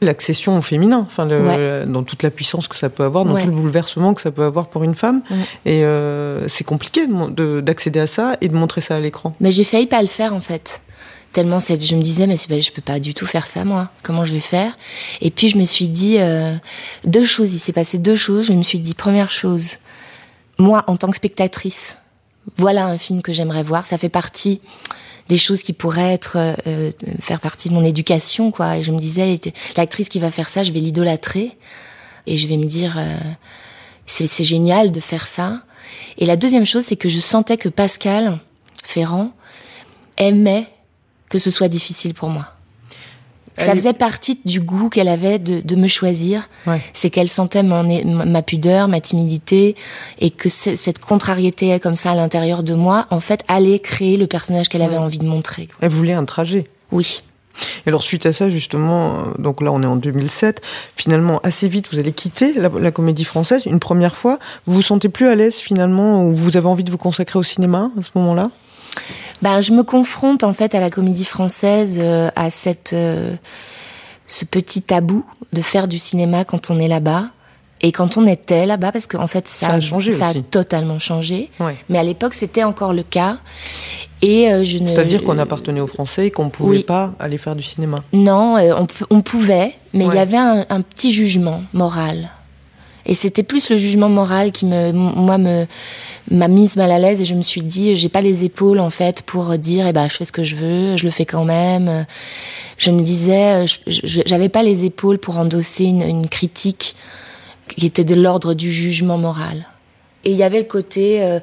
l'accession 0.00 0.58
au 0.58 0.60
féminin, 0.60 1.04
enfin, 1.06 1.24
le- 1.24 1.40
Ouais. 1.40 1.86
dans 1.86 2.02
toute 2.02 2.24
la 2.24 2.30
puissance 2.30 2.66
que 2.66 2.76
ça 2.76 2.88
peut 2.88 3.04
avoir, 3.04 3.24
dans 3.24 3.34
Ouais. 3.34 3.42
tout 3.44 3.50
le 3.50 3.54
bouleversement 3.54 4.12
que 4.14 4.20
ça 4.20 4.32
peut 4.32 4.42
avoir 4.42 4.66
pour 4.66 4.82
une 4.82 4.96
femme. 4.96 5.22
Ouais. 5.30 5.36
Et 5.64 5.84
euh, 5.84 6.48
c'est 6.48 6.64
compliqué 6.64 7.02
d'accéder 7.62 8.00
à 8.00 8.08
ça 8.08 8.36
et 8.40 8.48
de 8.48 8.54
montrer 8.56 8.80
ça 8.80 8.96
à 8.96 8.98
l'écran. 8.98 9.36
Mais 9.38 9.52
j'ai 9.52 9.62
failli 9.62 9.86
pas 9.86 10.02
le 10.02 10.08
faire 10.08 10.34
en 10.34 10.40
fait. 10.40 10.80
Tellement 11.32 11.60
je 11.60 11.94
me 11.94 12.02
disais 12.02 12.26
mais 12.26 12.34
pas- 12.48 12.60
je 12.60 12.72
peux 12.72 12.82
pas 12.82 12.98
du 12.98 13.14
tout 13.14 13.26
faire 13.26 13.46
ça 13.46 13.64
moi. 13.64 13.90
Comment 14.02 14.24
je 14.24 14.32
vais 14.34 14.40
faire? 14.40 14.72
Et 15.20 15.30
puis 15.30 15.48
je 15.50 15.56
me 15.56 15.64
suis 15.64 15.88
dit 15.88 16.16
euh, 16.18 16.52
deux 17.04 17.24
choses. 17.24 17.54
Il 17.54 17.60
s'est 17.60 17.72
passé 17.72 17.98
deux 17.98 18.16
choses. 18.16 18.46
Je 18.46 18.54
me 18.54 18.64
suis 18.64 18.80
dit 18.80 18.94
première 18.94 19.30
chose, 19.30 19.76
moi 20.58 20.82
en 20.88 20.96
tant 20.96 21.08
que 21.10 21.16
spectatrice, 21.16 21.96
voilà 22.58 22.86
un 22.86 22.98
film 22.98 23.22
que 23.22 23.32
j'aimerais 23.32 23.62
voir. 23.62 23.86
Ça 23.86 23.98
fait 23.98 24.08
partie 24.08 24.60
des 25.28 25.38
choses 25.38 25.62
qui 25.62 25.72
pourraient 25.72 26.12
être 26.12 26.36
euh, 26.36 26.54
euh, 26.66 26.92
faire 27.20 27.40
partie 27.40 27.68
de 27.68 27.74
mon 27.74 27.84
éducation 27.84 28.50
quoi. 28.50 28.78
Et 28.78 28.82
je 28.82 28.92
me 28.92 28.98
disais 28.98 29.38
l'actrice 29.76 30.08
qui 30.08 30.18
va 30.18 30.30
faire 30.30 30.48
ça, 30.48 30.64
je 30.64 30.72
vais 30.72 30.80
l'idolâtrer 30.80 31.56
et 32.26 32.38
je 32.38 32.46
vais 32.46 32.56
me 32.56 32.66
dire 32.66 32.96
euh, 32.98 33.18
c'est 34.06 34.26
c'est 34.26 34.44
génial 34.44 34.92
de 34.92 35.00
faire 35.00 35.26
ça. 35.26 35.62
Et 36.18 36.26
la 36.26 36.36
deuxième 36.36 36.66
chose 36.66 36.84
c'est 36.84 36.96
que 36.96 37.08
je 37.08 37.20
sentais 37.20 37.56
que 37.56 37.68
Pascal 37.68 38.38
Ferrand 38.82 39.32
aimait 40.16 40.66
que 41.28 41.38
ce 41.38 41.50
soit 41.50 41.68
difficile 41.68 42.14
pour 42.14 42.28
moi. 42.28 42.51
Ça 43.58 43.74
faisait 43.74 43.92
partie 43.92 44.40
du 44.44 44.60
goût 44.60 44.88
qu'elle 44.88 45.08
avait 45.08 45.38
de, 45.38 45.60
de 45.60 45.76
me 45.76 45.86
choisir. 45.86 46.48
Ouais. 46.66 46.80
C'est 46.94 47.10
qu'elle 47.10 47.28
sentait 47.28 47.62
mon, 47.62 47.84
ma 48.26 48.42
pudeur, 48.42 48.88
ma 48.88 49.00
timidité, 49.00 49.76
et 50.18 50.30
que 50.30 50.48
cette 50.48 50.98
contrariété 50.98 51.78
comme 51.78 51.94
ça 51.96 52.12
à 52.12 52.14
l'intérieur 52.14 52.62
de 52.62 52.74
moi, 52.74 53.06
en 53.10 53.20
fait, 53.20 53.44
allait 53.48 53.78
créer 53.78 54.16
le 54.16 54.26
personnage 54.26 54.68
qu'elle 54.68 54.82
avait 54.82 54.96
Ouais. 54.96 55.02
envie 55.02 55.18
de 55.18 55.26
montrer. 55.26 55.68
Elle 55.80 55.90
voulait 55.90 56.12
un 56.14 56.24
trajet. 56.24 56.64
Oui. 56.90 57.22
Et 57.84 57.90
alors 57.90 58.02
suite 58.02 58.24
à 58.24 58.32
ça, 58.32 58.48
justement, 58.48 59.12
euh, 59.12 59.22
donc 59.38 59.60
là 59.60 59.70
on 59.72 59.82
est 59.82 59.86
en 59.86 59.96
2007, 59.96 60.62
finalement 60.96 61.38
assez 61.44 61.68
vite 61.68 61.86
vous 61.92 61.98
allez 61.98 62.12
quitter 62.12 62.54
la, 62.54 62.70
la 62.80 62.90
comédie 62.90 63.24
française 63.24 63.66
une 63.66 63.78
première 63.78 64.16
fois. 64.16 64.38
Vous 64.64 64.72
vous 64.76 64.82
sentez 64.82 65.10
plus 65.10 65.28
à 65.28 65.34
l'aise 65.34 65.56
finalement 65.56 66.24
ou 66.24 66.32
vous 66.32 66.56
avez 66.56 66.66
envie 66.66 66.82
de 66.84 66.90
vous 66.90 66.96
consacrer 66.96 67.38
au 67.38 67.42
cinéma 67.42 67.90
à 67.98 68.02
ce 68.02 68.08
moment-là? 68.14 68.50
Ben, 69.42 69.60
je 69.60 69.72
me 69.72 69.82
confronte 69.82 70.44
en 70.44 70.52
fait 70.54 70.74
à 70.74 70.80
la 70.80 70.88
comédie 70.90 71.24
française, 71.24 71.98
euh, 72.00 72.30
à 72.36 72.48
cette, 72.48 72.92
euh, 72.92 73.34
ce 74.28 74.44
petit 74.44 74.82
tabou 74.82 75.24
de 75.52 75.60
faire 75.62 75.88
du 75.88 75.98
cinéma 75.98 76.44
quand 76.44 76.70
on 76.70 76.78
est 76.78 76.88
là-bas. 76.88 77.26
Et 77.84 77.90
quand 77.90 78.16
on 78.16 78.28
était 78.28 78.64
là-bas, 78.64 78.92
parce 78.92 79.08
qu'en 79.08 79.26
fait 79.26 79.48
ça, 79.48 79.66
Ça 79.70 79.74
a 79.74 79.80
changé 79.80 80.10
ça 80.12 80.28
a 80.28 80.34
totalement 80.34 81.00
changé. 81.00 81.50
Ouais. 81.58 81.74
Mais 81.88 81.98
à 81.98 82.04
l'époque 82.04 82.34
c'était 82.34 82.62
encore 82.62 82.92
le 82.92 83.02
cas. 83.02 83.38
Et 84.22 84.52
euh, 84.52 84.62
je 84.64 84.78
ne. 84.78 84.86
C'est-à-dire 84.86 85.24
qu'on 85.24 85.36
appartenait 85.38 85.80
aux 85.80 85.88
Français 85.88 86.28
et 86.28 86.30
qu'on 86.30 86.44
ne 86.44 86.50
pouvait 86.50 86.76
Oui. 86.78 86.84
pas 86.84 87.12
aller 87.18 87.38
faire 87.38 87.56
du 87.56 87.64
cinéma. 87.64 87.98
Non, 88.12 88.56
euh, 88.56 88.72
on, 88.78 88.86
on 89.10 89.20
pouvait, 89.20 89.74
mais 89.92 90.04
il 90.04 90.10
Ouais. 90.10 90.14
y 90.16 90.20
avait 90.20 90.36
un, 90.36 90.64
un 90.70 90.80
petit 90.80 91.10
jugement 91.10 91.60
moral. 91.72 92.30
Et 93.06 93.14
c'était 93.14 93.42
plus 93.42 93.70
le 93.70 93.76
jugement 93.76 94.08
moral 94.08 94.52
qui 94.52 94.66
me, 94.66 94.92
moi, 94.92 95.38
me 95.38 95.66
m'a 96.30 96.48
mise 96.48 96.76
mal 96.76 96.90
à 96.90 96.98
l'aise 96.98 97.20
et 97.20 97.24
je 97.24 97.34
me 97.34 97.42
suis 97.42 97.62
dit, 97.62 97.96
j'ai 97.96 98.08
pas 98.08 98.20
les 98.20 98.44
épaules 98.44 98.78
en 98.78 98.90
fait 98.90 99.22
pour 99.22 99.58
dire, 99.58 99.86
eh 99.86 99.92
ben, 99.92 100.08
je 100.08 100.16
fais 100.16 100.24
ce 100.24 100.32
que 100.32 100.44
je 100.44 100.56
veux, 100.56 100.96
je 100.96 101.04
le 101.04 101.10
fais 101.10 101.24
quand 101.24 101.44
même. 101.44 102.06
Je 102.78 102.90
me 102.90 103.02
disais, 103.02 103.64
euh, 103.64 103.66
j'avais 103.86 104.48
pas 104.48 104.62
les 104.62 104.84
épaules 104.84 105.18
pour 105.18 105.36
endosser 105.36 105.84
une, 105.84 106.28
critique 106.28 106.94
qui 107.76 107.86
était 107.86 108.04
de 108.04 108.14
l'ordre 108.14 108.54
du 108.54 108.72
jugement 108.72 109.18
moral. 109.18 109.66
Et 110.24 110.30
il 110.30 110.36
y 110.36 110.42
avait 110.42 110.58
le 110.58 110.66
côté, 110.66 111.22
euh, 111.22 111.40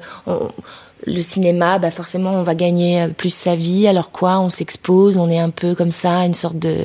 le 1.06 1.22
cinéma, 1.22 1.78
bah 1.78 1.90
forcément, 1.90 2.32
on 2.32 2.42
va 2.42 2.54
gagner 2.54 3.02
euh, 3.02 3.08
plus 3.08 3.32
sa 3.32 3.56
vie. 3.56 3.86
Alors 3.86 4.10
quoi 4.10 4.38
On 4.40 4.50
s'expose, 4.50 5.16
on 5.16 5.28
est 5.28 5.38
un 5.38 5.50
peu 5.50 5.74
comme 5.74 5.92
ça, 5.92 6.24
une 6.24 6.34
sorte 6.34 6.58
de, 6.58 6.76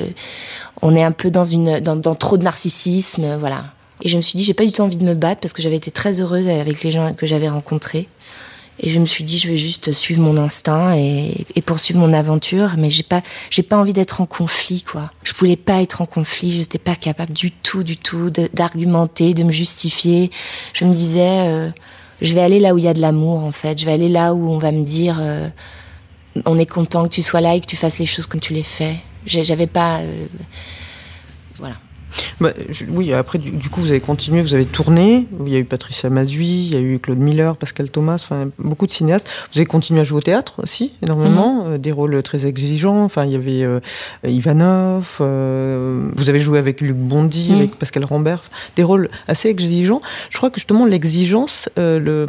on 0.82 0.94
est 0.94 1.04
un 1.04 1.12
peu 1.12 1.30
dans 1.30 1.44
une, 1.44 1.80
dans, 1.80 2.14
trop 2.14 2.36
de 2.36 2.44
narcissisme, 2.44 3.36
voilà. 3.38 3.64
Et 4.02 4.08
je 4.08 4.16
me 4.16 4.22
suis 4.22 4.36
dit, 4.36 4.44
j'ai 4.44 4.54
pas 4.54 4.64
du 4.64 4.72
tout 4.72 4.82
envie 4.82 4.96
de 4.96 5.04
me 5.04 5.14
battre 5.14 5.40
parce 5.40 5.52
que 5.52 5.62
j'avais 5.62 5.76
été 5.76 5.90
très 5.90 6.20
heureuse 6.20 6.48
avec 6.48 6.82
les 6.82 6.90
gens 6.90 7.14
que 7.14 7.26
j'avais 7.26 7.48
rencontrés. 7.48 8.08
Et 8.78 8.90
je 8.90 9.00
me 9.00 9.06
suis 9.06 9.24
dit, 9.24 9.38
je 9.38 9.48
vais 9.48 9.56
juste 9.56 9.92
suivre 9.92 10.20
mon 10.20 10.36
instinct 10.36 10.94
et, 10.94 11.46
poursuivre 11.64 11.98
mon 11.98 12.12
aventure, 12.12 12.74
mais 12.76 12.90
j'ai 12.90 13.02
pas, 13.02 13.22
j'ai 13.48 13.62
pas 13.62 13.78
envie 13.78 13.94
d'être 13.94 14.20
en 14.20 14.26
conflit, 14.26 14.82
quoi. 14.82 15.10
Je 15.22 15.32
voulais 15.32 15.56
pas 15.56 15.80
être 15.80 16.02
en 16.02 16.06
conflit, 16.06 16.52
je 16.52 16.58
n'étais 16.58 16.78
pas 16.78 16.94
capable 16.94 17.32
du 17.32 17.50
tout, 17.50 17.82
du 17.82 17.96
tout 17.96 18.30
d'argumenter, 18.30 19.32
de, 19.32 19.44
me 19.44 19.50
justifier. 19.50 20.30
Je 20.74 20.84
me 20.84 20.92
disais, 20.92 21.48
euh, 21.48 21.70
je 22.20 22.34
vais 22.34 22.42
aller 22.42 22.60
là 22.60 22.74
où 22.74 22.78
il 22.78 22.84
y 22.84 22.88
a 22.88 22.94
de 22.94 23.00
l'amour, 23.00 23.42
en 23.42 23.52
fait. 23.52 23.80
Je 23.80 23.86
vais 23.86 23.92
aller 23.92 24.10
là 24.10 24.34
où 24.34 24.50
on 24.50 24.58
va 24.58 24.72
me 24.72 24.84
dire, 24.84 25.18
euh, 25.20 25.48
on 26.44 26.58
est 26.58 26.66
content 26.66 27.04
que 27.04 27.14
tu 27.14 27.22
sois 27.22 27.40
là 27.40 27.54
et 27.54 27.60
que 27.60 27.66
tu 27.66 27.76
fasses 27.76 27.98
les 27.98 28.06
choses 28.06 28.26
comme 28.26 28.42
tu 28.42 28.52
les 28.52 28.62
fais. 28.62 28.96
J'avais 29.24 29.66
pas, 29.66 30.00
euh, 30.00 30.26
voilà. 31.58 31.76
Bah, 32.40 32.52
je- 32.68 32.84
oui, 32.90 33.12
après, 33.12 33.38
du, 33.38 33.50
du 33.50 33.68
coup, 33.70 33.80
vous 33.80 33.90
avez 33.90 34.00
continué, 34.00 34.42
vous 34.42 34.54
avez 34.54 34.66
tourné. 34.66 35.26
Il 35.46 35.52
y 35.52 35.56
a 35.56 35.58
eu 35.58 35.64
Patricia 35.64 36.10
Mazui, 36.10 36.66
il 36.66 36.72
y 36.74 36.76
a 36.76 36.80
eu 36.80 36.98
Claude 36.98 37.18
Miller, 37.18 37.56
Pascal 37.56 37.88
Thomas, 37.90 38.14
enfin, 38.14 38.48
beaucoup 38.58 38.86
de 38.86 38.90
cinéastes. 38.92 39.28
Vous 39.52 39.58
avez 39.58 39.66
continué 39.66 40.00
à 40.00 40.04
jouer 40.04 40.18
au 40.18 40.22
théâtre 40.22 40.62
aussi, 40.62 40.92
énormément, 41.02 41.64
Mhm. 41.66 41.72
euh, 41.72 41.78
des 41.78 41.92
rôles 41.92 42.22
très 42.22 42.46
exigeants. 42.46 43.02
Enfin, 43.04 43.24
il 43.24 43.32
y 43.32 43.36
avait 43.36 43.62
euh, 43.62 43.80
Ivanov, 44.26 45.18
euh, 45.20 46.08
vous 46.14 46.28
avez 46.28 46.38
joué 46.40 46.58
avec 46.58 46.80
Luc 46.80 46.96
Bondy, 46.96 47.48
Mhm. 47.52 47.56
avec 47.58 47.76
Pascal 47.76 48.04
Rambert, 48.04 48.42
des 48.76 48.82
rôles 48.82 49.08
assez 49.28 49.48
exigeants. 49.48 50.00
Je 50.30 50.36
crois 50.36 50.50
que 50.50 50.56
justement, 50.56 50.84
l'exigence, 50.86 51.68
euh, 51.78 51.98
le. 51.98 52.26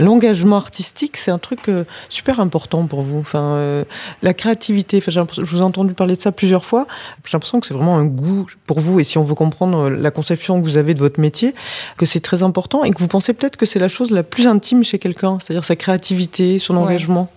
L'engagement 0.00 0.56
artistique, 0.56 1.16
c'est 1.16 1.30
un 1.30 1.38
truc 1.38 1.68
euh, 1.68 1.84
super 2.08 2.40
important 2.40 2.86
pour 2.86 3.02
vous. 3.02 3.18
Enfin, 3.18 3.54
euh, 3.54 3.84
la 4.22 4.34
créativité. 4.34 4.96
Enfin, 4.98 5.12
je 5.12 5.42
vous 5.42 5.58
ai 5.58 5.62
entendu 5.62 5.94
parler 5.94 6.16
de 6.16 6.20
ça 6.20 6.32
plusieurs 6.32 6.64
fois. 6.64 6.86
J'ai 7.24 7.32
l'impression 7.36 7.60
que 7.60 7.66
c'est 7.66 7.74
vraiment 7.74 7.96
un 7.96 8.04
goût 8.04 8.46
pour 8.66 8.80
vous. 8.80 8.98
Et 8.98 9.04
si 9.04 9.18
on 9.18 9.22
veut 9.22 9.36
comprendre 9.36 9.84
euh, 9.84 9.90
la 9.90 10.10
conception 10.10 10.60
que 10.60 10.64
vous 10.64 10.78
avez 10.78 10.94
de 10.94 10.98
votre 10.98 11.20
métier, 11.20 11.54
que 11.96 12.06
c'est 12.06 12.18
très 12.20 12.42
important 12.42 12.82
et 12.82 12.90
que 12.90 12.98
vous 12.98 13.06
pensez 13.06 13.34
peut-être 13.34 13.56
que 13.56 13.66
c'est 13.66 13.78
la 13.78 13.88
chose 13.88 14.10
la 14.10 14.24
plus 14.24 14.48
intime 14.48 14.82
chez 14.82 14.98
quelqu'un, 14.98 15.38
c'est-à-dire 15.40 15.64
sa 15.64 15.76
créativité, 15.76 16.58
son 16.58 16.74
Ouais. 16.76 16.82
engagement. 16.82 17.30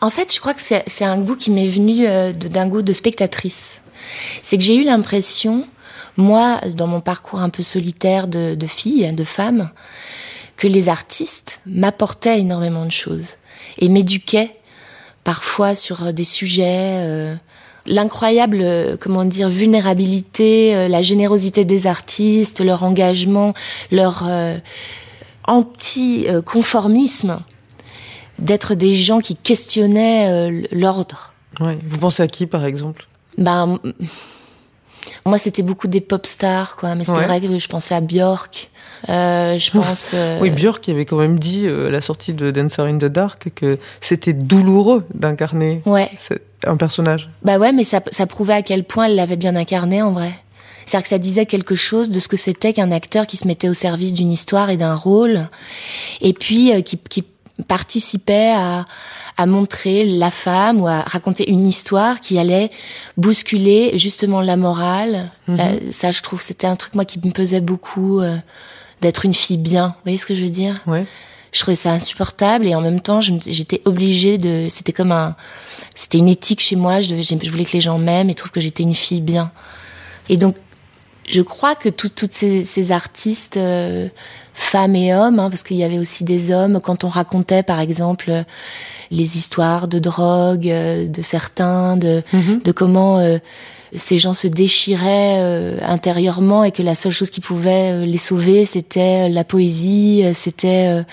En 0.00 0.08
fait, 0.10 0.34
je 0.34 0.40
crois 0.40 0.54
que 0.54 0.62
c'est 0.62 1.04
un 1.04 1.18
goût 1.18 1.36
qui 1.36 1.50
m'est 1.50 1.68
venu 1.68 2.06
euh, 2.06 2.32
d'un 2.32 2.66
goût 2.66 2.82
de 2.82 2.92
spectatrice. 2.94 3.82
C'est 4.42 4.56
que 4.56 4.64
j'ai 4.64 4.76
eu 4.76 4.84
l'impression, 4.84 5.66
moi, 6.16 6.58
dans 6.74 6.86
mon 6.86 7.00
parcours 7.00 7.40
un 7.40 7.50
peu 7.50 7.62
solitaire 7.62 8.26
de, 8.28 8.54
de 8.54 8.66
fille, 8.66 9.12
de 9.14 9.24
femme, 9.24 9.70
que 10.56 10.66
les 10.66 10.88
artistes 10.88 11.60
m'apportaient 11.66 12.40
énormément 12.40 12.84
de 12.86 12.92
choses 12.92 13.36
et 13.78 13.88
m'éduquaient 13.88 14.56
parfois 15.24 15.74
sur 15.74 16.12
des 16.12 16.24
sujets. 16.24 17.00
euh, 17.00 17.34
L'incroyable, 17.88 18.58
euh, 18.62 18.96
comment 18.98 19.24
dire, 19.24 19.48
vulnérabilité, 19.48 20.74
euh, 20.74 20.88
la 20.88 21.02
générosité 21.02 21.64
des 21.64 21.86
artistes, 21.86 22.60
leur 22.60 22.82
engagement, 22.82 23.54
leur 23.92 24.24
euh, 24.26 24.58
anti-conformisme 25.46 27.38
d'être 28.40 28.74
des 28.74 28.96
gens 28.96 29.20
qui 29.20 29.36
questionnaient 29.36 30.28
euh, 30.28 30.66
l'ordre. 30.72 31.32
Ouais. 31.60 31.78
Vous 31.88 31.98
pensez 31.98 32.24
à 32.24 32.26
qui, 32.26 32.46
par 32.46 32.64
exemple? 32.64 33.06
Ben, 33.38 33.78
moi, 35.24 35.38
c'était 35.38 35.62
beaucoup 35.62 35.88
des 35.88 36.00
pop 36.00 36.26
stars, 36.26 36.76
quoi. 36.76 36.94
Mais 36.94 37.04
c'est 37.04 37.12
Ouais. 37.12 37.26
vrai 37.26 37.40
que 37.40 37.58
je 37.58 37.68
pensais 37.68 37.94
à 37.94 38.00
Björk. 38.00 38.70
Euh, 39.08 39.58
je 39.58 39.70
pense. 39.70 40.12
euh, 40.14 40.38
Oui, 40.40 40.50
Björk 40.50 40.88
avait 40.88 41.04
quand 41.04 41.18
même 41.18 41.38
dit 41.38 41.66
euh, 41.66 41.88
à 41.88 41.90
la 41.90 42.00
sortie 42.00 42.32
de 42.32 42.50
Dancer 42.50 42.82
in 42.82 42.96
the 42.98 43.04
Dark 43.04 43.50
que 43.54 43.78
c'était 44.00 44.32
douloureux 44.32 45.04
d'incarner 45.14 45.82
Ouais. 45.86 46.10
un 46.66 46.76
personnage. 46.76 47.30
Bah 47.42 47.58
ouais, 47.58 47.72
mais 47.72 47.84
ça, 47.84 48.00
ça 48.10 48.26
prouvait 48.26 48.54
à 48.54 48.62
quel 48.62 48.84
point 48.84 49.06
elle 49.06 49.16
l'avait 49.16 49.36
bien 49.36 49.54
incarné 49.54 50.02
en 50.02 50.12
vrai. 50.12 50.30
C'est-à-dire 50.86 51.02
que 51.02 51.08
ça 51.08 51.18
disait 51.18 51.46
quelque 51.46 51.74
chose 51.74 52.10
de 52.10 52.20
ce 52.20 52.28
que 52.28 52.36
c'était 52.36 52.72
qu'un 52.72 52.90
acteur 52.92 53.26
qui 53.26 53.36
se 53.36 53.46
mettait 53.46 53.68
au 53.68 53.74
service 53.74 54.14
d'une 54.14 54.30
histoire 54.30 54.70
et 54.70 54.76
d'un 54.76 54.94
rôle, 54.94 55.48
et 56.20 56.32
puis 56.32 56.72
euh, 56.72 56.80
qui, 56.80 56.96
qui 56.98 57.24
participait 57.68 58.52
à, 58.54 58.84
à 59.36 59.46
montrer 59.46 60.04
la 60.06 60.30
femme 60.30 60.80
ou 60.80 60.86
à 60.88 61.00
raconter 61.02 61.48
une 61.50 61.66
histoire 61.66 62.20
qui 62.20 62.38
allait 62.38 62.70
bousculer 63.16 63.98
justement 63.98 64.40
la 64.40 64.56
morale. 64.56 65.30
Mhm. 65.48 65.56
La- 65.56 65.92
ça, 65.92 66.12
je 66.12 66.22
trouve, 66.22 66.40
c'était 66.42 66.66
un 66.66 66.76
truc 66.76 66.94
moi 66.94 67.04
qui 67.04 67.18
me 67.22 67.30
pesait 67.32 67.60
beaucoup 67.60 68.20
euh, 68.20 68.36
d'être 69.00 69.24
une 69.24 69.34
fille 69.34 69.58
bien. 69.58 69.88
Vous 69.88 70.02
voyez 70.04 70.18
ce 70.18 70.26
que 70.26 70.34
je 70.34 70.42
veux 70.42 70.50
dire? 70.50 70.82
Ouais. 70.86 71.06
je 71.52 71.60
trouvais 71.60 71.76
ça 71.76 71.90
insupportable 71.92 72.66
et 72.66 72.74
en 72.74 72.82
même 72.82 73.00
temps 73.00 73.20
j'étais 73.20 73.80
obligée 73.86 74.36
de 74.36 74.66
c'était 74.68 74.92
comme 74.92 75.12
un 75.12 75.36
c'était 75.94 76.18
une 76.18 76.28
éthique 76.28 76.60
chez 76.60 76.76
moi 76.76 77.00
je, 77.00 77.08
devais, 77.10 77.22
je 77.22 77.50
voulais 77.50 77.64
que 77.64 77.72
les 77.72 77.80
gens 77.80 77.98
m'aiment 77.98 78.28
et 78.28 78.34
trouvent 78.34 78.50
que 78.50 78.60
j'étais 78.60 78.82
une 78.82 78.94
fille 78.94 79.22
bien 79.22 79.52
et 80.28 80.36
donc 80.36 80.56
je 81.30 81.40
crois 81.40 81.74
que 81.74 81.88
tout- 81.88 82.10
toutes 82.10 82.34
ces, 82.34 82.62
ces 82.64 82.92
artistes 82.92 83.56
euh, 83.56 84.08
femmes 84.58 84.96
et 84.96 85.14
hommes 85.14 85.38
hein, 85.38 85.50
parce 85.50 85.62
qu'il 85.62 85.76
y 85.76 85.84
avait 85.84 85.98
aussi 85.98 86.24
des 86.24 86.50
hommes 86.50 86.80
quand 86.80 87.04
on 87.04 87.08
racontait 87.08 87.62
par 87.62 87.78
exemple 87.78 88.30
euh, 88.30 88.42
les 89.10 89.36
histoires 89.36 89.86
de 89.86 89.98
drogue 89.98 90.68
euh, 90.68 91.06
de 91.06 91.22
certains 91.22 91.96
de 91.98 92.22
Mhm. 92.32 92.62
de 92.64 92.72
comment 92.72 93.18
euh, 93.18 93.38
ces 93.94 94.18
gens 94.18 94.34
se 94.34 94.46
déchiraient 94.48 95.36
euh, 95.38 95.78
intérieurement 95.86 96.64
et 96.64 96.72
que 96.72 96.82
la 96.82 96.94
seule 96.94 97.12
chose 97.12 97.30
qui 97.30 97.40
pouvait 97.40 97.92
euh, 97.92 98.04
les 98.06 98.18
sauver, 98.18 98.64
c'était 98.66 99.28
la 99.28 99.44
poésie, 99.44 100.24
c'était 100.34 101.04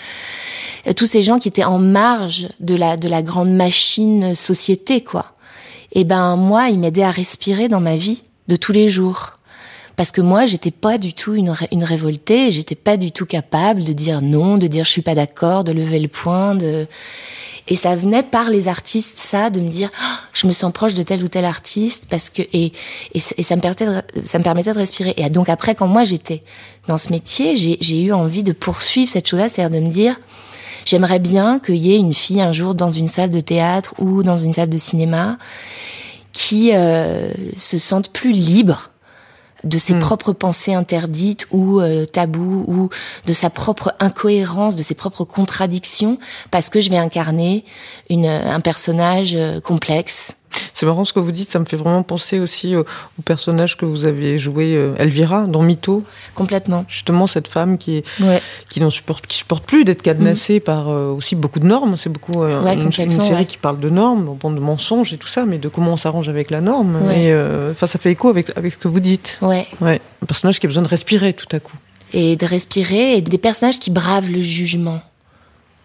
euh, 0.88 0.93
tous 0.93 1.06
ces 1.06 1.21
gens 1.21 1.38
qui 1.38 1.49
étaient 1.49 1.65
en 1.65 1.79
marge 1.79 2.47
de 2.62 2.75
la 2.75 2.95
de 2.97 3.10
la 3.10 3.21
grande 3.21 3.53
machine 3.53 4.36
société, 4.36 5.03
quoi. 5.03 5.34
Et 5.91 6.06
ben 6.06 6.36
moi, 6.38 6.69
ils 6.69 6.79
m'aidaient 6.79 7.03
à 7.03 7.12
respirer 7.12 7.67
dans 7.67 7.82
ma 7.82 7.97
vie 7.97 8.21
de 8.47 8.56
tous 8.56 8.71
les 8.71 8.89
jours. 8.89 9.34
Parce 9.95 10.12
que 10.12 10.21
moi, 10.21 10.45
j'étais 10.47 10.71
pas 10.71 10.97
du 10.97 11.13
tout 11.13 11.36
une, 11.36 11.51
ré- 11.51 11.67
une 11.71 11.84
révoltée, 11.84 12.51
j'étais 12.51 12.75
pas 12.75 12.97
du 12.97 13.12
tout 13.12 13.25
capable 13.27 13.84
de 13.84 13.93
dire 13.93 14.21
non, 14.21 14.58
de 14.58 14.67
dire 14.67 14.86
je 14.86 14.89
suis 14.89 15.01
pas 15.03 15.13
d'accord, 15.15 15.63
de 15.63 15.71
lever 15.71 15.99
le 15.99 16.08
poing, 16.08 16.56
de 16.56 16.88
et 17.69 17.77
ça 17.77 17.95
venait 17.95 18.23
par 18.23 18.49
les 18.49 18.67
artistes, 18.67 19.17
ça, 19.17 19.49
de 19.49 19.62
me 19.62 19.69
dire, 19.69 19.89
Ah, 19.97 20.19
je 20.34 20.47
me 20.47 20.51
sens 20.51 20.73
proche 20.73 20.95
de 20.95 21.01
tel 21.03 21.23
ou 21.23 21.29
tel 21.29 21.45
artiste, 21.45 22.08
parce 22.10 22.29
que 22.29 22.41
et 22.41 22.73
et, 23.13 23.21
et 23.38 23.43
ça 23.43 23.56
me 23.56 23.62
permettait 23.62 23.86
de, 23.86 24.01
ça 24.25 24.38
me 24.38 24.43
permettait 24.43 24.73
de 24.73 24.79
respirer. 24.79 25.13
Et 25.15 25.29
donc 25.29 25.47
après, 25.47 25.73
quand 25.75 25.88
moi 25.88 26.03
j'étais 26.03 26.43
dans 26.88 26.97
ce 26.97 27.10
métier, 27.10 27.56
j'ai 27.56 27.77
j'ai 27.79 28.01
eu 28.01 28.12
envie 28.12 28.43
de 28.43 28.51
poursuivre 28.51 29.10
cette 29.10 29.27
chose-là, 29.29 29.47
c'est-à-dire 29.47 29.79
de 29.79 29.86
me 29.86 29.89
dire, 29.89 30.19
j'aimerais 30.86 31.19
bien 31.19 31.60
qu'il 31.60 31.77
y 31.77 31.93
ait 31.93 31.99
une 31.99 32.13
fille 32.13 32.41
un 32.41 32.51
jour 32.51 32.75
dans 32.75 32.89
une 32.89 33.08
salle 33.08 33.29
de 33.32 33.39
théâtre 33.39 33.93
ou 33.99 34.23
dans 34.23 34.38
une 34.38 34.53
salle 34.53 34.69
de 34.69 34.77
cinéma 34.77 35.38
qui 36.34 36.71
euh, 36.73 37.32
se 37.56 37.77
sente 37.77 38.10
plus 38.10 38.32
libre 38.34 38.89
de 39.63 39.78
ses 39.78 39.93
Hmm. 39.93 39.99
propres 39.99 40.34
pensées 40.34 40.73
interdites 40.73 41.47
ou 41.52 41.80
euh, 41.80 42.06
tabous 42.06 42.65
ou 42.67 42.89
de 43.26 43.34
sa 43.34 43.49
propre 43.49 43.93
incohérence, 43.99 44.76
de 44.76 44.84
ses 44.84 44.95
propres 44.95 45.24
contradictions, 45.24 46.18
parce 46.51 46.70
que 46.70 46.82
je 46.82 46.89
vais 46.89 46.97
incarner 46.97 47.64
une, 48.09 48.26
un 48.26 48.59
personnage 48.59 49.36
euh, 49.36 49.59
complexe. 49.61 50.36
C'est 50.74 50.86
marrant 50.86 51.06
ce 51.06 51.14
que 51.14 51.20
vous 51.20 51.32
dites, 51.32 51.49
ça 51.51 51.60
me 51.60 51.66
fait 51.66 51.78
vraiment 51.78 52.04
penser 52.04 52.39
aussi 52.39 52.76
au, 52.76 52.82
au 52.82 53.22
personnage 53.24 53.78
que 53.78 53.86
vous 53.86 54.06
avez 54.06 54.38
joué, 54.38 54.76
euh, 54.76 54.95
Elvira, 54.97 55.43
dans 55.47 55.62
Mytho. 55.62 56.04
Complètement. 56.36 56.84
Justement, 56.88 57.28
cette 57.28 57.47
femme 57.47 57.78
qui 57.78 57.97
est 57.97 58.04
Ouais. 58.22 58.41
qui 58.70 58.80
n'en 58.82 58.89
supporte, 58.89 59.28
qui 59.28 59.38
supporte 59.38 59.64
plus 59.66 59.84
d'être 59.86 60.01
cadenassée 60.01 60.60
par 60.60 60.89
euh, 60.89 61.12
aussi 61.12 61.36
beaucoup 61.36 61.60
de 61.60 61.66
normes. 61.68 61.95
C'est 61.97 62.10
beaucoup 62.10 62.43
euh, 62.43 62.62
Ouais, 62.62 62.76
une, 62.76 62.84
une 62.84 62.91
série 62.91 63.34
ouais. 63.34 63.45
qui 63.45 63.58
parle 63.58 63.80
de 63.80 63.89
normes, 63.89 64.36
bon, 64.39 64.51
de 64.51 64.60
mensonges 64.60 65.14
et 65.14 65.18
tout 65.18 65.28
ça, 65.28 65.45
mais 65.45 65.58
de 65.58 65.70
comment 65.70 65.93
on 65.93 65.97
s'arrange 65.97 66.30
avec 66.30 66.51
la 66.51 66.62
norme. 66.62 66.97
Et 67.12 67.32
euh, 67.32 67.72
enfin, 67.72 67.88
ça 67.88 67.99
fait 67.99 68.12
écho 68.12 68.30
avec 68.30 68.51
avec 68.58 68.74
ce 68.74 68.78
que 68.78 68.88
vous 68.88 68.99
dites. 68.99 69.38
Ouais. 69.41 69.66
Ouais, 69.82 70.01
un 70.22 70.26
personnage 70.26 70.60
qui 70.60 70.66
a 70.66 70.70
besoin 70.70 70.84
de 70.84 70.88
respirer 70.89 71.34
tout 71.34 71.47
à 71.56 71.60
coup. 71.60 71.78
Et 72.14 72.36
de 72.36 72.45
respirer 72.45 73.14
et 73.18 73.22
des 73.22 73.38
personnages 73.38 73.80
qui 73.80 73.89
bravent 73.89 74.30
le 74.30 74.41
jugement 74.41 75.01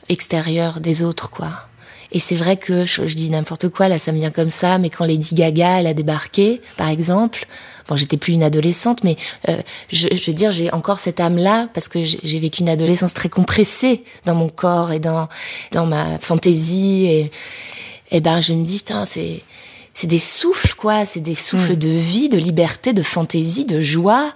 extérieur 0.08 0.80
des 0.80 1.02
autres, 1.02 1.30
quoi. 1.30 1.67
Et 2.10 2.20
c'est 2.20 2.36
vrai 2.36 2.56
que 2.56 2.86
je, 2.86 3.06
je 3.06 3.14
dis 3.14 3.28
n'importe 3.28 3.68
quoi, 3.68 3.88
là 3.88 3.98
ça 3.98 4.12
me 4.12 4.18
vient 4.18 4.30
comme 4.30 4.50
ça, 4.50 4.78
mais 4.78 4.88
quand 4.88 5.04
Lady 5.04 5.34
Gaga 5.34 5.80
elle 5.80 5.86
a 5.86 5.94
débarqué, 5.94 6.62
par 6.76 6.88
exemple, 6.88 7.46
bon 7.86 7.96
j'étais 7.96 8.16
plus 8.16 8.32
une 8.32 8.42
adolescente, 8.42 9.04
mais 9.04 9.16
euh, 9.48 9.60
je, 9.92 10.08
je 10.10 10.26
veux 10.26 10.32
dire 10.34 10.50
j'ai 10.52 10.72
encore 10.72 11.00
cette 11.00 11.20
âme-là 11.20 11.68
parce 11.74 11.88
que 11.88 12.04
j'ai 12.04 12.38
vécu 12.38 12.62
une 12.62 12.68
adolescence 12.70 13.12
très 13.12 13.28
compressée 13.28 14.04
dans 14.24 14.34
mon 14.34 14.48
corps 14.48 14.92
et 14.92 15.00
dans 15.00 15.28
dans 15.72 15.86
ma 15.86 16.18
fantaisie 16.18 17.06
et 17.06 17.30
et 18.10 18.20
ben 18.20 18.40
je 18.40 18.54
me 18.54 18.64
dis 18.64 18.78
putain 18.78 19.04
c'est 19.04 19.42
c'est 19.92 20.06
des 20.06 20.20
souffles 20.20 20.74
quoi, 20.76 21.04
c'est 21.04 21.20
des 21.20 21.34
souffles 21.34 21.76
de 21.76 21.88
vie, 21.88 22.28
de 22.28 22.38
liberté, 22.38 22.92
de 22.92 23.02
fantaisie, 23.02 23.64
de 23.64 23.80
joie. 23.80 24.32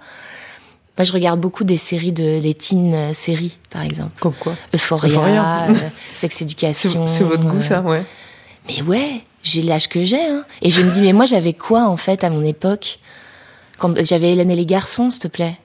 Moi, 0.98 1.04
je 1.04 1.12
regarde 1.12 1.40
beaucoup 1.40 1.64
des 1.64 1.78
séries 1.78 2.12
de 2.12 2.40
des 2.40 2.54
teen 2.54 2.92
euh, 2.94 3.14
séries, 3.14 3.58
par 3.70 3.82
exemple. 3.82 4.12
Comme 4.20 4.34
quoi 4.34 4.54
Euphoria, 4.74 5.08
Euphoria. 5.10 5.66
euh, 5.70 5.74
Sex 6.12 6.36
C'est 6.38 6.44
Education. 6.44 7.06
c'est 7.08 7.24
votre 7.24 7.44
goût, 7.44 7.62
ça, 7.62 7.80
ouais. 7.80 8.04
Mais 8.68 8.82
ouais, 8.82 9.22
j'ai 9.42 9.62
l'âge 9.62 9.88
que 9.88 10.04
j'ai. 10.04 10.20
Hein. 10.22 10.44
Et 10.60 10.70
je 10.70 10.82
me 10.82 10.90
dis, 10.92 11.00
mais 11.00 11.12
moi, 11.14 11.24
j'avais 11.24 11.54
quoi, 11.54 11.86
en 11.88 11.96
fait, 11.96 12.24
à 12.24 12.30
mon 12.30 12.44
époque 12.44 12.98
Quand 13.78 13.94
j'avais 14.04 14.32
Hélène 14.32 14.50
et 14.50 14.56
les 14.56 14.66
garçons, 14.66 15.10
s'il 15.10 15.22
te 15.22 15.28
plaît. 15.28 15.56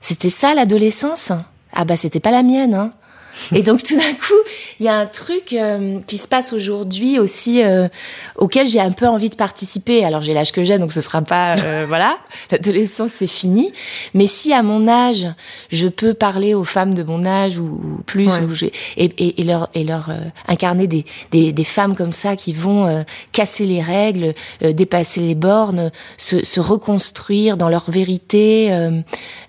C'était 0.00 0.30
ça, 0.30 0.54
l'adolescence? 0.54 1.32
Ah 1.72 1.84
bah, 1.84 1.96
c'était 1.96 2.20
pas 2.20 2.30
la 2.30 2.42
mienne. 2.42 2.74
Hein. 2.74 2.90
Et 3.54 3.62
donc, 3.62 3.82
tout 3.82 3.96
d'un 3.96 4.12
coup, 4.14 4.34
il 4.80 4.86
y 4.86 4.88
a 4.88 4.96
un 4.96 5.06
truc 5.06 5.52
euh, 5.52 5.98
qui 6.06 6.18
se 6.18 6.28
passe 6.28 6.52
aujourd'hui 6.52 7.18
aussi 7.18 7.62
euh, 7.62 7.88
auquel 8.36 8.66
j'ai 8.66 8.80
un 8.80 8.90
peu 8.92 9.06
envie 9.06 9.30
de 9.30 9.36
participer. 9.36 10.04
Alors, 10.04 10.22
j'ai 10.22 10.34
l'âge 10.34 10.52
que 10.52 10.64
j'ai, 10.64 10.78
donc 10.78 10.92
ce 10.92 11.00
sera 11.00 11.22
pas... 11.22 11.56
euh, 11.58 11.84
voilà, 11.88 12.18
l'adolescence, 12.50 13.10
c'est 13.12 13.26
fini. 13.26 13.72
Mais 14.14 14.26
si, 14.26 14.52
à 14.52 14.62
mon 14.62 14.88
âge, 14.88 15.26
je 15.70 15.88
peux 15.88 16.14
parler 16.14 16.54
aux 16.54 16.64
femmes 16.64 16.94
de 16.94 17.02
mon 17.02 17.24
âge 17.24 17.58
ou, 17.58 17.64
ou 17.98 18.02
plus, 18.04 18.26
Ouais. 18.28 18.40
ou 18.44 18.54
j'ai- 18.54 18.72
et, 18.96 19.04
et, 19.18 19.40
et 19.40 19.44
leur, 19.44 19.68
et 19.74 19.84
leur 19.84 20.10
euh, 20.10 20.18
incarner 20.48 20.86
des, 20.86 21.04
des, 21.30 21.52
des 21.52 21.64
femmes 21.64 21.94
comme 21.94 22.12
ça 22.12 22.36
qui 22.36 22.52
vont 22.52 22.86
euh, 22.86 23.02
casser 23.32 23.66
les 23.66 23.80
règles, 23.82 24.34
euh, 24.62 24.72
dépasser 24.72 25.20
les 25.20 25.34
bornes, 25.34 25.90
se, 26.16 26.44
se 26.44 26.60
reconstruire 26.60 27.56
dans 27.56 27.68
leur 27.68 27.90
vérité, 27.90 28.72
euh, 28.72 29.00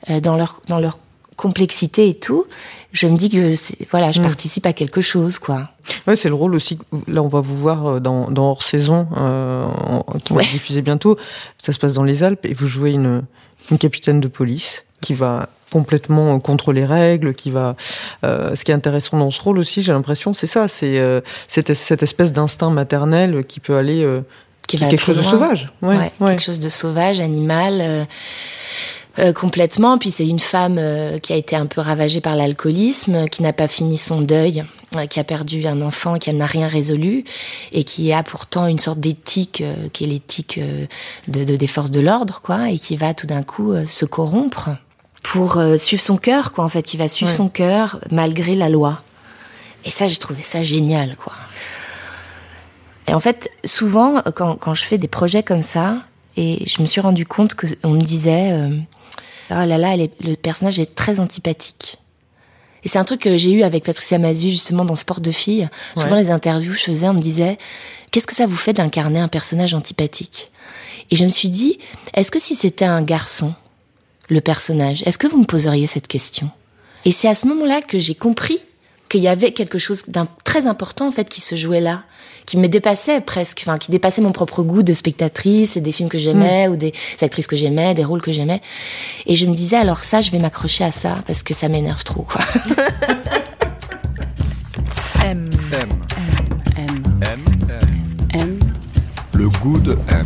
euh, 0.10 0.20
dans 0.20 0.36
leur 0.38 0.62
dans 0.68 0.80
leur 0.80 0.98
complexité 1.40 2.10
et 2.10 2.16
tout. 2.16 2.46
Je 2.92 3.08
me 3.08 3.18
dis 3.18 3.30
que 3.30 3.54
voilà, 3.92 4.12
je 4.12 4.20
Mm. 4.20 4.24
participe 4.24 4.66
à 4.66 4.74
quelque 4.74 5.00
chose 5.02 5.40
quoi. 5.40 5.70
Ouais, 6.08 6.16
c'est 6.16 6.28
le 6.30 6.36
rôle 6.36 6.56
aussi. 6.56 6.78
Là, 7.08 7.22
on 7.22 7.28
va 7.28 7.40
vous 7.40 7.56
voir 7.58 7.86
euh, 7.86 8.00
dans, 8.00 8.30
dans 8.32 8.50
Hors 8.52 8.64
Saison, 8.64 9.08
euh, 9.16 9.66
en- 9.66 10.04
qui 10.24 10.34
va 10.34 10.42
se 10.44 10.52
diffuser 10.52 10.82
bientôt. 10.82 11.18
Ça 11.64 11.72
se 11.72 11.80
passe 11.80 11.94
dans 11.94 12.04
les 12.04 12.24
Alpes 12.24 12.46
et 12.46 12.54
vous 12.54 12.68
jouez 12.68 12.92
une, 12.92 13.24
une 13.72 13.78
capitaine 13.78 14.20
de 14.20 14.28
police 14.28 14.84
qui 15.02 15.14
va 15.14 15.50
complètement 15.72 16.36
euh, 16.36 16.40
contre 16.40 16.74
les 16.74 16.84
règles, 16.86 17.34
qui 17.36 17.52
va. 17.52 17.76
euh, 18.26 18.56
ce 18.56 18.66
qui 18.66 18.72
est 18.72 18.76
intéressant 18.76 19.18
dans 19.20 19.30
ce 19.32 19.40
rôle 19.42 19.60
aussi, 19.60 19.82
j'ai 19.84 19.94
l'impression, 19.94 20.34
c'est 20.34 20.48
ça, 20.48 20.68
c'est 20.68 20.98
euh, 21.00 21.22
cette, 21.48 21.74
cette 21.76 22.02
espèce 22.04 22.34
d'instinct 22.34 22.72
maternel 22.72 23.46
qui 23.46 23.60
peut 23.60 23.78
aller, 23.78 24.04
Qui 24.68 24.78
qui 24.78 24.84
va 24.84 24.90
quelque 24.90 25.02
chose 25.04 25.18
de 25.18 25.24
sauvage. 25.24 25.72
Ouais, 25.84 25.96
Ouais, 25.96 26.12
ouais. 26.20 26.30
quelque 26.30 26.42
chose 26.44 26.60
de 26.60 26.70
sauvage, 26.70 27.20
animal. 27.22 28.08
Euh, 29.20 29.34
complètement. 29.34 29.98
Puis 29.98 30.12
c'est 30.12 30.28
une 30.28 30.40
femme 30.40 30.78
euh, 30.80 31.20
qui 31.20 31.34
a 31.34 31.36
été 31.36 31.56
un 31.56 31.66
peu 31.66 31.82
ravagée 31.82 32.22
par 32.22 32.36
l'alcoolisme, 32.36 33.28
qui 33.30 33.42
n'a 33.44 33.54
pas 33.54 33.68
fini 33.68 33.98
son 33.98 34.22
deuil, 34.22 34.64
euh, 34.96 35.06
qui 35.06 35.20
a 35.20 35.24
perdu 35.24 35.66
un 35.68 35.82
enfant, 35.82 36.18
qui 36.18 36.34
n'a 36.34 36.46
rien 36.46 36.68
résolu, 36.68 37.24
et 37.72 37.84
qui 37.84 38.12
a 38.14 38.24
pourtant 38.24 38.68
une 38.68 38.80
sorte 38.80 39.00
d'éthique, 39.00 39.62
euh, 39.62 39.90
qui 39.94 40.06
est 40.06 40.08
l'éthique 40.08 40.58
euh, 40.58 40.86
de, 41.28 41.44
de- 41.44 41.56
des 41.56 41.68
forces 41.68 41.92
de 41.92 42.00
l'ordre, 42.00 42.42
quoi, 42.42 42.70
et 42.70 42.80
qui 42.80 42.96
va 42.98 43.14
tout 43.14 43.28
d'un 43.28 43.44
coup 43.44 43.72
euh, 43.74 43.86
se 43.86 44.06
corrompre 44.06 44.70
pour 45.22 45.58
euh, 45.58 45.78
suivre 45.78 46.02
son 46.02 46.18
cœur, 46.18 46.54
quoi, 46.54 46.64
en 46.64 46.70
fait, 46.70 46.82
qui 46.84 46.96
va 46.98 47.08
suivre 47.10 47.30
Ouais. 47.32 47.38
son 47.38 47.50
cœur 47.50 48.00
malgré 48.12 48.56
la 48.56 48.70
loi. 48.70 49.02
Et 49.86 49.92
ça, 49.92 50.08
j'ai 50.08 50.18
trouvé 50.18 50.44
ça 50.44 50.64
génial, 50.64 51.16
quoi. 51.18 51.34
Et 53.08 53.14
en 53.14 53.20
fait, 53.20 53.50
souvent, 53.66 54.22
quand, 54.36 54.56
quand 54.56 54.74
je 54.74 54.84
fais 54.84 54.98
des 54.98 55.08
projets 55.08 55.42
comme 55.44 55.62
ça, 55.64 56.02
et 56.38 56.64
je 56.68 56.82
me 56.82 56.88
suis 56.88 57.02
rendu 57.02 57.26
compte 57.26 57.56
que 57.56 57.66
on 57.84 57.90
me 57.92 58.02
disait, 58.02 58.52
euh, 58.52 58.70
oh 59.52 59.66
là 59.66 59.78
là, 59.78 59.94
elle 59.94 60.02
est- 60.02 60.24
le 60.24 60.36
personnage 60.36 60.80
est 60.80 60.96
très 60.96 61.20
antipathique. 61.20 61.98
Et 62.84 62.90
c'est 62.90 62.98
un 63.00 63.04
truc 63.04 63.22
que 63.22 63.38
j'ai 63.38 63.52
eu 63.52 63.64
avec 63.64 63.84
Patricia 63.84 64.18
Mazu 64.18 64.52
justement 64.52 64.86
dans 64.86 64.96
Sport 64.96 65.20
de 65.20 65.32
filles. 65.32 65.68
Souvent 65.98 66.16
les 66.16 66.30
interviews 66.32 66.72
que 66.72 66.80
je 66.80 66.84
faisais, 66.86 67.10
on 67.10 67.14
me 67.14 67.22
disait, 67.22 67.58
qu'est-ce 68.12 68.26
que 68.28 68.36
ça 68.36 68.48
vous 68.48 68.56
fait 68.56 68.72
d'incarner 68.74 69.20
un 69.20 69.28
personnage 69.28 69.74
antipathique? 69.74 70.50
Et 71.12 71.16
je 71.18 71.24
me 71.26 71.30
suis 71.30 71.50
dit, 71.50 71.78
est-ce 72.14 72.32
que 72.32 72.40
si 72.40 72.56
c'était 72.56 72.86
un 72.86 73.02
garçon, 73.02 73.54
le 74.30 74.40
personnage, 74.42 75.02
est-ce 75.06 75.18
que 75.18 75.28
vous 75.28 75.40
me 75.40 75.46
poseriez 75.46 75.88
cette 75.88 76.08
question? 76.08 76.50
Et 77.04 77.12
c'est 77.12 77.28
à 77.28 77.36
ce 77.36 77.48
moment-là 77.48 77.82
que 77.82 78.00
j'ai 78.00 78.16
compris 78.16 78.60
qu'il 79.10 79.22
y 79.22 79.28
avait 79.28 79.52
quelque 79.52 79.80
chose 79.80 80.04
d'un 80.08 80.28
très 80.46 80.68
important 80.68 81.08
en 81.08 81.12
fait 81.12 81.28
qui 81.28 81.42
se 81.42 81.56
jouait 81.56 81.82
là, 81.82 82.04
qui 82.50 82.58
me 82.58 82.68
dépassait 82.68 83.22
presque, 83.22 83.64
enfin 83.68 83.78
qui 83.78 83.92
dépassait 83.92 84.24
mon 84.24 84.32
propre 84.32 84.64
goût 84.64 84.82
de 84.82 84.94
spectatrice 84.94 85.78
et 85.78 85.82
des 85.82 85.92
films 85.92 86.10
que 86.10 86.18
j'aimais 86.18 86.68
ou 86.68 86.78
des 86.78 86.94
actrices 87.22 87.46
que 87.46 87.56
j'aimais, 87.56 87.94
des 87.94 88.04
rôles 88.04 88.24
que 88.24 88.32
j'aimais. 88.32 88.60
Et 89.28 89.36
je 89.36 89.46
me 89.46 89.54
disais 89.54 89.76
alors 89.76 90.00
ça, 90.00 90.22
je 90.22 90.32
vais 90.32 90.40
m'accrocher 90.40 90.84
à 90.84 90.92
ça 90.92 91.18
parce 91.28 91.44
que 91.44 91.54
ça 91.54 91.70
m'énerve 91.70 92.04
trop 92.04 92.24
quoi. 92.24 92.42
M, 95.24 95.48
M. 95.74 95.90
M, 96.76 97.04
M. 97.22 97.22
M. 97.22 97.46
M. 98.34 98.60
Le 99.34 99.48
goût 99.50 99.78
de 99.78 99.96
M. 100.10 100.26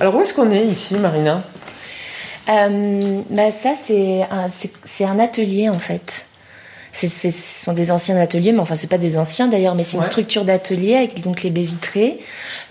Alors 0.00 0.16
où 0.16 0.20
est-ce 0.20 0.34
qu'on 0.34 0.50
est 0.52 0.66
ici, 0.66 0.96
Marina? 0.96 1.42
Euh, 2.50 3.22
bah 3.30 3.50
ça 3.52 3.70
c'est 3.74 4.22
un, 4.30 4.50
c'est, 4.50 4.70
c'est 4.84 5.06
un 5.06 5.18
atelier 5.18 5.70
en 5.70 5.78
fait. 5.78 6.25
Ce 6.98 7.30
sont 7.30 7.74
des 7.74 7.90
anciens 7.90 8.16
ateliers, 8.16 8.52
mais 8.52 8.60
enfin 8.60 8.74
c'est 8.76 8.86
pas 8.86 8.96
des 8.98 9.18
anciens 9.18 9.48
d'ailleurs, 9.48 9.74
mais 9.74 9.84
c'est 9.84 9.96
Ouais. 9.98 10.02
une 10.04 10.10
structure 10.10 10.44
d'atelier 10.46 10.96
avec 10.96 11.20
donc 11.22 11.42
les 11.42 11.50
baies 11.50 11.62
vitrées. 11.62 12.18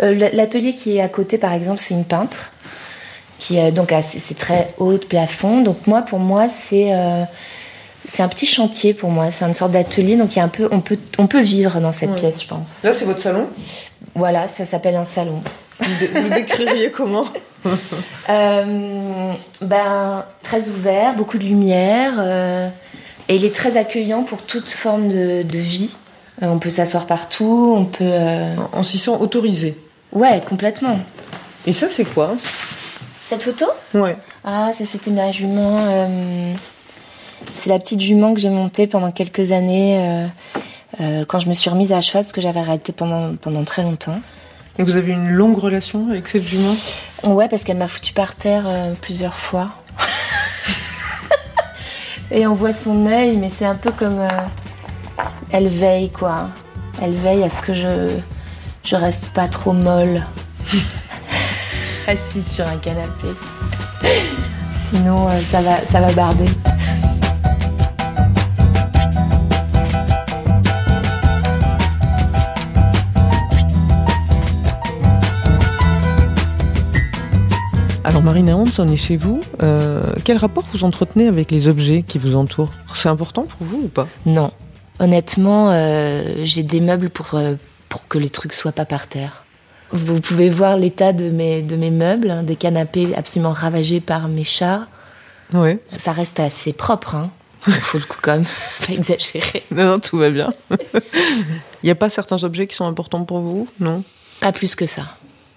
Euh, 0.02 0.30
l'atelier 0.34 0.74
qui 0.74 0.98
est 0.98 1.02
à 1.02 1.08
côté 1.10 1.38
par 1.38 1.54
exemple 1.54 1.80
c'est 1.80 1.94
une 1.94 2.06
peintre 2.06 2.52
qui 3.38 3.58
est 3.58 3.72
donc 3.72 3.92
assez- 3.92 4.18
c'est 4.20 4.34
très 4.38 4.70
haut 4.80 4.94
de 4.94 4.98
plafond. 5.06 5.62
Donc 5.62 5.86
moi 5.88 6.02
pour 6.02 6.18
moi 6.20 6.50
c'est 6.50 6.94
euh, 6.94 7.24
c'est 8.08 8.24
un 8.24 8.28
petit 8.28 8.46
chantier 8.48 8.94
pour 8.96 9.10
moi, 9.12 9.30
c'est 9.32 9.46
une 9.46 9.54
sorte 9.54 9.72
d'atelier 9.74 10.16
donc 10.16 10.36
il 10.36 10.40
y 10.40 10.42
a 10.42 10.46
un 10.46 10.48
peu 10.50 10.68
on 10.72 10.80
peut 10.80 10.98
on 11.20 11.28
peut 11.28 11.42
vivre 11.42 11.80
dans 11.80 11.94
cette 11.94 12.10
Ouais. 12.12 12.16
pièce 12.16 12.42
je 12.42 12.48
pense. 12.48 12.82
Là, 12.84 12.94
c'est 12.94 13.06
votre 13.06 13.22
salon? 13.22 13.48
Voilà 14.16 14.48
ça 14.48 14.66
s'appelle 14.66 14.96
un 14.96 15.06
salon. 15.06 15.42
Vous 15.80 16.00
dé- 16.00 16.08
vous 16.22 16.30
décririez 16.30 16.90
comment? 16.92 17.26
Euh, 18.30 19.34
ben, 19.62 20.26
très 20.44 20.70
ouvert, 20.70 21.16
beaucoup 21.16 21.38
de 21.38 21.44
lumière. 21.44 22.14
euh, 22.18 22.70
et 23.30 23.36
il 23.36 23.46
est 23.46 23.54
très 23.56 23.78
accueillant 23.78 24.24
pour 24.24 24.42
toute 24.44 24.70
forme 24.70 25.10
de, 25.10 25.44
de 25.44 25.58
vie. 25.58 25.96
Euh, 26.44 26.48
on 26.48 26.60
peut 26.60 26.70
s'asseoir 26.70 27.06
partout, 27.06 27.76
on 27.78 27.86
peut... 27.86 28.04
euh, 28.04 28.54
On 28.74 28.84
s'y 28.84 28.98
sent 28.98 29.12
autorisé. 29.20 29.78
Ouais, 30.12 30.42
complètement. 30.48 31.00
Et 31.66 31.74
ça, 31.74 31.88
c'est 31.90 32.06
quoi? 32.06 32.36
Cette 33.26 33.44
photo? 33.44 33.66
Ouais. 33.94 34.18
Ah, 34.44 34.72
ça 34.78 34.86
c'était 34.86 35.12
ma 35.12 35.32
jument. 35.32 35.78
euh, 35.80 36.54
c'est 37.54 37.70
la 37.70 37.80
petite 37.80 38.02
jument 38.02 38.34
que 38.34 38.40
j'ai 38.40 38.50
montée 38.50 38.86
pendant 38.88 39.12
quelques 39.12 39.52
années 39.52 39.98
euh, 40.00 40.28
euh, 41.02 41.26
quand 41.28 41.40
je 41.40 41.50
me 41.50 41.54
suis 41.54 41.70
remise 41.70 41.92
à 41.92 42.02
cheval 42.02 42.24
parce 42.24 42.34
que 42.34 42.42
j'avais 42.42 42.60
arrêté 42.60 42.92
pendant, 42.94 43.36
pendant 43.36 43.64
très 43.64 43.82
longtemps. 43.82 44.20
Et 44.78 44.84
vous 44.84 44.96
avez 44.98 45.14
une 45.14 45.30
longue 45.30 45.58
relation 45.58 46.08
avec 46.10 46.28
cette 46.28 46.44
jument? 46.44 46.76
Ouais, 47.24 47.48
parce 47.48 47.64
qu'elle 47.64 47.78
m'a 47.78 47.88
foutu 47.88 48.14
par 48.14 48.36
terre 48.36 48.66
euh, 48.68 48.94
plusieurs 49.02 49.36
fois. 49.38 49.72
Et 52.32 52.48
on 52.48 52.54
voit 52.56 52.74
son 52.74 53.06
œil, 53.06 53.38
mais 53.38 53.50
c'est 53.50 53.66
un 53.66 53.76
peu 53.76 53.92
comme. 53.92 54.20
euh, 54.20 54.30
elle 55.52 55.68
veille, 55.68 56.10
quoi. 56.10 56.50
Elle 57.02 57.14
veille 57.16 57.44
à 57.44 57.50
ce 57.50 57.62
que 57.62 57.74
je. 57.74 58.10
Je 58.84 58.96
reste 58.96 59.30
pas 59.30 59.48
trop 59.48 59.74
molle. 59.74 60.24
Assise 62.08 62.52
sur 62.52 62.68
un 62.68 62.78
canapé. 62.78 63.28
Sinon, 64.92 65.28
euh, 65.28 65.40
ça, 65.50 65.62
va, 65.62 65.78
ça 65.86 66.02
va 66.02 66.12
barder. 66.14 66.46
Alors 78.16 78.24
Marina 78.24 78.56
Hans, 78.56 78.64
on 78.78 78.90
est 78.90 78.96
chez 78.96 79.18
vous. 79.18 79.42
Euh, 79.62 80.14
quel 80.24 80.38
rapport 80.38 80.64
vous 80.72 80.86
entretenez 80.86 81.28
avec 81.28 81.52
les 81.52 81.68
objets 81.68 82.02
qui 82.02 82.18
vous 82.18 82.38
entourent? 82.38 82.72
C'est 82.96 83.10
important 83.10 83.44
pour 83.44 83.68
vous 83.68 83.82
ou 83.84 83.88
pas? 83.90 84.08
Non. 84.26 84.52
Honnêtement, 85.00 85.70
euh, 85.72 86.36
j'ai 86.44 86.64
des 86.64 86.80
meubles 86.80 87.10
pour, 87.10 87.34
euh, 87.34 87.56
pour 87.90 88.08
que 88.08 88.18
les 88.18 88.30
trucs 88.30 88.54
soient 88.54 88.72
pas 88.72 88.86
par 88.86 89.08
terre. 89.08 89.44
Vous 89.92 90.22
pouvez 90.22 90.50
voir 90.50 90.78
l'état 90.78 91.12
de 91.12 91.30
mes, 91.30 91.62
de 91.62 91.76
mes 91.76 91.90
meubles, 91.90 92.32
hein, 92.32 92.44
des 92.44 92.56
canapés 92.56 93.14
absolument 93.14 93.52
ravagés 93.52 94.00
par 94.00 94.30
mes 94.30 94.46
chats. 94.46 94.88
Ouais. 95.54 95.80
Ça 95.98 96.14
reste 96.14 96.40
assez 96.40 96.72
propre, 96.72 97.16
hein. 97.16 97.32
Faut 97.60 97.98
le 97.98 98.06
coup 98.06 98.20
quand 98.22 98.36
même, 98.36 98.46
pas 98.88 98.94
exagérer. 98.94 99.64
Non, 99.72 99.84
non, 99.84 100.00
tout 100.00 100.18
va 100.18 100.30
bien. 100.30 100.54
Il 100.72 101.84
n'y 101.84 101.92
a 101.92 101.96
pas 101.96 102.10
certains 102.10 102.42
objets 102.46 102.66
qui 102.66 102.78
sont 102.78 102.86
importants 102.86 103.26
pour 103.26 103.40
vous? 103.40 103.68
Non? 103.82 104.06
Pas 104.40 104.54
plus 104.54 104.74
que 104.74 104.86
ça. 104.86 105.04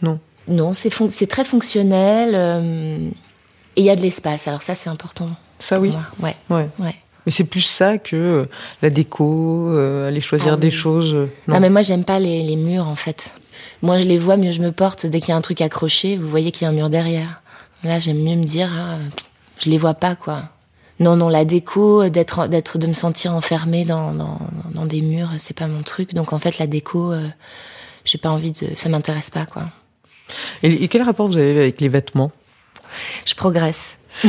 Non. 0.02 0.18
Non, 0.48 0.72
c'est 0.72 0.90
fon- 0.90 1.08
c'est 1.10 1.26
très 1.26 1.44
fonctionnel. 1.44 2.30
euh, 2.34 3.08
et 3.76 3.80
il 3.82 3.84
y 3.84 3.90
a 3.90 3.96
de 3.96 4.00
l'espace, 4.02 4.48
alors 4.48 4.62
ça 4.62 4.74
c'est 4.74 4.90
important. 4.90 5.30
Ça 5.58 5.78
oui. 5.78 5.90
moi. 5.90 6.02
Ouais, 6.20 6.36
Ouais. 6.50 6.68
ouais. 6.78 6.94
Mais 7.26 7.32
c'est 7.32 7.44
plus 7.44 7.60
ça 7.60 7.98
que 7.98 8.16
euh, 8.16 8.44
la 8.82 8.90
déco, 8.90 9.68
euh, 9.70 10.08
aller 10.08 10.20
choisir 10.20 10.54
Ah 10.54 10.56
des 10.56 10.68
oui. 10.68 10.72
choses. 10.72 11.14
euh, 11.14 11.26
Non. 11.46 11.54
non. 11.54 11.60
mais 11.60 11.70
moi 11.70 11.82
j'aime 11.82 12.04
pas 12.04 12.18
les, 12.18 12.42
les 12.42 12.56
murs 12.56 12.88
en 12.88 12.96
fait. 12.96 13.30
Moi 13.82 14.00
je 14.00 14.06
les 14.06 14.18
vois, 14.18 14.36
mieux 14.36 14.50
je 14.50 14.60
me 14.60 14.72
porte. 14.72 15.04
Dès 15.06 15.20
qu'il 15.20 15.28
y 15.30 15.32
a 15.32 15.36
un 15.36 15.40
truc 15.42 15.60
accroché, 15.60 16.16
vous 16.16 16.28
voyez 16.28 16.50
qu'il 16.50 16.62
y 16.64 16.66
a 16.66 16.70
un 16.70 16.74
mur 16.74 16.88
derrière. 16.90 17.42
Là 17.84 18.00
j'aime 18.00 18.18
mieux 18.22 18.34
me 18.36 18.44
dire, 18.44 18.70
ah, 18.74 18.96
je 19.58 19.68
les 19.70 19.78
vois 19.78 19.94
pas 19.94 20.14
quoi. 20.16 20.44
Non 21.00 21.14
non, 21.16 21.28
la 21.28 21.44
déco, 21.44 22.08
d'être 22.08 22.48
d'être 22.48 22.78
de 22.78 22.86
me 22.88 22.94
sentir 22.94 23.34
enfermée 23.34 23.84
dans 23.84 24.12
dans, 24.12 24.38
dans 24.74 24.86
des 24.86 25.02
murs, 25.02 25.30
c'est 25.38 25.56
pas 25.56 25.66
mon 25.68 25.82
truc. 25.82 26.14
Donc 26.14 26.32
en 26.32 26.38
fait 26.40 26.58
la 26.58 26.66
déco, 26.66 27.12
euh, 27.12 27.28
j'ai 28.04 28.18
pas 28.18 28.30
envie 28.30 28.50
de, 28.52 28.68
ça 28.74 28.88
m'intéresse 28.88 29.30
pas 29.30 29.44
quoi. 29.46 29.64
Et, 30.62 30.84
et 30.84 30.88
quel 30.88 31.02
rapport 31.02 31.26
vous 31.28 31.36
avez 31.36 31.58
avec 31.60 31.80
les 31.80 31.88
vêtements? 31.88 32.30
Je 33.24 33.34
progresse. 33.34 33.96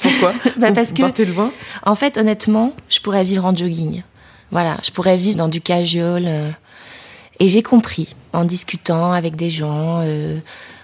Pourquoi? 0.00 0.32
Bah, 0.56 0.68
Vous 0.68 0.74
parce 0.74 0.92
que- 0.92 1.22
loin? 1.22 1.52
En 1.84 1.94
fait, 1.94 2.16
honnêtement, 2.18 2.72
je 2.88 3.00
pourrais 3.00 3.24
vivre 3.24 3.44
en 3.44 3.54
jogging. 3.54 4.02
Voilà, 4.50 4.78
je 4.82 4.90
pourrais 4.90 5.16
vivre 5.16 5.36
dans 5.36 5.48
du 5.48 5.60
casual. 5.60 6.24
euh, 6.26 6.50
et 7.40 7.48
j'ai 7.48 7.62
compris, 7.62 8.14
en 8.32 8.44
discutant 8.44 9.12
avec 9.12 9.34
des 9.36 9.50
gens, 9.50 10.00
euh, 10.02 10.38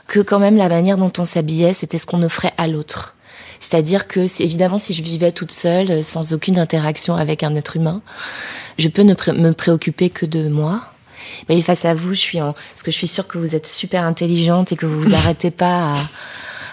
que 0.09 0.19
quand 0.21 0.39
même 0.41 0.57
la 0.57 0.69
manière 0.69 0.99
dont 0.99 1.13
on 1.19 1.25
s'habillait, 1.25 1.73
c'était 1.73 1.97
ce 1.99 2.07
qu'on 2.07 2.23
offrait 2.23 2.53
à 2.59 2.67
l'autre. 2.67 3.15
C'est-à-dire 3.61 4.09
que, 4.09 4.27
c'est 4.27 4.43
évidemment, 4.45 4.79
si 4.79 4.93
je 4.93 5.03
vivais 5.03 5.31
toute 5.33 5.53
seule, 5.53 5.91
euh, 5.91 6.03
sans 6.03 6.33
aucune 6.35 6.59
interaction 6.59 7.15
avec 7.15 7.43
un 7.43 7.55
être 7.55 7.77
humain, 7.77 8.03
je 8.79 8.89
peux 8.89 9.03
ne 9.03 9.15
pré- 9.15 9.33
me 9.33 9.53
préoccuper 9.53 10.11
que 10.11 10.27
de 10.27 10.49
moi. 10.49 10.83
Mais 11.49 11.61
face 11.63 11.85
à 11.85 11.95
vous, 11.95 12.15
je 12.15 12.21
suis 12.21 12.41
en, 12.41 12.53
parce 12.53 12.83
que 12.83 12.91
je 12.91 12.97
suis 12.97 13.09
sûre 13.09 13.27
que 13.29 13.39
vous 13.39 13.55
êtes 13.55 13.67
super 13.67 14.05
intelligente 14.05 14.73
et 14.73 14.77
que 14.77 14.87
vous 14.87 15.01
vous 15.01 15.15
arrêtez 15.25 15.51
pas 15.51 15.95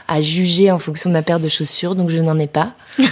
à, 0.08 0.16
à 0.16 0.22
juger 0.22 0.72
en 0.72 0.80
fonction 0.80 1.10
de 1.10 1.14
ma 1.14 1.22
paire 1.22 1.39
de 1.39 1.49
chaussures, 1.49 1.95
donc 1.95 2.10
je 2.10 2.20
n'en 2.20 2.39
ai 2.39 2.47
pas. 2.47 2.74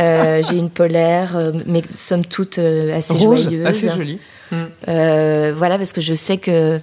Euh, 0.00 0.42
j'ai 0.42 0.56
une 0.56 0.68
polaire, 0.68 1.36
euh, 1.36 1.52
mais 1.64 1.80
somme 1.90 2.24
toute 2.24 2.58
euh, 2.58 2.92
assez 2.96 3.12
Rose, 3.12 3.44
joyeuse. 3.44 3.66
assez 3.66 3.88
jolie. 3.88 4.18
Euh, 4.88 5.52
voilà, 5.56 5.78
parce 5.78 5.92
que 5.92 6.00
je 6.00 6.12
sais 6.12 6.38
que 6.38 6.80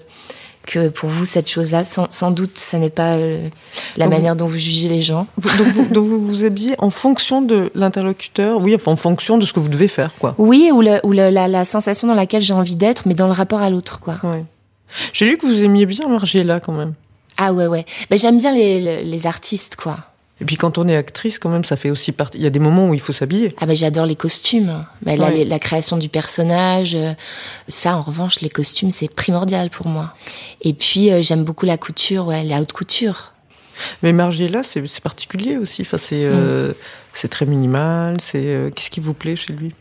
que 0.65 0.87
pour 0.89 1.09
vous 1.09 1.25
cette 1.25 1.49
chose-là, 1.49 1.83
sans, 1.83 2.07
sans 2.09 2.31
doute, 2.31 2.57
ça 2.57 2.77
n'est 2.77 2.89
pas 2.89 3.17
euh, 3.17 3.49
la 3.97 4.05
Donc 4.05 4.13
manière 4.13 4.35
dont 4.35 4.45
vous 4.47 4.57
jugez 4.57 4.87
les 4.87 5.01
gens. 5.01 5.27
Vous- 5.37 5.57
donc, 5.57 5.67
vous, 5.73 5.85
donc 5.85 6.07
vous 6.07 6.25
vous 6.25 6.43
habillez 6.45 6.75
en 6.79 6.89
fonction 6.89 7.41
de 7.41 7.69
l'interlocuteur, 7.75 8.61
oui, 8.61 8.73
enfin 8.75 8.91
en 8.91 8.95
fonction 8.95 9.37
de 9.37 9.45
ce 9.45 9.53
que 9.53 9.59
vous 9.59 9.67
devez 9.69 9.87
faire, 9.89 10.11
quoi. 10.19 10.35
Oui, 10.37 10.69
ou, 10.73 10.81
le- 10.81 10.99
ou 11.05 11.11
le- 11.11 11.29
la, 11.29 11.47
la 11.47 11.65
sensation 11.65 12.07
dans 12.07 12.13
laquelle 12.15 12.41
j'ai 12.41 12.53
envie 12.53 12.75
d'être, 12.77 13.03
mais 13.07 13.13
dans 13.13 13.27
le 13.27 13.33
rapport 13.33 13.61
à 13.61 13.69
l'autre, 13.69 13.99
quoi. 13.99 14.19
Ouais. 14.23 14.43
J'ai 15.11 15.25
lu 15.25 15.37
que 15.37 15.45
vous 15.45 15.63
aimiez 15.63 15.85
bien 15.85 16.07
Margiela 16.07 16.59
quand 16.59 16.73
même. 16.73 16.93
Ah 17.37 17.51
ouais, 17.51 17.67
ouais. 17.67 17.83
Ben, 18.09 18.17
j'aime 18.19 18.37
bien 18.37 18.53
les, 18.53 18.79
les, 18.79 19.03
les 19.03 19.25
artistes, 19.27 19.75
quoi. 19.75 19.97
Et 20.41 20.45
puis 20.45 20.55
quand 20.57 20.77
on 20.77 20.87
est 20.87 20.95
actrice, 20.95 21.37
quand 21.39 21.49
même, 21.49 21.63
ça 21.63 21.77
fait 21.77 21.89
aussi 21.89 22.11
partie. 22.11 22.37
Il 22.37 22.43
y 22.43 22.47
a 22.47 22.49
des 22.49 22.59
moments 22.59 22.89
où 22.89 22.93
il 22.93 22.99
faut 22.99 23.13
s'habiller. 23.13 23.55
Ah 23.61 23.65
ben 23.65 23.75
j'adore 23.75 24.05
les 24.05 24.15
costumes. 24.15 24.83
La, 25.05 25.13
Ouais. 25.15 25.31
les- 25.33 25.45
la 25.45 25.59
création 25.59 25.95
du 25.97 26.09
personnage, 26.09 26.95
euh, 26.95 27.13
ça 27.67 27.95
en 27.95 28.01
revanche 28.01 28.41
les 28.41 28.49
costumes 28.49 28.91
c'est 28.91 29.09
primordial 29.13 29.69
pour 29.69 29.87
moi. 29.87 30.13
Et 30.61 30.73
puis 30.73 31.11
euh, 31.11 31.21
j'aime 31.21 31.43
beaucoup 31.43 31.65
la 31.65 31.77
couture, 31.77 32.27
ouais, 32.27 32.43
la 32.43 32.61
haute 32.61 32.73
couture. 32.73 33.31
Mais 34.01 34.11
Margiela, 34.11 34.63
c'est 34.63 34.83
particulier 35.01 35.57
aussi. 35.57 35.83
Enfin, 35.83 35.97
c'est 35.97 36.25
euh, 36.25 36.73
c'est 37.13 37.27
très 37.29 37.45
minimal. 37.45 38.17
C'est 38.19 38.37
euh, 38.43 38.69
qu'est-ce 38.69 38.89
qui 38.89 38.99
vous 38.99 39.13
plaît 39.13 39.35
chez 39.35 39.53
lui? 39.53 39.73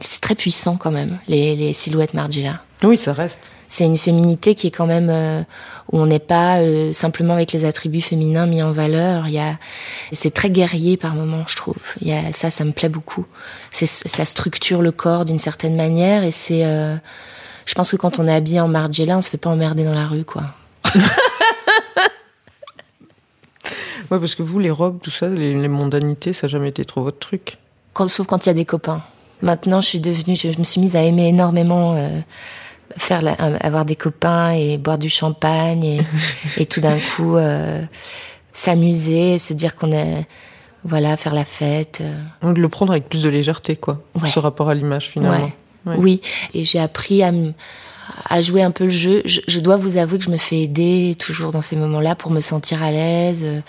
C'est 0.00 0.20
très 0.20 0.34
puissant 0.34 0.76
quand 0.76 0.90
même 0.90 1.18
les, 1.28 1.54
les 1.54 1.74
silhouettes 1.74 2.14
Margiela. 2.14 2.62
Oui, 2.82 2.96
ça 2.96 3.12
reste. 3.12 3.40
C'est 3.72 3.86
une 3.86 3.96
féminité 3.96 4.54
qui 4.54 4.66
est 4.66 4.70
quand 4.70 4.84
même 4.84 5.08
euh, 5.08 5.40
où 5.90 5.98
on 5.98 6.04
n'est 6.04 6.18
pas 6.18 6.58
euh, 6.58 6.92
simplement 6.92 7.32
avec 7.32 7.52
les 7.52 7.64
attributs 7.64 8.02
féminins 8.02 8.44
mis 8.44 8.62
en 8.62 8.70
valeur. 8.70 9.28
Il 9.28 9.32
y 9.32 9.38
a, 9.38 9.58
c'est 10.12 10.30
très 10.34 10.50
guerrier 10.50 10.98
par 10.98 11.14
moments, 11.14 11.44
je 11.48 11.56
trouve. 11.56 11.78
Il 12.02 12.08
y 12.08 12.12
a 12.12 12.34
ça, 12.34 12.50
ça 12.50 12.64
me 12.64 12.72
plaît 12.72 12.90
beaucoup. 12.90 13.24
C'est, 13.70 13.86
ça 13.86 14.26
structure 14.26 14.82
le 14.82 14.92
corps 14.92 15.24
d'une 15.24 15.38
certaine 15.38 15.74
manière 15.74 16.22
et 16.22 16.32
c'est, 16.32 16.66
euh, 16.66 16.96
je 17.64 17.72
pense 17.72 17.90
que 17.90 17.96
quand 17.96 18.18
on 18.18 18.26
est 18.26 18.34
habillé 18.34 18.60
en 18.60 18.68
Margiela, 18.68 19.16
on 19.16 19.22
se 19.22 19.30
fait 19.30 19.38
pas 19.38 19.48
emmerder 19.48 19.84
dans 19.84 19.94
la 19.94 20.06
rue, 20.06 20.24
quoi. 20.24 20.42
Ouais, 24.10 24.18
parce 24.20 24.34
que 24.34 24.42
vous, 24.42 24.58
les 24.58 24.70
robes, 24.70 25.00
tout 25.00 25.10
ça, 25.10 25.28
les, 25.28 25.58
les 25.58 25.68
mondanités, 25.68 26.34
ça 26.34 26.46
n'a 26.46 26.50
jamais 26.50 26.68
été 26.68 26.84
trop 26.84 27.02
votre 27.02 27.18
truc. 27.18 27.56
Quand, 27.94 28.08
sauf 28.08 28.26
quand 28.26 28.44
il 28.44 28.50
y 28.50 28.50
a 28.50 28.54
des 28.54 28.66
copains. 28.66 29.00
Maintenant, 29.40 29.80
je 29.80 29.86
suis 29.86 30.00
devenue, 30.00 30.36
je, 30.36 30.52
je 30.52 30.58
me 30.58 30.64
suis 30.64 30.82
mise 30.82 30.96
à 30.96 31.02
aimer 31.02 31.28
énormément 31.28 31.96
faire 32.96 33.22
la- 33.22 33.32
avoir 33.32 33.84
des 33.84 33.96
copains 33.96 34.50
et 34.52 34.78
boire 34.78 34.98
du 34.98 35.08
champagne 35.08 35.84
et, 35.84 36.00
et 36.56 36.66
tout 36.66 36.80
d'un 36.80 36.98
coup 36.98 37.36
euh, 37.36 37.82
s'amuser, 38.52 39.38
se 39.38 39.52
dire 39.54 39.76
qu'on 39.76 39.92
est, 39.92 40.26
voilà, 40.84 41.16
faire 41.16 41.34
la 41.34 41.44
fête. 41.44 42.02
euh. 42.02 42.52
De 42.52 42.60
le 42.60 42.68
prendre 42.68 42.92
avec 42.92 43.08
plus 43.08 43.22
de 43.22 43.28
légèreté, 43.28 43.76
quoi. 43.76 44.02
Ouais. 44.20 44.28
Ce 44.30 44.38
rapport 44.38 44.68
à 44.68 44.74
l'image, 44.74 45.08
finalement. 45.10 45.50
Ouais. 45.86 45.96
Oui, 45.98 46.20
et 46.54 46.64
j'ai 46.64 46.78
appris 46.78 47.22
à, 47.24 47.32
jouer 48.42 48.62
un 48.62 48.70
peu 48.70 48.84
le 48.84 48.90
jeu. 48.90 49.22
Je, 49.24 49.40
je 49.48 49.58
dois 49.60 49.76
vous 49.76 49.96
avouer 49.96 50.18
que 50.18 50.24
je 50.24 50.30
me 50.30 50.36
fais 50.36 50.60
aider 50.60 51.16
toujours 51.18 51.50
dans 51.50 51.62
ces 51.62 51.74
moments-là 51.76 52.14
pour 52.14 52.30
me 52.30 52.40
sentir 52.40 52.82
à 52.84 52.90
l'aise, 52.92 53.42
euh, 53.44 53.60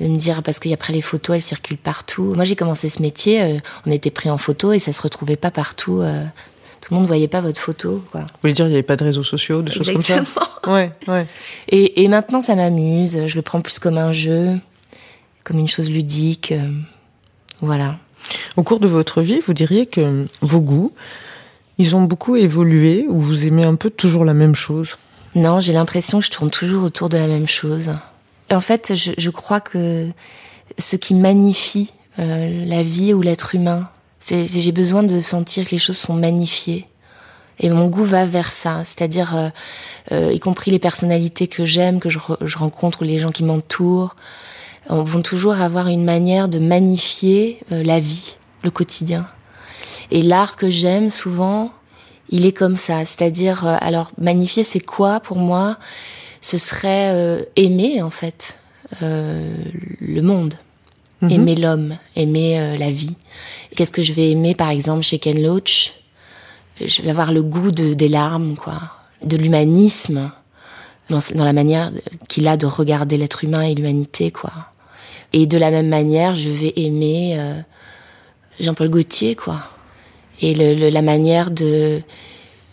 de 0.00 0.06
me 0.08 0.16
dire 0.16 0.42
parce 0.42 0.58
qu'après 0.58 0.94
les 0.94 1.02
photos 1.02 1.36
elles 1.36 1.42
circulent 1.42 1.76
partout. 1.76 2.32
Moi 2.34 2.44
j'ai 2.44 2.56
commencé 2.56 2.88
ce 2.88 3.02
métier, 3.02 3.42
euh, 3.42 3.56
on 3.86 3.90
était 3.90 4.10
pris 4.10 4.30
en 4.30 4.38
photo 4.38 4.72
et 4.72 4.78
ça 4.78 4.92
se 4.94 5.02
retrouvait 5.02 5.36
pas 5.36 5.50
partout. 5.50 6.00
euh, 6.00 6.22
tout 6.82 6.92
le 6.92 6.98
monde 6.98 7.06
voyait 7.06 7.28
pas 7.28 7.40
votre 7.40 7.60
photo, 7.60 8.04
quoi. 8.10 8.22
Vous 8.22 8.26
voulez 8.42 8.52
dire, 8.54 8.66
il 8.66 8.70
n'y 8.70 8.74
avait 8.74 8.82
pas 8.82 8.96
de 8.96 9.04
réseaux 9.04 9.22
sociaux, 9.22 9.62
des 9.62 9.70
choses 9.72 9.90
comme 9.90 10.02
ça 10.02 10.16
Exactement. 10.18 10.74
Ouais, 10.74 10.92
ouais. 11.08 11.26
Et, 11.68 12.02
et 12.02 12.08
maintenant 12.08 12.40
ça 12.40 12.54
m'amuse. 12.56 13.26
Je 13.26 13.36
le 13.36 13.42
prends 13.42 13.60
plus 13.60 13.78
comme 13.78 13.98
un 13.98 14.12
jeu, 14.12 14.58
comme 15.44 15.58
une 15.58 15.68
chose 15.68 15.90
ludique. 15.90 16.52
euh, 16.52 16.68
voilà. 17.60 17.96
Au 18.56 18.62
cours 18.62 18.80
de 18.80 18.86
votre 18.88 19.22
vie, 19.22 19.40
vous 19.46 19.54
diriez 19.54 19.86
que 19.86 20.26
vos 20.40 20.60
goûts, 20.60 20.92
ils 21.78 21.94
ont 21.96 22.02
beaucoup 22.02 22.36
évolué 22.36 23.06
ou 23.08 23.20
vous 23.20 23.46
aimez 23.46 23.64
un 23.64 23.76
peu 23.76 23.88
toujours 23.90 24.24
la 24.24 24.34
même 24.34 24.54
chose? 24.54 24.90
Non, 25.34 25.60
j'ai 25.60 25.72
l'impression 25.72 26.18
que 26.18 26.26
je 26.26 26.30
tourne 26.30 26.50
toujours 26.50 26.84
autour 26.84 27.08
de 27.08 27.16
la 27.16 27.26
même 27.26 27.48
chose. 27.48 27.90
En 28.50 28.60
fait, 28.60 28.92
je, 28.94 29.12
je 29.16 29.30
crois 29.30 29.60
que 29.60 30.08
ce 30.78 30.96
qui 30.96 31.14
magnifie 31.14 31.92
euh, 32.18 32.64
la 32.66 32.82
vie 32.82 33.14
ou 33.14 33.22
l'être 33.22 33.54
humain, 33.54 33.88
j'ai 34.26 34.72
besoin 34.72 35.02
de 35.02 35.20
sentir 35.20 35.64
que 35.64 35.70
les 35.70 35.78
choses 35.78 35.98
sont 35.98 36.14
magnifiées. 36.14 36.86
Et 37.58 37.68
mon 37.70 37.86
goût 37.86 38.04
va 38.04 38.24
vers 38.26 38.50
ça, 38.50 38.82
c'est-à-dire 38.84 39.36
euh, 39.36 39.48
euh, 40.12 40.32
y 40.32 40.40
compris 40.40 40.70
les 40.70 40.78
personnalités 40.78 41.46
que 41.46 41.64
j'aime, 41.64 42.00
que 42.00 42.08
je, 42.08 42.18
je 42.40 42.58
rencontre, 42.58 43.02
ou 43.02 43.04
les 43.04 43.18
gens 43.18 43.30
qui 43.30 43.44
m'entourent, 43.44 44.16
vont 44.88 45.22
toujours 45.22 45.60
avoir 45.60 45.86
une 45.86 46.04
manière 46.04 46.48
de 46.48 46.58
magnifier 46.58 47.60
euh, 47.70 47.84
la 47.84 48.00
vie, 48.00 48.36
le 48.64 48.70
quotidien. 48.70 49.28
Et 50.10 50.22
l'art 50.22 50.56
que 50.56 50.70
j'aime 50.70 51.10
souvent, 51.10 51.72
il 52.28 52.46
est 52.46 52.52
comme 52.52 52.76
ça, 52.76 53.04
c'est-à-dire, 53.04 53.66
euh, 53.66 53.76
alors 53.80 54.10
magnifier, 54.18 54.64
c'est 54.64 54.80
quoi 54.80 55.20
pour 55.20 55.36
moi? 55.36 55.78
Ce 56.40 56.58
serait 56.58 57.10
euh, 57.12 57.42
aimer 57.56 58.02
en 58.02 58.10
fait 58.10 58.56
euh, 59.02 59.54
le 60.00 60.22
monde, 60.22 60.54
Mhm. 61.22 61.30
aimer 61.30 61.54
l'homme, 61.54 61.98
aimer 62.16 62.58
euh, 62.60 62.76
la 62.76 62.90
vie. 62.90 63.14
Qu'est-ce 63.76 63.92
que 63.92 64.02
je 64.02 64.12
vais 64.12 64.30
aimer 64.30 64.54
par 64.54 64.70
exemple 64.70 65.02
chez 65.02 65.18
Ken 65.18 65.40
Loach? 65.42 65.94
Je 66.80 67.00
vais 67.02 67.10
avoir 67.10 67.32
le 67.32 67.42
goût 67.42 67.70
de, 67.70 67.94
des 67.94 68.08
larmes, 68.08 68.56
quoi, 68.56 68.80
de 69.24 69.36
l'humanisme 69.36 70.30
dans, 71.10 71.20
dans 71.34 71.44
la 71.44 71.52
manière 71.52 71.92
qu'il 72.28 72.48
a 72.48 72.56
de 72.56 72.66
regarder 72.66 73.16
l'être 73.18 73.44
humain 73.44 73.62
et 73.62 73.74
l'humanité, 73.74 74.30
quoi. 74.30 74.52
Et 75.32 75.46
de 75.46 75.56
la 75.58 75.70
même 75.70 75.88
manière, 75.88 76.34
je 76.34 76.48
vais 76.48 76.72
aimer 76.76 77.36
euh, 77.38 77.54
Jean-Paul 78.60 78.88
Gaultier, 78.88 79.34
quoi. 79.36 79.62
Et 80.40 80.54
le, 80.54 80.74
le- 80.74 80.90
la 80.90 81.02
manière 81.02 81.50
de 81.50 82.02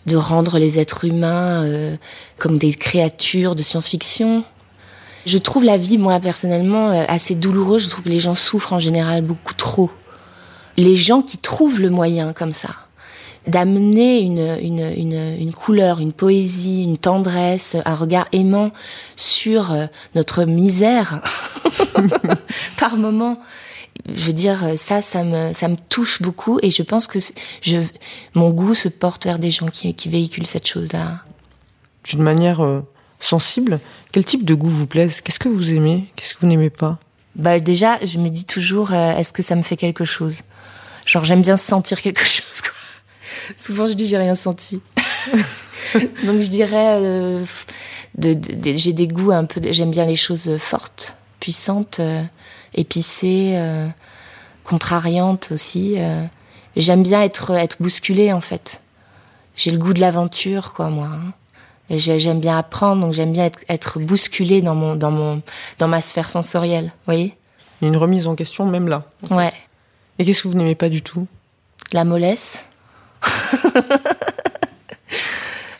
de 0.06 0.16
rendre 0.16 0.58
les 0.58 0.78
êtres 0.78 1.04
humains 1.04 1.62
euh, 1.64 1.94
comme 2.38 2.56
des 2.56 2.72
créatures 2.72 3.54
de 3.54 3.62
science-fiction. 3.62 4.44
Je 5.30 5.38
trouve 5.38 5.62
la 5.62 5.76
vie, 5.76 5.96
moi 5.96 6.18
personnellement, 6.18 6.90
euh, 6.90 7.04
assez 7.06 7.36
douloureuse. 7.36 7.84
Je 7.84 7.88
trouve 7.88 8.02
que 8.02 8.08
les 8.08 8.18
gens 8.18 8.34
souffrent 8.34 8.72
en 8.72 8.80
général 8.80 9.22
beaucoup 9.22 9.54
trop. 9.54 9.88
Les 10.76 10.96
gens 10.96 11.22
qui 11.22 11.38
trouvent 11.38 11.80
le 11.80 11.88
moyen 11.88 12.32
comme 12.32 12.52
ça 12.52 12.70
d'amener 13.46 14.18
une, 14.18 14.58
une, 14.60 15.38
une, 15.38 15.52
couleur, 15.52 16.00
une 16.00 16.12
poésie, 16.12 16.82
une 16.82 16.98
tendresse, 16.98 17.76
un 17.84 17.94
regard 17.94 18.26
aimant 18.32 18.72
sur 19.14 19.70
euh, 19.70 19.86
notre 20.16 20.44
misère 20.46 21.22
par 22.76 22.96
moment. 22.96 23.38
Je 24.12 24.26
veux 24.26 24.32
dire, 24.32 24.58
ça, 24.76 25.00
ça 25.00 25.22
me, 25.22 25.52
ça 25.54 25.68
me 25.68 25.76
touche 25.88 26.20
beaucoup 26.20 26.58
et 26.60 26.72
je 26.72 26.82
pense 26.82 27.06
que 27.06 27.20
je, 27.62 27.76
mon 28.34 28.50
goût 28.50 28.74
se 28.74 28.88
porte 28.88 29.24
vers 29.26 29.38
des 29.38 29.52
gens 29.52 29.68
qui, 29.68 29.94
qui 29.94 30.08
véhiculent 30.08 30.46
cette 30.46 30.66
chose-là. 30.66 31.22
D'une 32.04 32.22
manière 32.22 32.64
euh, 32.64 32.82
sensible, 33.20 33.80
quel 34.12 34.24
type 34.24 34.44
de 34.44 34.54
goût 34.54 34.68
vous 34.68 34.86
plaise 34.86 35.20
Qu'est-ce 35.20 35.38
que 35.38 35.48
vous 35.48 35.72
aimez? 35.74 36.10
Qu'est-ce 36.16 36.34
que 36.34 36.40
vous 36.40 36.46
n'aimez 36.46 36.70
pas? 36.70 36.98
Bah 37.36 37.60
déjà, 37.60 37.98
je 38.04 38.18
me 38.18 38.28
dis 38.28 38.44
toujours, 38.44 38.92
euh, 38.92 39.16
est-ce 39.16 39.32
que 39.32 39.42
ça 39.42 39.54
me 39.54 39.62
fait 39.62 39.76
quelque 39.76 40.04
chose? 40.04 40.42
Genre, 41.06 41.24
j'aime 41.24 41.42
bien 41.42 41.56
sentir 41.56 42.00
quelque 42.02 42.24
chose. 42.24 42.60
Quoi. 42.60 42.72
Souvent, 43.56 43.86
je 43.86 43.92
dis, 43.94 44.06
j'ai 44.06 44.18
rien 44.18 44.34
senti. 44.34 44.82
Donc, 46.24 46.40
je 46.40 46.48
dirais, 46.48 46.96
euh, 47.00 47.44
j'ai 48.18 48.92
des 48.92 49.08
goûts 49.08 49.30
un 49.32 49.44
peu. 49.44 49.60
J'aime 49.72 49.90
bien 49.90 50.04
les 50.06 50.16
choses 50.16 50.56
fortes, 50.58 51.14
puissantes, 51.40 52.00
euh, 52.00 52.22
épicées, 52.74 53.52
euh, 53.56 53.86
contrariante 54.64 55.48
aussi. 55.52 55.94
euh. 55.98 56.24
J'aime 56.76 57.02
bien 57.02 57.22
être 57.22 57.50
être 57.52 57.76
bousculée 57.80 58.32
en 58.32 58.40
fait. 58.40 58.80
J'ai 59.56 59.72
le 59.72 59.78
goût 59.78 59.92
de 59.92 60.00
l'aventure, 60.00 60.72
quoi, 60.72 60.88
moi. 60.88 61.08
hein. 61.12 61.32
J'aime 61.98 62.40
bien 62.40 62.56
apprendre, 62.56 63.02
donc 63.02 63.12
j'aime 63.12 63.32
bien 63.32 63.46
être, 63.46 63.58
être 63.68 63.98
bousculée 63.98 64.62
dans 64.62 64.74
mon 64.76 64.94
dans 64.94 65.10
mon 65.10 65.42
dans 65.78 65.88
ma 65.88 66.00
sphère 66.00 66.30
sensorielle. 66.30 66.86
Vous 66.86 66.90
voyez? 67.06 67.36
Il 67.80 67.84
y 67.84 67.86
a 67.86 67.88
une 67.88 67.96
remise 67.96 68.26
en 68.26 68.34
question 68.36 68.66
même 68.66 68.88
là. 68.88 69.04
Ouais. 69.30 69.52
Et 70.18 70.24
qu'est-ce 70.24 70.42
que 70.42 70.48
vous 70.48 70.54
n'aimez 70.54 70.74
pas 70.76 70.88
du 70.88 71.02
tout? 71.02 71.26
La 71.92 72.04
mollesse. 72.04 72.64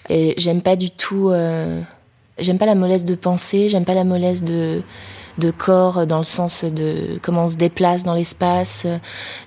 Et 0.08 0.34
j'aime 0.38 0.62
pas 0.62 0.76
du 0.76 0.90
tout. 0.90 1.30
euh, 1.30 1.80
J'aime 2.38 2.58
pas 2.58 2.66
la 2.66 2.74
mollesse 2.74 3.04
de 3.04 3.14
pensée. 3.14 3.68
J'aime 3.68 3.84
pas 3.84 3.94
la 3.94 4.04
mollesse 4.04 4.42
de 4.42 4.82
de 5.38 5.50
corps 5.52 6.06
dans 6.06 6.18
le 6.18 6.24
sens 6.24 6.64
de 6.64 7.18
comment 7.22 7.44
on 7.44 7.48
se 7.48 7.56
déplace 7.56 8.04
dans 8.04 8.12
l'espace, 8.12 8.86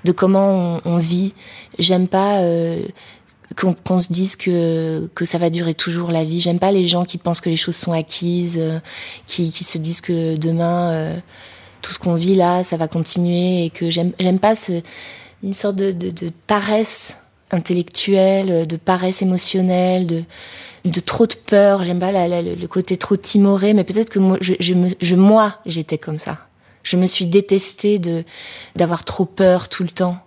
de 0.06 0.12
comment 0.12 0.78
on, 0.78 0.82
on 0.86 0.98
vit. 0.98 1.36
J'aime 1.78 2.08
pas 2.08 2.38
euh, 2.40 2.82
qu'on 3.56 4.00
se 4.00 4.12
dise 4.12 4.36
que 4.36 5.10
que 5.16 5.26
ça 5.26 5.38
va 5.38 5.50
durer 5.50 5.74
toujours 5.74 6.12
la 6.12 6.24
vie. 6.24 6.42
J'aime 6.42 6.60
pas 6.60 6.72
les 6.72 6.88
gens 6.88 7.06
qui 7.06 7.18
pensent 7.18 7.42
que 7.42 7.50
les 7.50 7.58
choses 7.58 7.76
sont 7.76 7.92
acquises, 7.94 8.58
euh, 8.60 8.80
qui 9.28 9.52
qui 9.52 9.64
se 9.64 9.78
disent 9.78 10.02
que 10.02 10.36
demain 10.38 10.92
euh, 10.92 11.18
tout 11.82 11.92
ce 11.94 12.00
qu'on 12.00 12.16
vit 12.16 12.36
là, 12.36 12.64
ça 12.64 12.78
va 12.78 12.88
continuer 12.88 13.66
et 13.66 13.70
que 13.70 13.90
j'aime 13.90 14.12
j'aime 14.20 14.40
pas 14.40 14.56
ce 14.56 14.82
une 15.44 15.54
sorte 15.54 15.76
de, 15.76 15.92
de, 15.92 16.10
de 16.10 16.32
paresse 16.48 17.18
intellectuelle, 17.52 18.66
de 18.68 18.76
paresse 18.78 19.22
émotionnelle, 19.22 20.08
de, 20.08 20.24
de 20.86 21.00
trop 21.00 21.28
de 21.28 21.34
peur. 21.36 21.84
J'aime 21.84 22.00
pas 22.00 22.12
la- 22.12 22.42
le 22.42 22.68
côté 22.68 22.98
trop 22.98 23.16
timoré, 23.18 23.74
mais 23.74 23.84
peut-être 23.84 24.10
que 24.10 24.20
moi, 24.20 24.38
je, 24.42 24.54
je, 24.60 24.74
je- 25.02 25.16
moi, 25.16 25.60
j'étais 25.66 25.98
comme 25.98 26.20
ça. 26.20 26.38
Je 26.84 26.98
me 26.98 27.08
suis 27.08 27.26
détestée 27.28 28.00
de 28.00 28.24
d'avoir 28.76 29.04
trop 29.06 29.26
peur 29.26 29.70
tout 29.70 29.84
le 29.84 29.90
temps, 29.90 30.18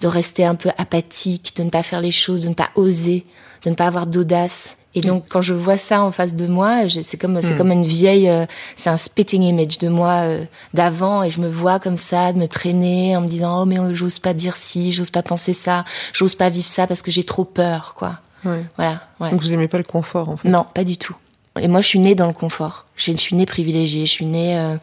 de 0.00 0.08
rester 0.08 0.44
un 0.44 0.54
peu 0.54 0.70
apathique, 0.78 1.54
de 1.56 1.62
ne 1.62 1.70
pas 1.70 1.82
faire 1.82 2.00
les 2.00 2.10
choses, 2.12 2.42
de 2.42 2.48
ne 2.48 2.54
pas 2.54 2.70
oser, 2.74 3.24
de 3.64 3.70
ne 3.70 3.74
pas 3.74 3.86
avoir 3.86 4.06
d'audace. 4.06 4.76
Et 4.94 5.02
donc, 5.02 5.24
quand 5.28 5.42
je 5.42 5.52
vois 5.52 5.76
ça 5.76 6.02
en 6.02 6.10
face 6.10 6.36
de 6.36 6.46
moi, 6.46 6.88
c'est 6.88 7.18
comme 7.18 7.42
c'est 7.42 7.52
Hmm. 7.52 7.58
comme 7.58 7.70
une 7.70 7.84
vieille, 7.84 8.30
euh, 8.30 8.46
c'est 8.76 8.88
un 8.88 8.96
spitting 8.96 9.42
image 9.42 9.76
de 9.76 9.88
moi 9.88 10.22
euh, 10.24 10.44
d'avant, 10.72 11.22
et 11.22 11.30
je 11.30 11.38
me 11.40 11.50
vois 11.50 11.78
comme 11.78 11.98
ça, 11.98 12.32
de 12.32 12.38
me 12.38 12.48
traîner 12.48 13.14
en 13.14 13.20
me 13.20 13.26
disant 13.26 13.60
oh 13.60 13.64
mais 13.66 13.78
euh, 13.78 13.94
j'ose 13.94 14.18
pas 14.18 14.32
dire 14.32 14.56
ci, 14.56 14.92
j'ose 14.92 15.10
pas 15.10 15.22
penser 15.22 15.52
ça, 15.52 15.84
j'ose 16.14 16.34
pas 16.34 16.48
vivre 16.48 16.66
ça 16.66 16.86
parce 16.86 17.02
que 17.02 17.10
j'ai 17.10 17.24
trop 17.24 17.44
peur, 17.44 17.94
quoi. 17.94 18.20
Ouais. 18.46 18.64
Voilà. 18.76 19.02
Ouais. 19.20 19.30
Donc 19.30 19.42
vous 19.42 19.50
n'aimez 19.50 19.68
pas 19.68 19.76
le 19.76 19.84
confort 19.84 20.30
en 20.30 20.38
fait? 20.38 20.48
Non, 20.48 20.64
pas 20.72 20.84
du 20.84 20.96
tout. 20.96 21.16
Et 21.60 21.68
moi, 21.68 21.80
je 21.82 21.88
suis 21.88 21.98
née 21.98 22.14
dans 22.14 22.26
le 22.26 22.32
confort. 22.34 22.86
Je, 22.96 23.12
je 23.12 23.16
suis 23.16 23.34
née 23.36 23.46
privilégiée. 23.46 24.06
Je 24.06 24.10
suis 24.10 24.26
née, 24.26 24.58
euh, 24.58 24.76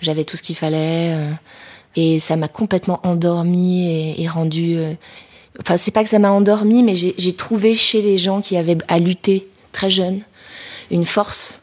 j'avais 0.00 0.24
tout 0.24 0.36
ce 0.36 0.42
qu'il 0.42 0.56
fallait, 0.56 1.14
euh, 1.14 1.30
et 1.98 2.18
ça 2.18 2.36
m'a 2.36 2.48
complètement 2.48 3.00
endormie 3.02 3.90
et, 3.90 4.22
et 4.22 4.28
rendue. 4.28 4.76
euh, 4.76 4.94
Enfin, 5.60 5.76
c'est 5.76 5.90
pas 5.90 6.04
que 6.04 6.10
ça 6.10 6.18
m'a 6.18 6.30
endormie, 6.30 6.82
mais 6.82 6.94
j'ai 6.94 7.32
trouvé 7.32 7.74
chez 7.74 8.00
les 8.00 8.16
gens 8.16 8.40
qui 8.40 8.56
avaient 8.56 8.78
à 8.86 8.98
lutter 8.98 9.48
très 9.72 9.90
jeunes 9.90 10.20
une 10.90 11.04
force 11.04 11.62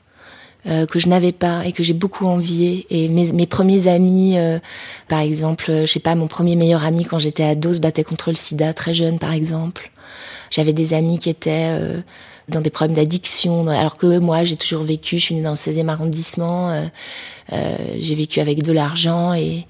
euh, 0.67 0.85
que 0.85 0.99
je 0.99 1.07
n'avais 1.07 1.31
pas 1.31 1.65
et 1.65 1.71
que 1.71 1.81
j'ai 1.81 1.93
beaucoup 1.93 2.25
envié. 2.25 2.85
Et 2.89 3.07
mes, 3.07 3.47
premiers 3.47 3.87
amis, 3.87 4.37
euh, 4.37 4.59
par 5.07 5.19
exemple, 5.19 5.71
euh, 5.71 5.85
je 5.85 5.91
sais 5.93 5.99
pas, 5.99 6.15
mon 6.15 6.27
premier 6.27 6.55
meilleur 6.55 6.83
ami 6.83 7.05
quand 7.05 7.19
j'étais 7.19 7.43
ado 7.43 7.73
se 7.73 7.79
battait 7.79 8.03
contre 8.03 8.31
le 8.31 8.35
sida 8.35 8.73
très 8.73 8.93
jeune, 8.93 9.17
par 9.17 9.31
exemple. 9.31 9.91
J'avais 10.51 10.73
des 10.73 10.93
amis 10.93 11.17
qui 11.17 11.29
étaient 11.29 11.79
dans 12.47 12.61
des 12.61 12.69
problèmes 12.69 12.95
d'addiction, 12.95 13.67
alors 13.67 13.97
que 13.97 14.19
moi, 14.19 14.43
j'ai 14.43 14.55
toujours 14.55 14.83
vécu, 14.83 15.17
je 15.17 15.23
suis 15.23 15.35
née 15.35 15.41
dans 15.41 15.49
le 15.49 15.55
16e 15.55 15.87
arrondissement, 15.89 16.87
j'ai 17.51 18.15
vécu 18.15 18.39
avec 18.39 18.61
de 18.61 18.71
l'argent 18.71 19.33
et, 19.33 19.65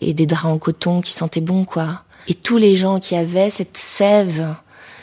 et 0.00 0.14
des 0.14 0.26
draps 0.26 0.44
en 0.46 0.58
coton 0.58 1.00
qui 1.00 1.12
sentaient 1.12 1.40
bon, 1.40 1.64
quoi. 1.64 2.02
Et 2.28 2.34
tous 2.34 2.58
les 2.58 2.76
gens 2.76 2.98
qui 3.00 3.16
avaient 3.16 3.50
cette 3.50 3.76
sève 3.76 4.54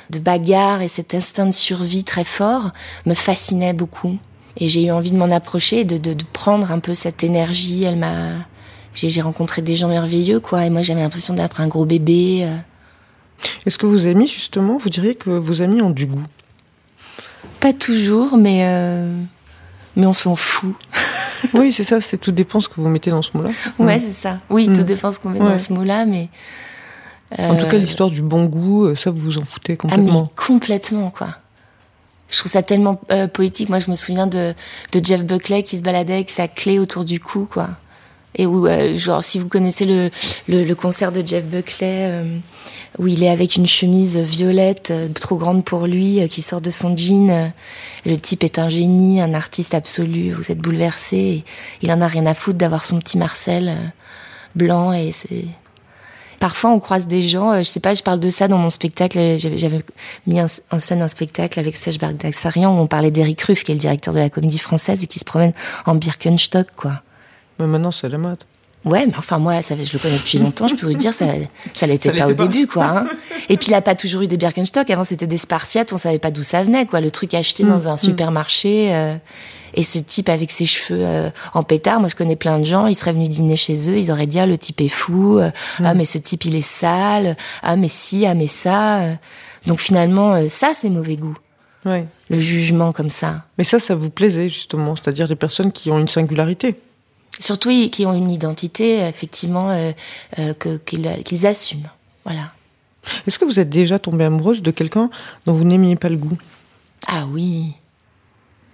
de 0.09 0.19
bagarre 0.19 0.81
et 0.81 0.87
cet 0.87 1.13
instinct 1.13 1.47
de 1.47 1.51
survie 1.51 2.03
très 2.03 2.23
fort 2.23 2.71
me 3.05 3.13
fascinaient 3.13 3.73
beaucoup. 3.73 4.17
Et 4.57 4.69
j'ai 4.69 4.85
eu 4.85 4.91
envie 4.91 5.11
de 5.11 5.17
m'en 5.17 5.29
approcher, 5.31 5.83
de, 5.85 5.97
de, 5.97 6.13
de 6.13 6.23
prendre 6.33 6.71
un 6.71 6.79
peu 6.79 6.93
cette 6.93 7.23
énergie. 7.23 7.83
Elle 7.83 7.97
m'a, 7.97 8.45
j'ai 8.93 9.09
j'ai 9.09 9.21
rencontré 9.21 9.61
des 9.61 9.75
gens 9.75 9.87
merveilleux, 9.89 10.39
quoi. 10.39 10.65
Et 10.65 10.69
moi, 10.69 10.81
j'avais 10.81 11.01
l'impression 11.01 11.33
d'être 11.33 11.61
un 11.61 11.67
gros 11.67 11.85
bébé. 11.85 12.45
euh. 12.45 12.55
Est-ce 13.65 13.77
que 13.77 13.85
vos 13.85 14.07
amis 14.07 14.27
justement, 14.27 14.77
vous 14.77 14.89
diriez 14.89 15.13
que 15.15 15.29
vos 15.29 15.61
amis 15.61 15.81
ont 15.81 15.91
du 15.91 16.07
goût? 16.07 16.23
Pas 17.59 17.73
toujours, 17.73 18.37
mais 18.37 18.61
euh, 18.65 19.11
mais 19.95 20.05
on 20.05 20.13
s'en 20.13 20.35
fout. 20.35 20.75
Oui, 21.53 21.71
c'est 21.71 21.83
ça. 21.83 22.01
C'est 22.01 22.17
tout 22.17 22.31
dépend 22.31 22.59
ce 22.59 22.67
que 22.69 22.75
vous 22.77 22.89
mettez 22.89 23.09
dans 23.11 23.21
ce 23.21 23.31
mot-là. 23.35 23.49
Ouais, 23.79 23.99
c'est 23.99 24.13
ça. 24.13 24.37
Oui, 24.49 24.67
Mm. 24.69 24.73
tout 24.73 24.83
dépend 24.83 25.11
ce 25.11 25.19
qu'on 25.19 25.29
met 25.29 25.39
Ouais. 25.41 25.49
dans 25.49 25.57
ce 25.57 25.73
mot-là, 25.73 26.05
mais. 26.05 26.29
En 27.37 27.55
tout 27.57 27.67
cas, 27.67 27.75
euh, 27.75 27.79
l'histoire 27.79 28.09
du 28.09 28.21
bon 28.21 28.45
goût, 28.45 28.85
euh, 28.85 28.95
ça 28.95 29.11
vous 29.11 29.17
vous 29.17 29.37
en 29.37 29.43
foutez 29.45 29.77
Ah 29.79 29.83
mais 29.83 29.95
complètement. 29.95 30.31
complètement 30.35 31.09
quoi. 31.09 31.29
Je 32.29 32.39
trouve 32.39 32.51
ça 32.51 32.61
tellement 32.61 32.99
euh, 33.11 33.27
poétique. 33.27 33.69
Moi, 33.69 33.79
je 33.79 33.89
me 33.89 33.95
souviens 33.95 34.27
de, 34.27 34.53
de 34.91 35.01
Jeff 35.05 35.23
Buckley 35.25 35.63
qui 35.63 35.77
se 35.77 35.83
baladait 35.83 36.13
avec 36.15 36.29
sa 36.29 36.47
clé 36.47 36.79
autour 36.79 37.03
du 37.05 37.19
cou, 37.19 37.47
quoi. 37.51 37.69
Et 38.35 38.45
où, 38.45 38.67
euh, 38.67 38.95
genre, 38.95 39.23
si 39.23 39.39
vous 39.39 39.47
connaissez 39.47 39.85
le, 39.85 40.11
le, 40.47 40.63
le 40.63 40.75
concert 40.75 41.11
de 41.11 41.25
Jeff 41.25 41.45
Buckley, 41.45 42.11
euh, 42.11 42.37
où 42.99 43.07
il 43.07 43.23
est 43.23 43.29
avec 43.29 43.55
une 43.55 43.67
chemise 43.67 44.17
violette, 44.17 44.91
euh, 44.91 45.07
trop 45.09 45.37
grande 45.37 45.63
pour 45.63 45.87
lui, 45.87 46.21
euh, 46.21 46.27
qui 46.27 46.41
sort 46.41 46.61
de 46.61 46.69
son 46.69 46.95
jean. 46.95 47.51
le 48.05 48.17
type 48.17 48.43
est 48.43 48.59
un 48.59 48.69
génie, 48.69 49.21
un 49.21 49.33
artiste 49.33 49.73
absolu. 49.73 50.31
Vous 50.31 50.51
êtes 50.51 50.59
bouleversé. 50.59 51.43
il 51.81 51.91
en 51.91 52.01
a 52.01 52.07
rien 52.07 52.25
à 52.25 52.33
foutre 52.33 52.57
d'avoir 52.57 52.85
son 52.85 52.99
petit 52.99 53.17
Marcel 53.17 53.75
blanc 54.55 54.93
et 54.93 55.11
c'est 55.11 55.45
Parfois, 56.39 56.69
on 56.69 56.79
croise 56.79 57.07
des 57.07 57.23
gens, 57.23 57.57
je 57.57 57.63
sais 57.63 57.79
pas, 57.79 57.95
je 57.95 58.03
parle 58.03 58.19
de 58.19 58.29
ça 58.29 58.47
dans 58.47 58.59
mon 58.59 58.69
spectacle, 58.69 59.37
j'avais 59.39 59.83
mis 60.27 60.39
en 60.39 60.79
scène 60.79 61.01
un 61.01 61.07
spectacle 61.07 61.59
avec 61.59 61.75
Serge 61.75 61.97
Bagdasarian 61.97 62.77
où 62.77 62.79
on 62.79 62.85
parlait 62.85 63.09
d'Eric 63.09 63.41
Ruff, 63.41 63.63
qui 63.63 63.71
est 63.71 63.73
le 63.73 63.79
directeur 63.79 64.13
de 64.13 64.19
la 64.19 64.29
comédie 64.29 64.59
française 64.59 65.03
et 65.03 65.07
qui 65.07 65.17
se 65.17 65.25
promène 65.25 65.53
en 65.87 65.95
Birkenstock, 65.95 66.67
quoi. 66.75 67.01
Mais 67.59 67.67
maintenant, 67.67 67.91
c'est 67.91 68.09
la 68.09 68.17
mode. 68.17 68.37
Ouais, 68.85 69.05
mais 69.05 69.13
enfin, 69.17 69.37
moi, 69.39 69.61
ça, 69.61 69.75
je 69.75 69.91
le 69.91 69.99
connais 69.99 70.15
depuis 70.17 70.37
longtemps, 70.37 70.67
je 70.67 70.75
peux 70.75 70.85
vous 70.87 70.93
dire, 70.93 71.13
ça, 71.13 71.25
ça 71.73 71.87
l'était 71.87 72.11
pas 72.13 72.25
au 72.27 72.35
pas. 72.35 72.45
début, 72.47 72.67
quoi. 72.67 72.85
hein. 72.85 73.07
Et 73.49 73.57
puis, 73.57 73.67
il 73.69 73.73
a 73.73 73.81
pas 73.81 73.95
toujours 73.95 74.21
eu 74.21 74.27
des 74.27 74.37
Birkenstock. 74.37 74.89
Avant, 74.89 75.03
c'était 75.03 75.27
des 75.27 75.37
Spartiates, 75.39 75.91
on 75.91 75.97
savait 75.97 76.19
pas 76.19 76.31
d'où 76.31 76.43
ça 76.43 76.63
venait, 76.63 76.85
quoi. 76.85 77.01
Le 77.01 77.11
truc 77.11 77.33
acheté 77.33 77.63
Mm, 77.63 77.69
dans 77.69 77.87
un 77.89 77.97
supermarché. 77.97 78.95
euh, 78.95 79.15
et 79.73 79.83
ce 79.83 79.99
type 79.99 80.29
avec 80.29 80.49
ses 80.51 80.65
cheveux 80.65 81.01
euh, 81.05 81.29
en 81.53 81.63
pétard, 81.63 81.99
moi, 81.99 82.07
je 82.07 82.15
connais 82.15 82.37
plein 82.37 82.59
de 82.59 82.63
gens, 82.63 82.87
ils 82.87 82.95
seraient 82.95 83.11
venus 83.13 83.29
dîner 83.29 83.57
chez 83.57 83.89
eux, 83.89 83.97
ils 83.97 84.09
auraient 84.11 84.25
dit, 84.27 84.39
ah, 84.39 84.45
le 84.45 84.57
type 84.57 84.79
est 84.79 84.87
fou, 84.87 85.37
euh, 85.39 85.49
Mm. 85.79 85.85
ah, 85.85 85.93
mais 85.93 86.05
ce 86.05 86.17
type, 86.19 86.45
il 86.45 86.55
est 86.55 86.61
sale, 86.61 87.35
ah, 87.63 87.75
mais 87.75 87.89
si, 87.89 88.25
ah, 88.25 88.35
mais 88.35 88.47
ça. 88.47 88.99
euh. 89.01 89.13
Donc, 89.65 89.79
finalement, 89.81 90.35
euh, 90.35 90.47
ça, 90.47 90.71
c'est 90.73 90.89
mauvais 90.89 91.17
goût. 91.17 91.37
Ouais. 91.85 92.05
Le 92.29 92.37
jugement 92.37 92.91
comme 92.93 93.09
ça. 93.09 93.43
Mais 93.57 93.63
ça, 93.65 93.79
ça 93.79 93.95
vous 93.95 94.09
plaisait 94.09 94.47
justement, 94.49 94.95
c'est-à-dire 94.95 95.27
des 95.27 95.35
personnes 95.35 95.71
qui 95.73 95.91
ont 95.91 95.99
une 95.99 96.07
singularité. 96.07 96.75
Surtout, 97.39 97.69
qui 97.91 98.05
ont 98.05 98.13
une 98.13 98.31
identité, 98.31 98.99
effectivement, 99.07 99.69
euh, 99.69 99.91
euh, 100.39 100.53
que- 100.53 100.77
qu'ils 100.77 101.23
qu'ils 101.23 101.45
assument. 101.45 101.89
Voilà. 102.25 102.51
Est-ce 103.27 103.37
que 103.39 103.45
vous 103.45 103.59
êtes 103.59 103.69
déjà 103.69 103.99
tombée 103.99 104.25
amoureuse 104.25 104.61
de 104.61 104.71
quelqu'un 104.71 105.09
dont 105.45 105.53
vous 105.53 105.63
n'aimiez 105.63 105.95
pas 105.95 106.09
le 106.09 106.17
goût? 106.17 106.37
Ah 107.07 107.25
oui. 107.31 107.73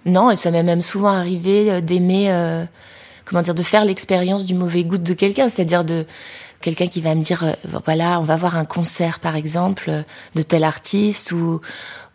Non, 0.06 0.30
et 0.30 0.36
ça 0.36 0.50
m'est 0.50 0.62
même 0.62 0.82
souvent 0.82 1.08
arrivé 1.08 1.70
euh, 1.70 1.80
d'aimer, 1.80 2.30
euh, 2.32 2.64
comment 3.24 3.42
dire, 3.42 3.54
de 3.54 3.62
faire 3.62 3.84
l'expérience 3.84 4.44
du 4.46 4.54
mauvais 4.54 4.84
goût 4.84 4.98
de 4.98 5.14
quelqu'un, 5.14 5.48
c'est-à-dire 5.48 5.84
de 5.84 6.06
quelqu'un 6.60 6.88
qui 6.88 7.00
va 7.00 7.14
me 7.14 7.22
dire, 7.22 7.44
euh, 7.44 7.52
voilà, 7.84 8.18
on 8.20 8.24
va 8.24 8.36
voir 8.36 8.56
un 8.56 8.64
concert 8.64 9.18
par 9.20 9.36
exemple 9.36 9.84
euh, 9.88 10.02
de 10.34 10.42
tel 10.42 10.64
artiste 10.64 11.32
ou 11.32 11.60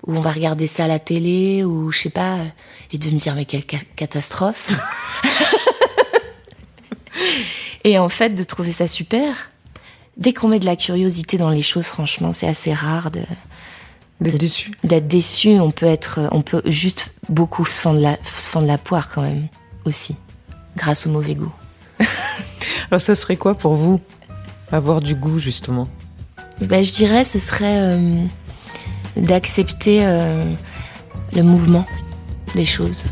ou 0.07 0.15
on 0.15 0.21
va 0.21 0.31
regarder 0.31 0.65
ça 0.67 0.85
à 0.85 0.87
la 0.87 0.97
télé 0.99 1.63
ou 1.65 1.91
je 1.91 1.99
sais 1.99 2.09
pas, 2.09 2.35
euh, 2.37 2.45
et 2.93 2.97
de 2.97 3.09
me 3.09 3.17
dire 3.19 3.35
mais 3.35 3.45
quelle 3.45 3.63
ca- 3.69 3.77
catastrophe. 3.95 4.71
et 7.83 7.97
en 7.97 8.09
fait, 8.09 8.35
de 8.35 8.43
trouver 8.43 8.71
ça 8.71 8.87
super. 8.87 9.51
Dès 10.17 10.33
qu'on 10.33 10.49
met 10.49 10.59
de 10.59 10.65
la 10.65 10.75
curiosité 10.75 11.37
dans 11.37 11.49
les 11.49 11.61
choses, 11.61 11.87
franchement, 11.87 12.33
c'est 12.33 12.47
assez 12.47 12.73
rare 12.73 13.11
de 13.11 13.21
D'être 14.21 14.37
déçu 14.37 14.71
d'être 14.83 15.07
déçu, 15.07 15.59
on 15.61 15.71
peut 15.71 15.85
être, 15.85 16.27
on 16.31 16.41
peut 16.41 16.61
juste 16.65 17.11
beaucoup 17.29 17.65
se 17.65 17.79
fendre 17.79 18.01
la, 18.01 18.17
se 18.17 18.49
fendre 18.49 18.67
la 18.67 18.77
poire 18.77 19.07
quand 19.07 19.21
même 19.21 19.47
aussi, 19.85 20.15
grâce 20.75 21.07
au 21.07 21.09
mauvais 21.09 21.35
goût. 21.35 21.53
Alors 22.91 22.99
ça 22.99 23.15
serait 23.15 23.37
quoi 23.37 23.55
pour 23.55 23.75
vous 23.75 24.01
Avoir 24.73 24.99
du 24.99 25.15
goût 25.15 25.39
justement? 25.39 25.87
Ben, 26.59 26.83
je 26.83 26.91
dirais, 26.91 27.23
ce 27.23 27.39
serait 27.39 27.79
euh, 27.79 28.25
d'accepter 29.15 30.05
euh, 30.05 30.43
le 31.33 31.41
mouvement 31.41 31.87
des 32.55 32.65
choses. 32.65 33.05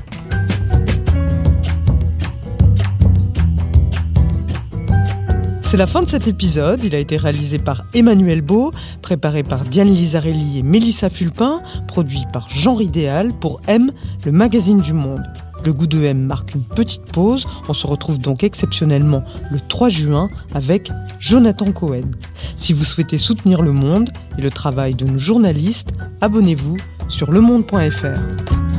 C'est 5.68 5.76
la 5.76 5.86
fin 5.86 6.01
de 6.01 6.07
cet 6.07 6.30
épisode. 6.30 6.82
Il 6.86 6.95
a 6.95 6.97
été 6.97 7.18
réalisé 7.18 7.59
par 7.59 7.84
Emmanuel 7.93 8.41
Beau, 8.41 8.72
préparé 9.01 9.43
par 9.43 9.65
Diane 9.65 9.89
Lizarelli 9.89 10.59
et 10.59 10.63
Mélissa 10.63 11.09
Fulpin, 11.09 11.61
produit 11.89 12.24
par 12.32 12.49
Jean 12.49 12.74
Ridéal 12.74 13.34
pour 13.34 13.59
M, 13.68 13.91
le 14.26 14.32
magazine 14.32 14.80
du 14.80 14.93
monde. 14.93 15.24
Le 15.65 15.74
goût 15.74 15.86
de 15.86 16.01
M 16.05 16.22
marque 16.22 16.55
une 16.55 16.63
petite 16.63 17.11
pause. 17.11 17.45
On 17.68 17.74
se 17.74 17.86
retrouve 17.86 18.18
donc 18.18 18.45
exceptionnellement 18.45 19.26
le 19.51 19.59
3 19.59 19.89
juin 19.89 20.30
avec 20.53 20.89
Jonathan 21.20 21.74
Cohen. 21.74 22.11
Si 22.55 22.72
vous 22.72 22.86
souhaitez 22.86 23.18
soutenir 23.18 23.61
Le 23.61 23.74
Monde 23.74 24.09
et 24.38 24.41
le 24.41 24.49
travail 24.49 24.95
de 24.95 25.05
nos 25.05 25.20
journalistes, 25.20 25.89
abonnez-vous 26.22 26.78
sur 27.09 27.30
lemonde.fr. 27.30 28.76